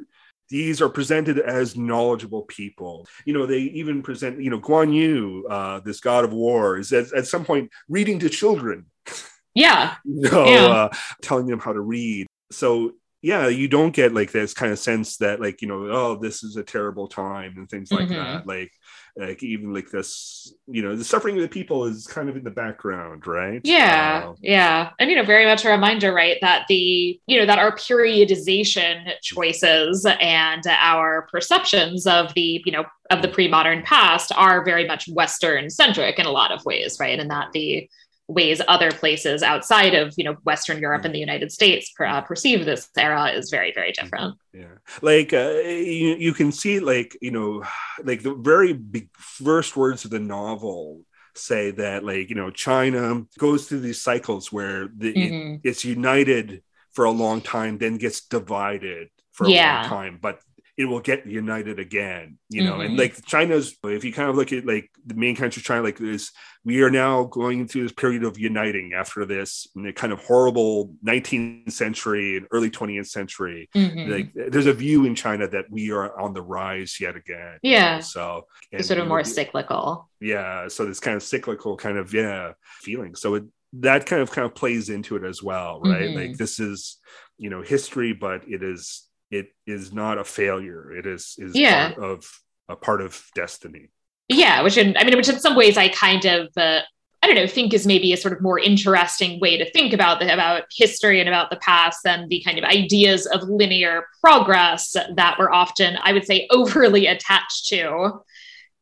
[0.51, 3.09] these are presented as knowledgeable people.
[3.24, 6.93] You know, they even present, you know, Guan Yu, uh, this god of war, is
[6.93, 8.86] at, at some point reading to children.
[9.56, 9.94] Yeah.
[10.05, 10.66] you know, yeah.
[10.66, 10.89] Uh,
[11.22, 12.26] telling them how to read.
[12.51, 16.18] So yeah, you don't get like this kind of sense that like, you know, oh,
[16.20, 18.14] this is a terrible time and things like mm-hmm.
[18.14, 18.48] that.
[18.48, 18.72] Like
[19.16, 22.42] like even like this you know the suffering of the people is kind of in
[22.42, 23.60] the background right?
[23.62, 24.90] Yeah uh, yeah.
[24.98, 29.12] And you know very much a reminder right that the you know that our periodization
[29.22, 35.08] choices and our perceptions of the you know of the pre-modern past are very much
[35.08, 37.20] western centric in a lot of ways right?
[37.20, 37.88] And that the
[38.26, 42.64] ways other places outside of you know Western Europe and the United States uh, perceive
[42.64, 44.36] this era is very very different.
[44.52, 47.64] Yeah, like uh, you, you can see like you know
[48.05, 48.80] like the very
[49.18, 51.02] first words of the novel
[51.36, 55.55] say that like you know China goes through these cycles where the, mm-hmm.
[55.55, 59.80] it, it's united for a long time, then gets divided for a yeah.
[59.80, 60.40] long time, but
[60.76, 62.72] it will get united again, you know.
[62.72, 62.80] Mm-hmm.
[62.80, 65.82] And like China's, if you kind of look at like the main country of China,
[65.82, 66.32] like this,
[66.64, 71.70] we are now going through this period of uniting after this kind of horrible 19th
[71.70, 73.68] century and early 20th century.
[73.74, 74.10] Mm-hmm.
[74.10, 77.59] Like there's a view in China that we are on the rise yet again.
[77.62, 77.90] Yeah.
[77.90, 78.01] You know?
[78.02, 80.09] So it's sort of more cyclical.
[80.20, 80.66] Yeah.
[80.66, 83.14] So this kind of cyclical kind of yeah feeling.
[83.14, 83.44] So it
[83.74, 86.02] that kind of kind of plays into it as well, right?
[86.02, 86.16] Mm-hmm.
[86.16, 86.98] Like this is
[87.38, 90.93] you know history, but it is it is not a failure.
[90.93, 91.93] It is is yeah.
[91.93, 93.90] part of a part of destiny.
[94.28, 96.81] Yeah, which in, I mean, which in some ways I kind of uh,
[97.23, 100.20] I don't know think is maybe a sort of more interesting way to think about
[100.20, 104.93] the about history and about the past than the kind of ideas of linear progress
[104.93, 108.23] that we're often I would say overly attached to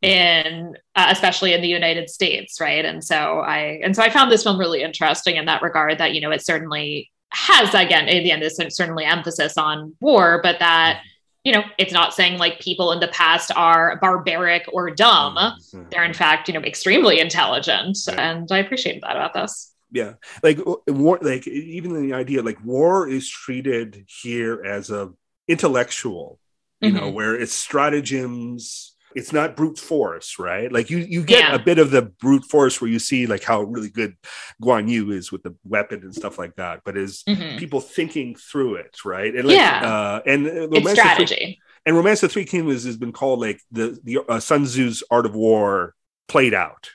[0.03, 2.85] in uh, especially in the United States, right?
[2.85, 5.99] And so I and so I found this film really interesting in that regard.
[5.99, 10.41] That you know it certainly has again in the end there's certainly emphasis on war
[10.43, 11.03] but that
[11.45, 15.37] you know it's not saying like people in the past are barbaric or dumb.
[15.37, 15.85] Mm-hmm.
[15.91, 19.71] they're in fact you know extremely intelligent and i appreciate that about this.
[19.95, 20.15] Yeah.
[20.43, 25.11] Like war like even the idea like war is treated here as a
[25.47, 26.39] intellectual
[26.81, 26.99] you mm-hmm.
[26.99, 30.71] know where it's stratagems it's not brute force, right?
[30.71, 31.55] Like you you get yeah.
[31.55, 34.17] a bit of the brute force where you see like how really good
[34.63, 37.59] Guan Yu is with the weapon and stuff like that, but is mm-hmm.
[37.59, 39.35] people thinking through it, right?
[39.35, 41.35] And like, yeah, uh, and it's strategy.
[41.35, 45.03] Three, and Romance of Three Kingdoms has been called like the the uh, Sun Tzu's
[45.11, 45.95] Art of War
[46.29, 46.91] played out.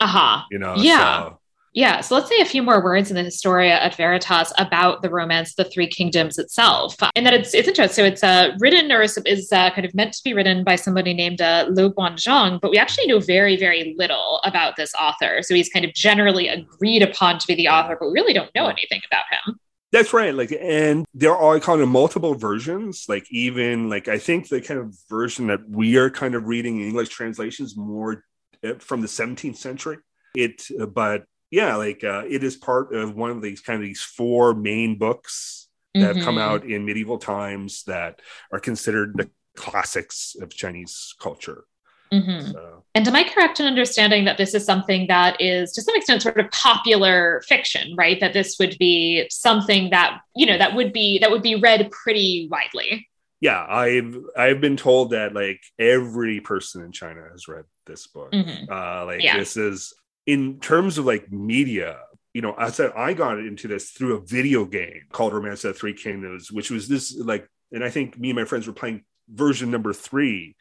[0.00, 0.42] Uh huh.
[0.50, 1.22] You know, yeah.
[1.22, 1.37] So,
[1.78, 5.08] yeah, so let's say a few more words in the Historia et Veritas about the
[5.08, 7.94] romance, The Three Kingdoms itself, and that it's it's interesting.
[7.94, 11.14] So it's uh, written or is uh, kind of meant to be written by somebody
[11.14, 15.40] named uh, Luo Guanzhong, but we actually know very very little about this author.
[15.42, 18.52] So he's kind of generally agreed upon to be the author, but we really don't
[18.56, 19.60] know anything about him.
[19.92, 20.34] That's right.
[20.34, 23.04] Like, and there are kind of multiple versions.
[23.08, 26.80] Like, even like I think the kind of version that we are kind of reading
[26.80, 28.24] in English translations more
[28.64, 29.98] uh, from the 17th century.
[30.34, 34.02] It, but yeah, like uh, it is part of one of these kind of these
[34.02, 36.18] four main books that mm-hmm.
[36.18, 38.20] have come out in medieval times that
[38.52, 41.64] are considered the classics of Chinese culture.
[42.12, 42.52] Mm-hmm.
[42.52, 42.84] So.
[42.94, 46.22] And am I correct in understanding that this is something that is to some extent
[46.22, 48.18] sort of popular fiction, right?
[48.20, 51.90] That this would be something that you know that would be that would be read
[51.90, 53.08] pretty widely.
[53.40, 58.32] Yeah, I've I've been told that like every person in China has read this book.
[58.32, 58.72] Mm-hmm.
[58.72, 59.36] Uh, like yeah.
[59.38, 59.92] this is
[60.28, 61.98] in terms of like media
[62.34, 65.72] you know, I said I got into this through a video game called Romance of
[65.72, 68.72] the Three Kingdoms, which was this like, and I think me and my friends were
[68.72, 70.54] playing version number three.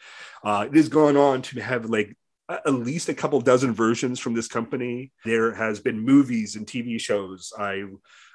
[0.43, 2.17] Uh, it has gone on to have like
[2.49, 5.11] at least a couple dozen versions from this company.
[5.23, 7.53] There has been movies and TV shows.
[7.57, 7.83] I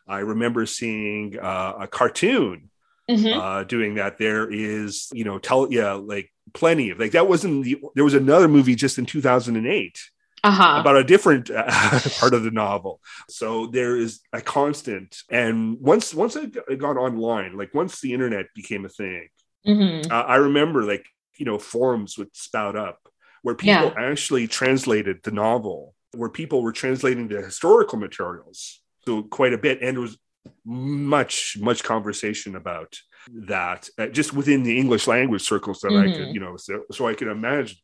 [0.07, 2.71] I remember seeing uh, a cartoon
[3.11, 3.41] mm-hmm.
[3.41, 4.19] uh, doing that.
[4.19, 7.83] There is, you know, tell yeah, like plenty of like that wasn't the.
[7.95, 9.99] There was another movie just in 2008
[10.45, 10.81] uh-huh.
[10.81, 13.01] about a different uh, part of the novel.
[13.29, 18.47] So there is a constant, and once once it got online, like once the internet
[18.55, 19.29] became a thing,
[19.67, 20.11] mm-hmm.
[20.11, 21.07] uh, I remember like
[21.37, 22.99] you know forums would spout up
[23.43, 23.95] where people yeah.
[23.97, 29.83] actually translated the novel, where people were translating the historical materials, so quite a bit,
[29.83, 30.19] and there was
[30.65, 32.97] much much conversation about
[33.29, 36.09] that uh, just within the english language circles that mm-hmm.
[36.09, 36.35] i could mm-hmm.
[36.35, 37.77] you know so, so i can imagine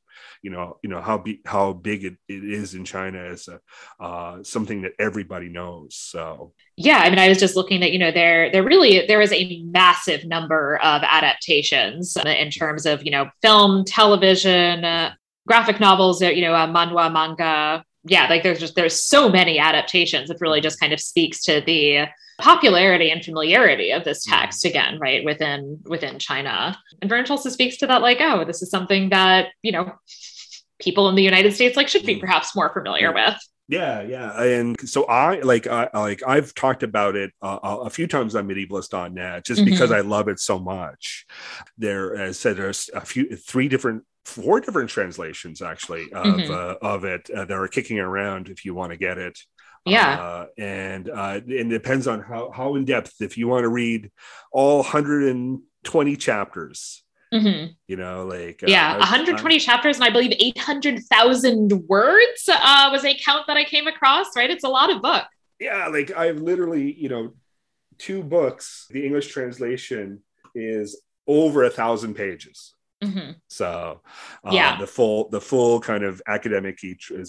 [0.42, 3.60] you know you know how be, how big it, it is in china as a,
[4.02, 6.52] uh, something that everybody knows so.
[6.76, 9.32] Yeah i mean i was just looking at you know there there really there is
[9.32, 15.12] a massive number of adaptations in terms of you know film television uh,
[15.46, 17.84] graphic novels you know uh, manhwa manga.
[18.04, 20.30] Yeah like there's just there's so many adaptations.
[20.30, 22.06] It really just kind of speaks to the
[22.38, 24.40] popularity and familiarity of this mm-hmm.
[24.40, 26.78] text again, right, within within China.
[27.00, 29.92] And Burns also speaks to that, like, oh, this is something that, you know,
[30.80, 32.20] people in the United States like should be mm.
[32.20, 33.36] perhaps more familiar with.
[33.70, 38.06] Yeah, yeah, and so I like I like I've talked about it uh, a few
[38.06, 39.70] times on medievalists.net just mm-hmm.
[39.70, 41.26] because I love it so much.
[41.76, 46.50] There, as said, there's a few, three different, four different translations actually of mm-hmm.
[46.50, 49.38] uh, of it uh, that are kicking around if you want to get it.
[49.88, 50.20] Yeah.
[50.20, 54.10] Uh, and uh, it depends on how, how in depth, if you want to read
[54.52, 57.02] all 120 chapters,
[57.32, 57.72] mm-hmm.
[57.86, 58.62] you know, like.
[58.62, 63.56] Uh, yeah, uh, 120 chapters, and I believe 800,000 words uh, was a count that
[63.56, 64.50] I came across, right?
[64.50, 65.24] It's a lot of book.
[65.60, 67.32] Yeah, like I've literally, you know,
[67.98, 70.20] two books, the English translation
[70.54, 72.74] is over a thousand pages.
[73.02, 73.32] Mm-hmm.
[73.48, 74.00] So,
[74.44, 76.80] uh, yeah, the full the full kind of academic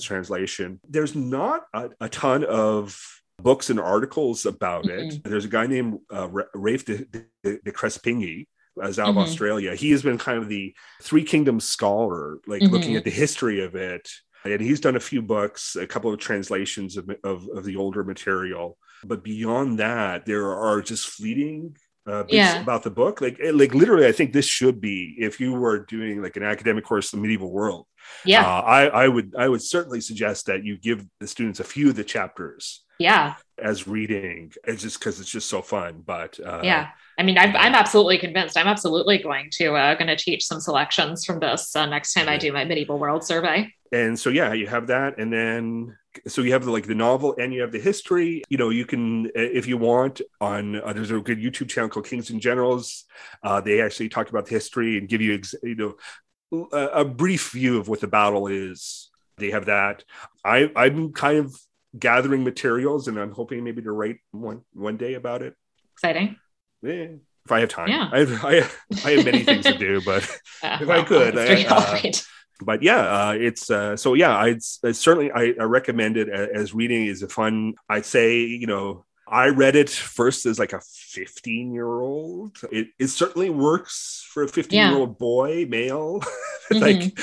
[0.01, 0.79] translation.
[0.89, 2.99] There's not a, a, ton of
[3.37, 5.09] books and articles about mm-hmm.
[5.09, 5.23] it.
[5.23, 8.47] There's a guy named uh, Rafe de, de, de Crespigny
[8.81, 9.19] as out mm-hmm.
[9.19, 9.75] of Australia.
[9.75, 12.97] He has been kind of the Three Kingdoms scholar, like looking mm-hmm.
[12.97, 14.09] at the history of it.
[14.45, 18.03] And he's done a few books, a couple of translations of, of, of the older
[18.03, 18.77] material.
[19.03, 21.75] But beyond that, there are just fleeting
[22.09, 22.61] uh, yeah.
[22.61, 23.21] about the book.
[23.21, 26.43] Like, eh, like literally, I think this should be if you were doing like an
[26.43, 27.85] academic course, the medieval world.
[28.25, 31.63] Yeah, uh, I, I would, I would certainly suggest that you give the students a
[31.63, 32.83] few of the chapters.
[32.97, 34.51] Yeah, as reading.
[34.65, 36.03] It's just because it's just so fun.
[36.05, 38.57] But uh, yeah, I mean, I'm, I'm absolutely convinced.
[38.57, 42.29] I'm absolutely going to uh, going to teach some selections from this uh, next time
[42.29, 43.73] I do my medieval world survey.
[43.91, 45.97] And so, yeah, you have that, and then
[46.27, 48.43] so you have the, like the novel and you have the history.
[48.49, 52.07] You know you can if you want on uh, there's a good youtube channel called
[52.07, 53.05] kings and generals.
[53.43, 57.05] Uh, they actually talk about the history and give you ex- you know a, a,
[57.05, 59.09] brief view of what the battle is.
[59.37, 60.03] They have that.
[60.43, 61.55] I i'm kind of
[61.97, 65.55] gathering materials and i'm hoping maybe to write one one day about it.
[65.93, 66.35] Exciting.
[66.81, 67.07] Yeah
[67.49, 68.09] if I have time, yeah.
[68.11, 70.23] I, have, I, have, I have many things to do, but
[70.63, 72.11] uh, if well, I could, I, uh,
[72.61, 74.37] but yeah, uh, it's uh, so yeah.
[74.37, 77.75] I'd, i certainly I, I, recommend it as reading is a fun.
[77.87, 82.57] I'd say you know I read it first as like a 15 year old.
[82.71, 86.21] It, it certainly works for a 15 year old boy, male.
[86.69, 86.83] Mm-hmm.
[86.83, 87.19] like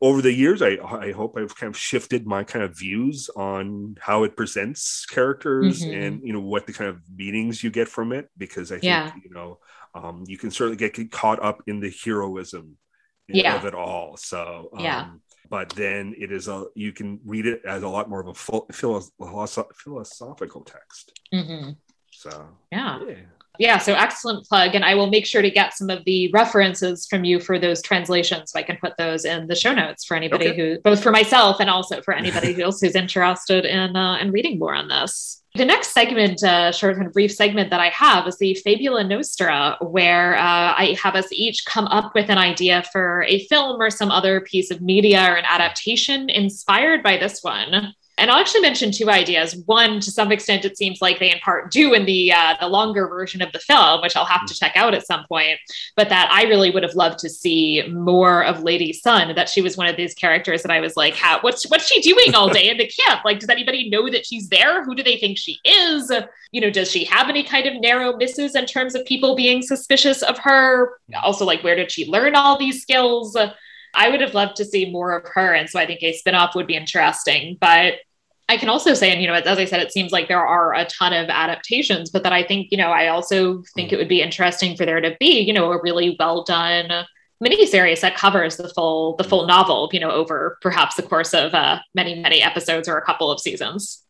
[0.00, 3.96] over the years, I I hope I've kind of shifted my kind of views on
[4.00, 6.02] how it presents characters mm-hmm.
[6.02, 8.84] and you know what the kind of meanings you get from it because I think
[8.84, 9.12] yeah.
[9.22, 9.58] you know
[9.94, 12.78] um, you can certainly get caught up in the heroism
[13.28, 13.56] yeah.
[13.56, 14.16] of it all.
[14.16, 15.08] So um, yeah.
[15.48, 18.34] But then it is a you can read it as a lot more of a
[18.34, 21.20] full, philosophical text.
[21.32, 21.70] Mm-hmm.
[22.10, 23.00] So yeah.
[23.06, 23.14] yeah.
[23.58, 24.74] Yeah, so excellent plug.
[24.74, 27.80] And I will make sure to get some of the references from you for those
[27.82, 30.56] translations so I can put those in the show notes for anybody okay.
[30.56, 34.58] who, both for myself and also for anybody else who's interested in, uh, in reading
[34.58, 35.42] more on this.
[35.56, 39.78] The next segment, uh, short and brief segment that I have is the Fabula Nostra,
[39.80, 43.88] where uh, I have us each come up with an idea for a film or
[43.88, 47.94] some other piece of media or an adaptation inspired by this one.
[48.18, 49.56] And I'll actually mention two ideas.
[49.66, 52.66] One, to some extent, it seems like they in part do in the uh, the
[52.66, 55.58] longer version of the film, which I'll have to check out at some point.
[55.96, 59.34] But that I really would have loved to see more of Lady Sun.
[59.34, 62.00] That she was one of these characters that I was like, How, what's what's she
[62.00, 63.22] doing all day in the camp?
[63.24, 64.82] Like, does anybody know that she's there?
[64.84, 66.10] Who do they think she is?
[66.52, 69.60] You know, does she have any kind of narrow misses in terms of people being
[69.60, 70.98] suspicious of her?
[71.22, 73.36] Also, like, where did she learn all these skills?
[73.96, 75.54] I would have loved to see more of her.
[75.54, 77.56] And so I think a spinoff would be interesting.
[77.60, 77.94] But
[78.48, 80.74] I can also say, and you know, as I said, it seems like there are
[80.74, 84.08] a ton of adaptations, but that I think, you know, I also think it would
[84.08, 87.06] be interesting for there to be, you know, a really well done
[87.42, 91.54] miniseries that covers the full the full novel, you know, over perhaps the course of
[91.54, 94.02] uh, many many episodes or a couple of seasons.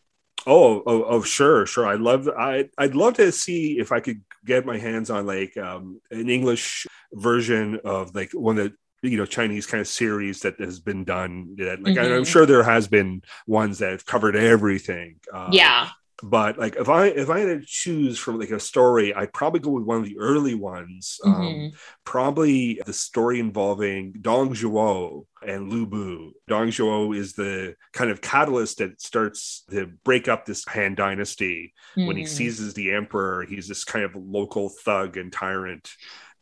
[0.46, 1.88] Oh, oh, oh, sure, sure.
[1.88, 5.56] I'd love, I, I'd love to see if I could get my hands on like
[5.56, 8.76] um, an English version of like one of the
[9.06, 11.56] you know Chinese kind of series that has been done.
[11.58, 12.14] That like mm-hmm.
[12.14, 15.16] I'm sure there has been ones that have covered everything.
[15.32, 15.88] Uh, yeah,
[16.22, 19.60] but like if I if I had to choose from like a story, I'd probably
[19.60, 21.20] go with one of the early ones.
[21.24, 21.64] Um, mm-hmm.
[21.66, 21.72] Um,
[22.04, 26.32] probably the story involving Dong Zhuo and Lu Bu.
[26.48, 31.74] Dong Zhuo is the kind of catalyst that starts to break up this Han dynasty.
[31.96, 32.06] Mm-hmm.
[32.06, 32.32] When he mm-hmm.
[32.34, 35.90] seizes the emperor, he's this kind of local thug and tyrant.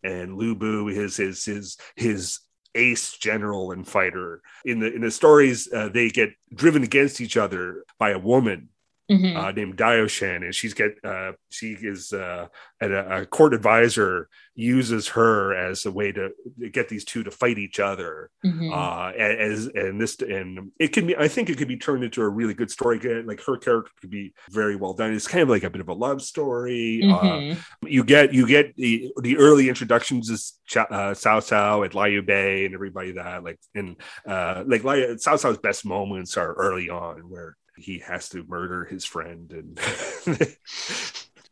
[0.05, 2.39] And Lu Bu is his his his
[2.75, 4.43] ace general and fighter.
[4.65, 8.69] In the in the stories, uh, they get driven against each other by a woman
[9.11, 9.37] mm-hmm.
[9.37, 12.47] uh, named Diaochan, and she's get uh, she is uh,
[12.81, 16.31] a, a, court advisor uses her as a way to
[16.73, 18.31] get these two to fight each other.
[18.45, 18.73] Mm-hmm.
[18.73, 22.23] Uh, as and this and it can be, I think it could be turned into
[22.23, 22.99] a really good story.
[23.25, 25.13] Like her character could be very well done.
[25.13, 27.03] It's kind of like a bit of a love story.
[27.05, 27.87] Uh, mm-hmm.
[27.87, 32.65] you get you get the the early introductions is uh, Cao Cao at Liu Bei
[32.65, 37.29] and everybody that like and uh, like Liu, Cao Cao's best moments are early on
[37.29, 39.81] where he has to murder his friend and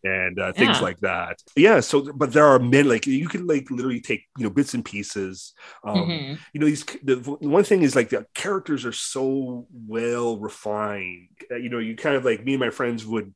[0.05, 0.83] and uh, things yeah.
[0.83, 1.39] like that.
[1.57, 1.81] Yeah.
[1.81, 4.85] So, but there are many like you can like literally take you know bits and
[4.85, 5.53] pieces.
[5.85, 6.35] Um, mm-hmm.
[6.53, 11.29] You know, these the, the one thing is like the characters are so well refined.
[11.51, 13.33] Uh, you know, you kind of like me and my friends would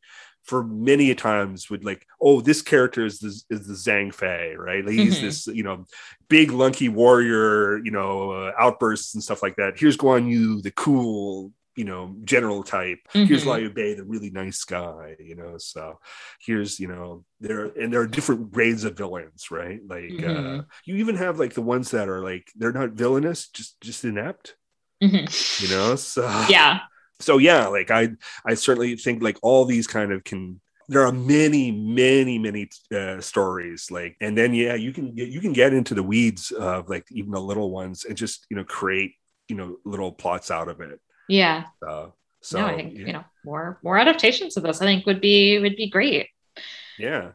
[0.46, 4.84] for many times would like, oh, this character is the is the Zhang Fei, right?
[4.84, 5.26] Like, He's mm-hmm.
[5.26, 5.84] this, you know,
[6.28, 9.78] big lunky warrior, you know, uh, outbursts and stuff like that.
[9.78, 13.26] Here's Guan Yu, the cool, you know general type mm-hmm.
[13.26, 15.98] here's Liu Bei the really nice guy you know so
[16.40, 20.60] here's you know there and there are different grades of villains right like uh, mm-hmm.
[20.60, 24.04] uh, you even have like the ones that are like they're not villainous just just
[24.04, 24.56] inept
[25.02, 25.62] mm-hmm.
[25.62, 26.80] you know so yeah
[27.20, 28.08] so yeah like i
[28.44, 33.20] i certainly think like all these kind of can there are many many many uh,
[33.20, 36.88] stories like and then yeah you can get you can get into the weeds of
[36.88, 39.14] like even the little ones and just you know create
[39.48, 41.64] you know little plots out of it yeah.
[41.86, 42.08] Uh,
[42.40, 43.06] so no, I think yeah.
[43.06, 44.80] you know more more adaptations of this.
[44.80, 46.28] I think would be would be great.
[46.98, 47.32] Yeah.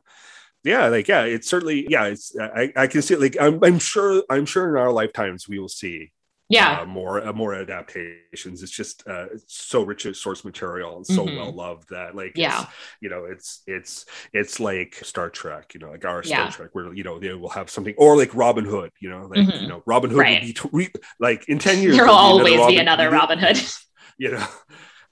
[0.64, 2.06] Yeah, like yeah, it's certainly yeah.
[2.06, 5.48] It's I, I can see it, like I'm I'm sure I'm sure in our lifetimes
[5.50, 6.12] we will see
[6.52, 10.98] yeah uh, more uh, more adaptations it's just uh it's so rich in source material
[10.98, 11.38] and so mm-hmm.
[11.38, 12.66] well loved that like yeah
[13.00, 16.50] you know it's it's it's like star trek you know like our yeah.
[16.50, 19.28] star trek where you know they will have something or like robin hood you know
[19.28, 19.64] like mm-hmm.
[19.64, 20.42] you know robin hood right.
[20.42, 23.72] will be t- like in 10 years there will always be another robin, robin hood
[24.18, 24.46] you know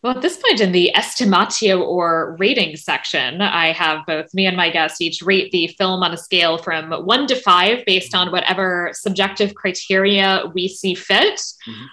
[0.02, 4.56] well, at this point in the Aestimatio or rating section, I have both me and
[4.56, 8.32] my guest each rate the film on a scale from one to five based on
[8.32, 11.36] whatever subjective criteria we see fit.
[11.36, 11.86] Mm-hmm.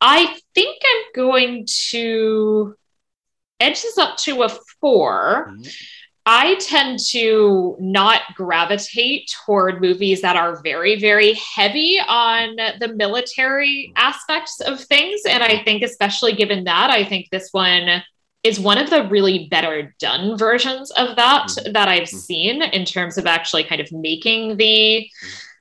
[0.00, 2.74] I think I'm going to
[3.60, 4.48] edge this up to a
[4.80, 5.62] 4 mm-hmm.
[6.24, 13.92] I tend to not gravitate toward movies that are very, very heavy on the military
[13.96, 15.22] aspects of things.
[15.28, 18.02] And I think, especially given that, I think this one
[18.44, 21.72] is one of the really better done versions of that mm-hmm.
[21.72, 25.08] that I've seen in terms of actually kind of making the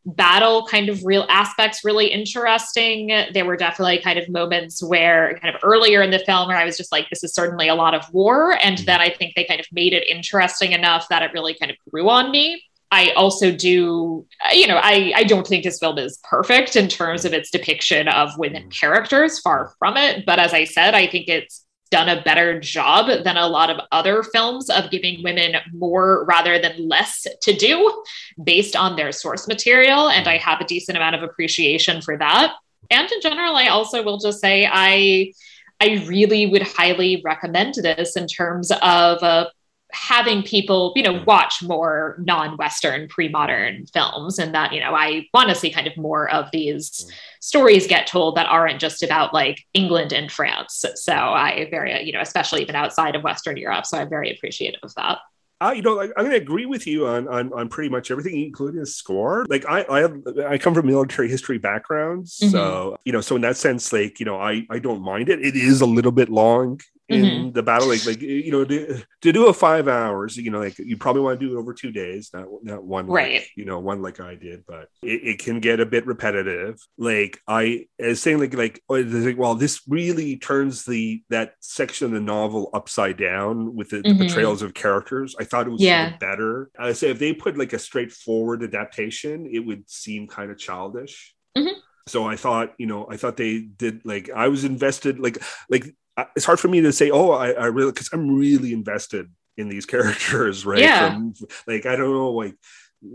[0.06, 3.08] battle kind of real aspects really interesting.
[3.34, 6.66] There were definitely kind of moments where kind of earlier in the film where I
[6.66, 8.54] was just like, this is certainly a lot of war.
[8.64, 8.86] And mm-hmm.
[8.86, 11.78] then I think they kind of made it interesting enough that it really kind of
[11.90, 12.64] grew on me.
[12.94, 17.24] I also do, you know, I, I don't think this film is perfect in terms
[17.24, 18.70] of its depiction of women mm-hmm.
[18.72, 20.26] characters, far from it.
[20.26, 23.80] But as I said, I think it's done a better job than a lot of
[23.92, 28.04] other films of giving women more rather than less to do
[28.44, 30.10] based on their source material.
[30.10, 32.54] And I have a decent amount of appreciation for that.
[32.90, 35.34] And in general, I also will just say I
[35.82, 39.48] I really would highly recommend this in terms of a
[39.94, 45.50] having people, you know, watch more non-Western pre-modern films and that, you know, I want
[45.50, 49.66] to see kind of more of these stories get told that aren't just about like
[49.74, 50.86] England and France.
[50.96, 53.86] So I very, you know, especially even outside of Western Europe.
[53.86, 55.20] So I'm very appreciative of that.
[55.62, 58.10] Uh, you know, I, am going to agree with you on, on on pretty much
[58.10, 59.46] everything, including the score.
[59.48, 62.50] Like I I, have, I come from military history backgrounds, mm-hmm.
[62.50, 65.40] so you know, so in that sense, like you know, I I don't mind it.
[65.40, 66.82] It is a little bit long
[67.12, 67.52] in mm-hmm.
[67.52, 70.78] the battle like like you know to, to, do a five hours you know like
[70.80, 73.66] you probably want to do it over two days not not one right like, you
[73.66, 77.86] know one like i did but it, it, can get a bit repetitive like i
[78.00, 82.70] as saying like like oh, well this really turns the that section of the novel
[82.74, 84.18] upside down with the, mm-hmm.
[84.18, 86.16] the portrayals of characters i thought it was yeah.
[86.18, 90.58] better i say if they put like a straightforward adaptation it would seem kind of
[90.58, 95.20] childish mm-hmm so i thought you know i thought they did like i was invested
[95.20, 95.38] like
[95.70, 95.86] like
[96.36, 99.70] it's hard for me to say, oh, I, I really, because I'm really invested in
[99.70, 100.80] these characters, right?
[100.80, 101.14] Yeah.
[101.14, 101.34] From,
[101.68, 102.56] like, I don't know, like,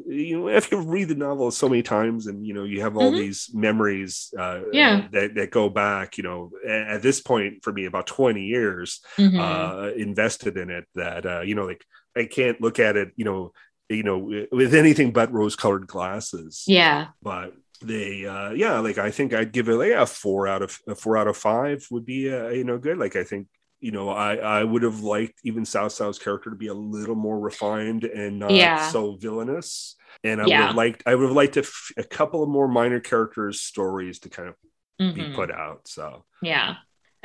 [0.09, 2.97] you know, if you read the novel so many times and, you know, you have
[2.97, 3.21] all mm-hmm.
[3.21, 5.07] these memories uh, yeah.
[5.13, 9.39] that, that go back, you know, at this point for me, about 20 years mm-hmm.
[9.39, 11.85] uh, invested in it that, uh, you know, like,
[12.17, 13.53] I can't look at it, you know,
[13.89, 16.65] you know, with anything but rose colored glasses.
[16.67, 17.09] Yeah.
[17.23, 20.79] But they uh yeah like i think i'd give it like a four out of
[20.87, 23.47] a four out of five would be uh, you know good like i think
[23.81, 27.15] you know i i would have liked even Cao Cao's character to be a little
[27.15, 28.89] more refined and not yeah.
[28.89, 30.61] so villainous and i yeah.
[30.61, 33.61] would have liked i would have liked a, f- a couple of more minor characters
[33.61, 34.55] stories to kind of
[35.01, 35.15] mm-hmm.
[35.15, 36.77] be put out so yeah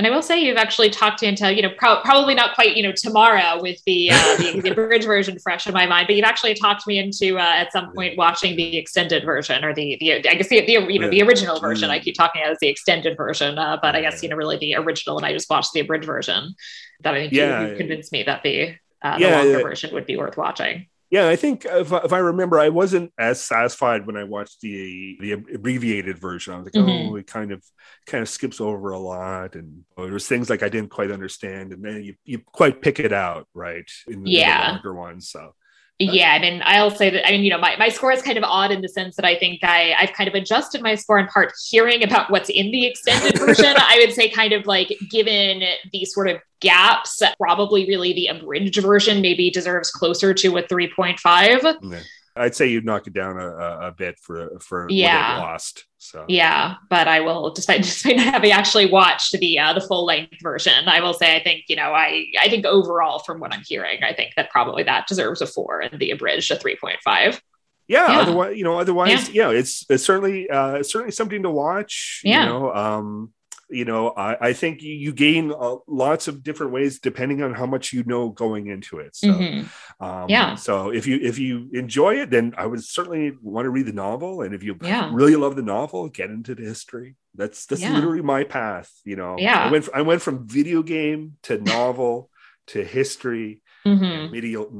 [0.01, 2.75] and I will say you've actually talked to until you know pro- probably not quite
[2.75, 6.15] you know tomorrow with the uh, the, the bridge version fresh in my mind, but
[6.15, 9.97] you've actually talked me into uh, at some point watching the extended version or the
[9.99, 11.91] the I guess the, the you know the original version.
[11.91, 14.57] I keep talking about as the extended version, uh, but I guess you know really
[14.57, 16.55] the original, and I just watched the abridged version.
[17.01, 18.73] That I think yeah, you, you convinced me that the
[19.03, 22.19] uh, the yeah, longer version would be worth watching yeah, I think if, if I
[22.19, 26.53] remember, I wasn't as satisfied when I watched the the abbreviated version.
[26.53, 27.13] I was like, mm-hmm.
[27.13, 27.61] oh, it kind of
[28.07, 31.11] kind of skips over a lot, and oh, there was things like I didn't quite
[31.11, 33.83] understand, and then you you quite pick it out, right?
[34.07, 34.61] In the, yeah.
[34.61, 35.53] In the longer ones, so
[36.01, 37.27] yeah, I mean, I'll say that.
[37.27, 39.25] I mean, you know, my, my score is kind of odd in the sense that
[39.25, 42.71] I think I I've kind of adjusted my score in part hearing about what's in
[42.71, 43.65] the extended version.
[43.77, 48.81] I would say, kind of like given the sort of gaps, probably really the abridged
[48.81, 51.61] version maybe deserves closer to a three point five.
[51.63, 51.99] Yeah.
[52.35, 55.39] I'd say you'd knock it down a, a bit for for yeah.
[55.39, 55.85] lost.
[55.97, 60.05] So yeah, but I will despite despite not having actually watched the uh, the full
[60.05, 63.53] length version, I will say I think you know I I think overall from what
[63.53, 66.75] I'm hearing, I think that probably that deserves a four and the abridged a three
[66.75, 67.41] point five.
[67.87, 71.43] Yeah, yeah, otherwise you know otherwise yeah, yeah it's it's certainly uh, it's certainly something
[71.43, 72.21] to watch.
[72.23, 72.43] Yeah.
[72.43, 73.33] You know, um,
[73.71, 77.65] you know I, I think you, gain uh, lots of different ways depending on how
[77.65, 80.03] much you know going into it so mm-hmm.
[80.05, 83.69] um, yeah so if you if you enjoy it then i would certainly want to
[83.69, 85.09] read the novel and if you yeah.
[85.13, 87.93] really love the novel get into the history that's that's yeah.
[87.93, 92.29] literally my path you know yeah i went i went from video game to novel
[92.67, 94.31] to history mm-hmm.
[94.31, 94.71] medieval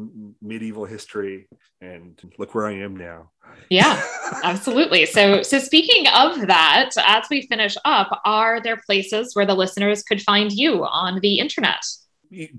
[0.41, 1.47] medieval history
[1.81, 3.31] and look where i am now.
[3.69, 4.01] Yeah
[4.43, 5.05] absolutely.
[5.05, 10.03] So so speaking of that as we finish up are there places where the listeners
[10.03, 11.81] could find you on the internet?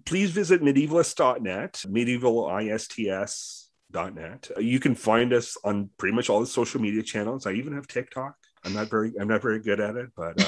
[0.05, 7.03] Please visit medievalist.net medievalists.net you can find us on pretty much all the social media
[7.03, 7.47] channels.
[7.47, 10.41] I even have tiktok I'm not very I'm not very good at it, but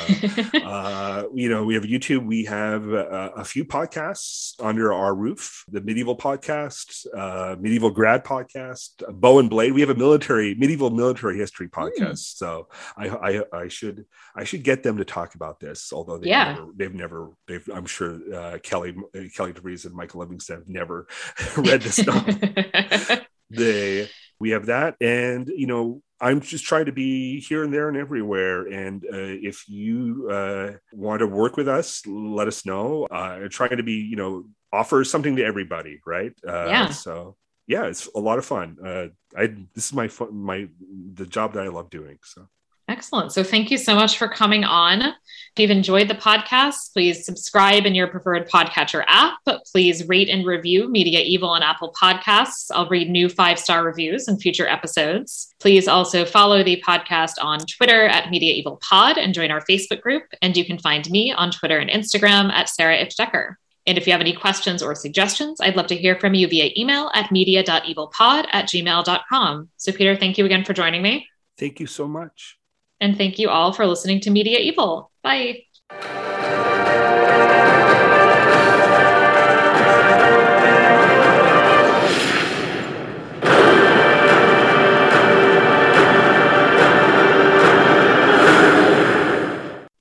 [0.55, 2.27] uh, uh, you know we have YouTube.
[2.27, 8.25] We have uh, a few podcasts under our roof: the Medieval Podcast, uh, Medieval Grad
[8.25, 9.73] Podcast, Bow and Blade.
[9.73, 11.81] We have a military medieval military history hmm.
[11.81, 12.13] podcast.
[12.13, 12.19] Mm.
[12.19, 14.05] So I, I, I should
[14.37, 15.93] I should get them to talk about this.
[15.93, 16.55] Although they yeah.
[16.55, 18.95] never, they've never they've I'm sure uh, Kelly
[19.35, 21.09] Kelly DeVries and Michael Livingston have never
[21.57, 22.25] read this stuff.
[23.51, 24.09] they
[24.39, 27.97] we have that and you know i'm just trying to be here and there and
[27.97, 28.67] everywhere.
[28.67, 29.09] And uh,
[29.51, 33.05] if you uh, want to work with us let us know.
[33.11, 36.33] Uh, trying to be you know offer something to everybody right?
[36.47, 36.89] Uh, yeah.
[36.91, 37.37] so
[37.67, 38.77] yeah it's a lot of fun.
[38.85, 40.69] Uh, i this is my fun my
[41.15, 42.47] the job that i love doing so
[42.87, 43.33] Excellent.
[43.33, 45.01] So thank you so much for coming on.
[45.03, 49.39] If you've enjoyed the podcast, please subscribe in your preferred podcatcher app.
[49.73, 52.71] Please rate and review Media Evil on Apple Podcasts.
[52.73, 55.55] I'll read new five star reviews in future episodes.
[55.61, 60.03] Please also follow the podcast on Twitter at Media Evil Pod and join our Facebook
[60.03, 60.25] group.
[60.43, 63.55] And you can find me on Twitter and Instagram at Sarah Ifdecker.
[63.87, 66.71] And if you have any questions or suggestions, I'd love to hear from you via
[66.77, 69.69] email at media.evilpod at gmail.com.
[69.77, 71.29] So, Peter, thank you again for joining me.
[71.59, 72.59] Thank you so much.
[73.05, 75.11] And thank you all for listening to Media Evil.
[75.23, 75.65] Bye.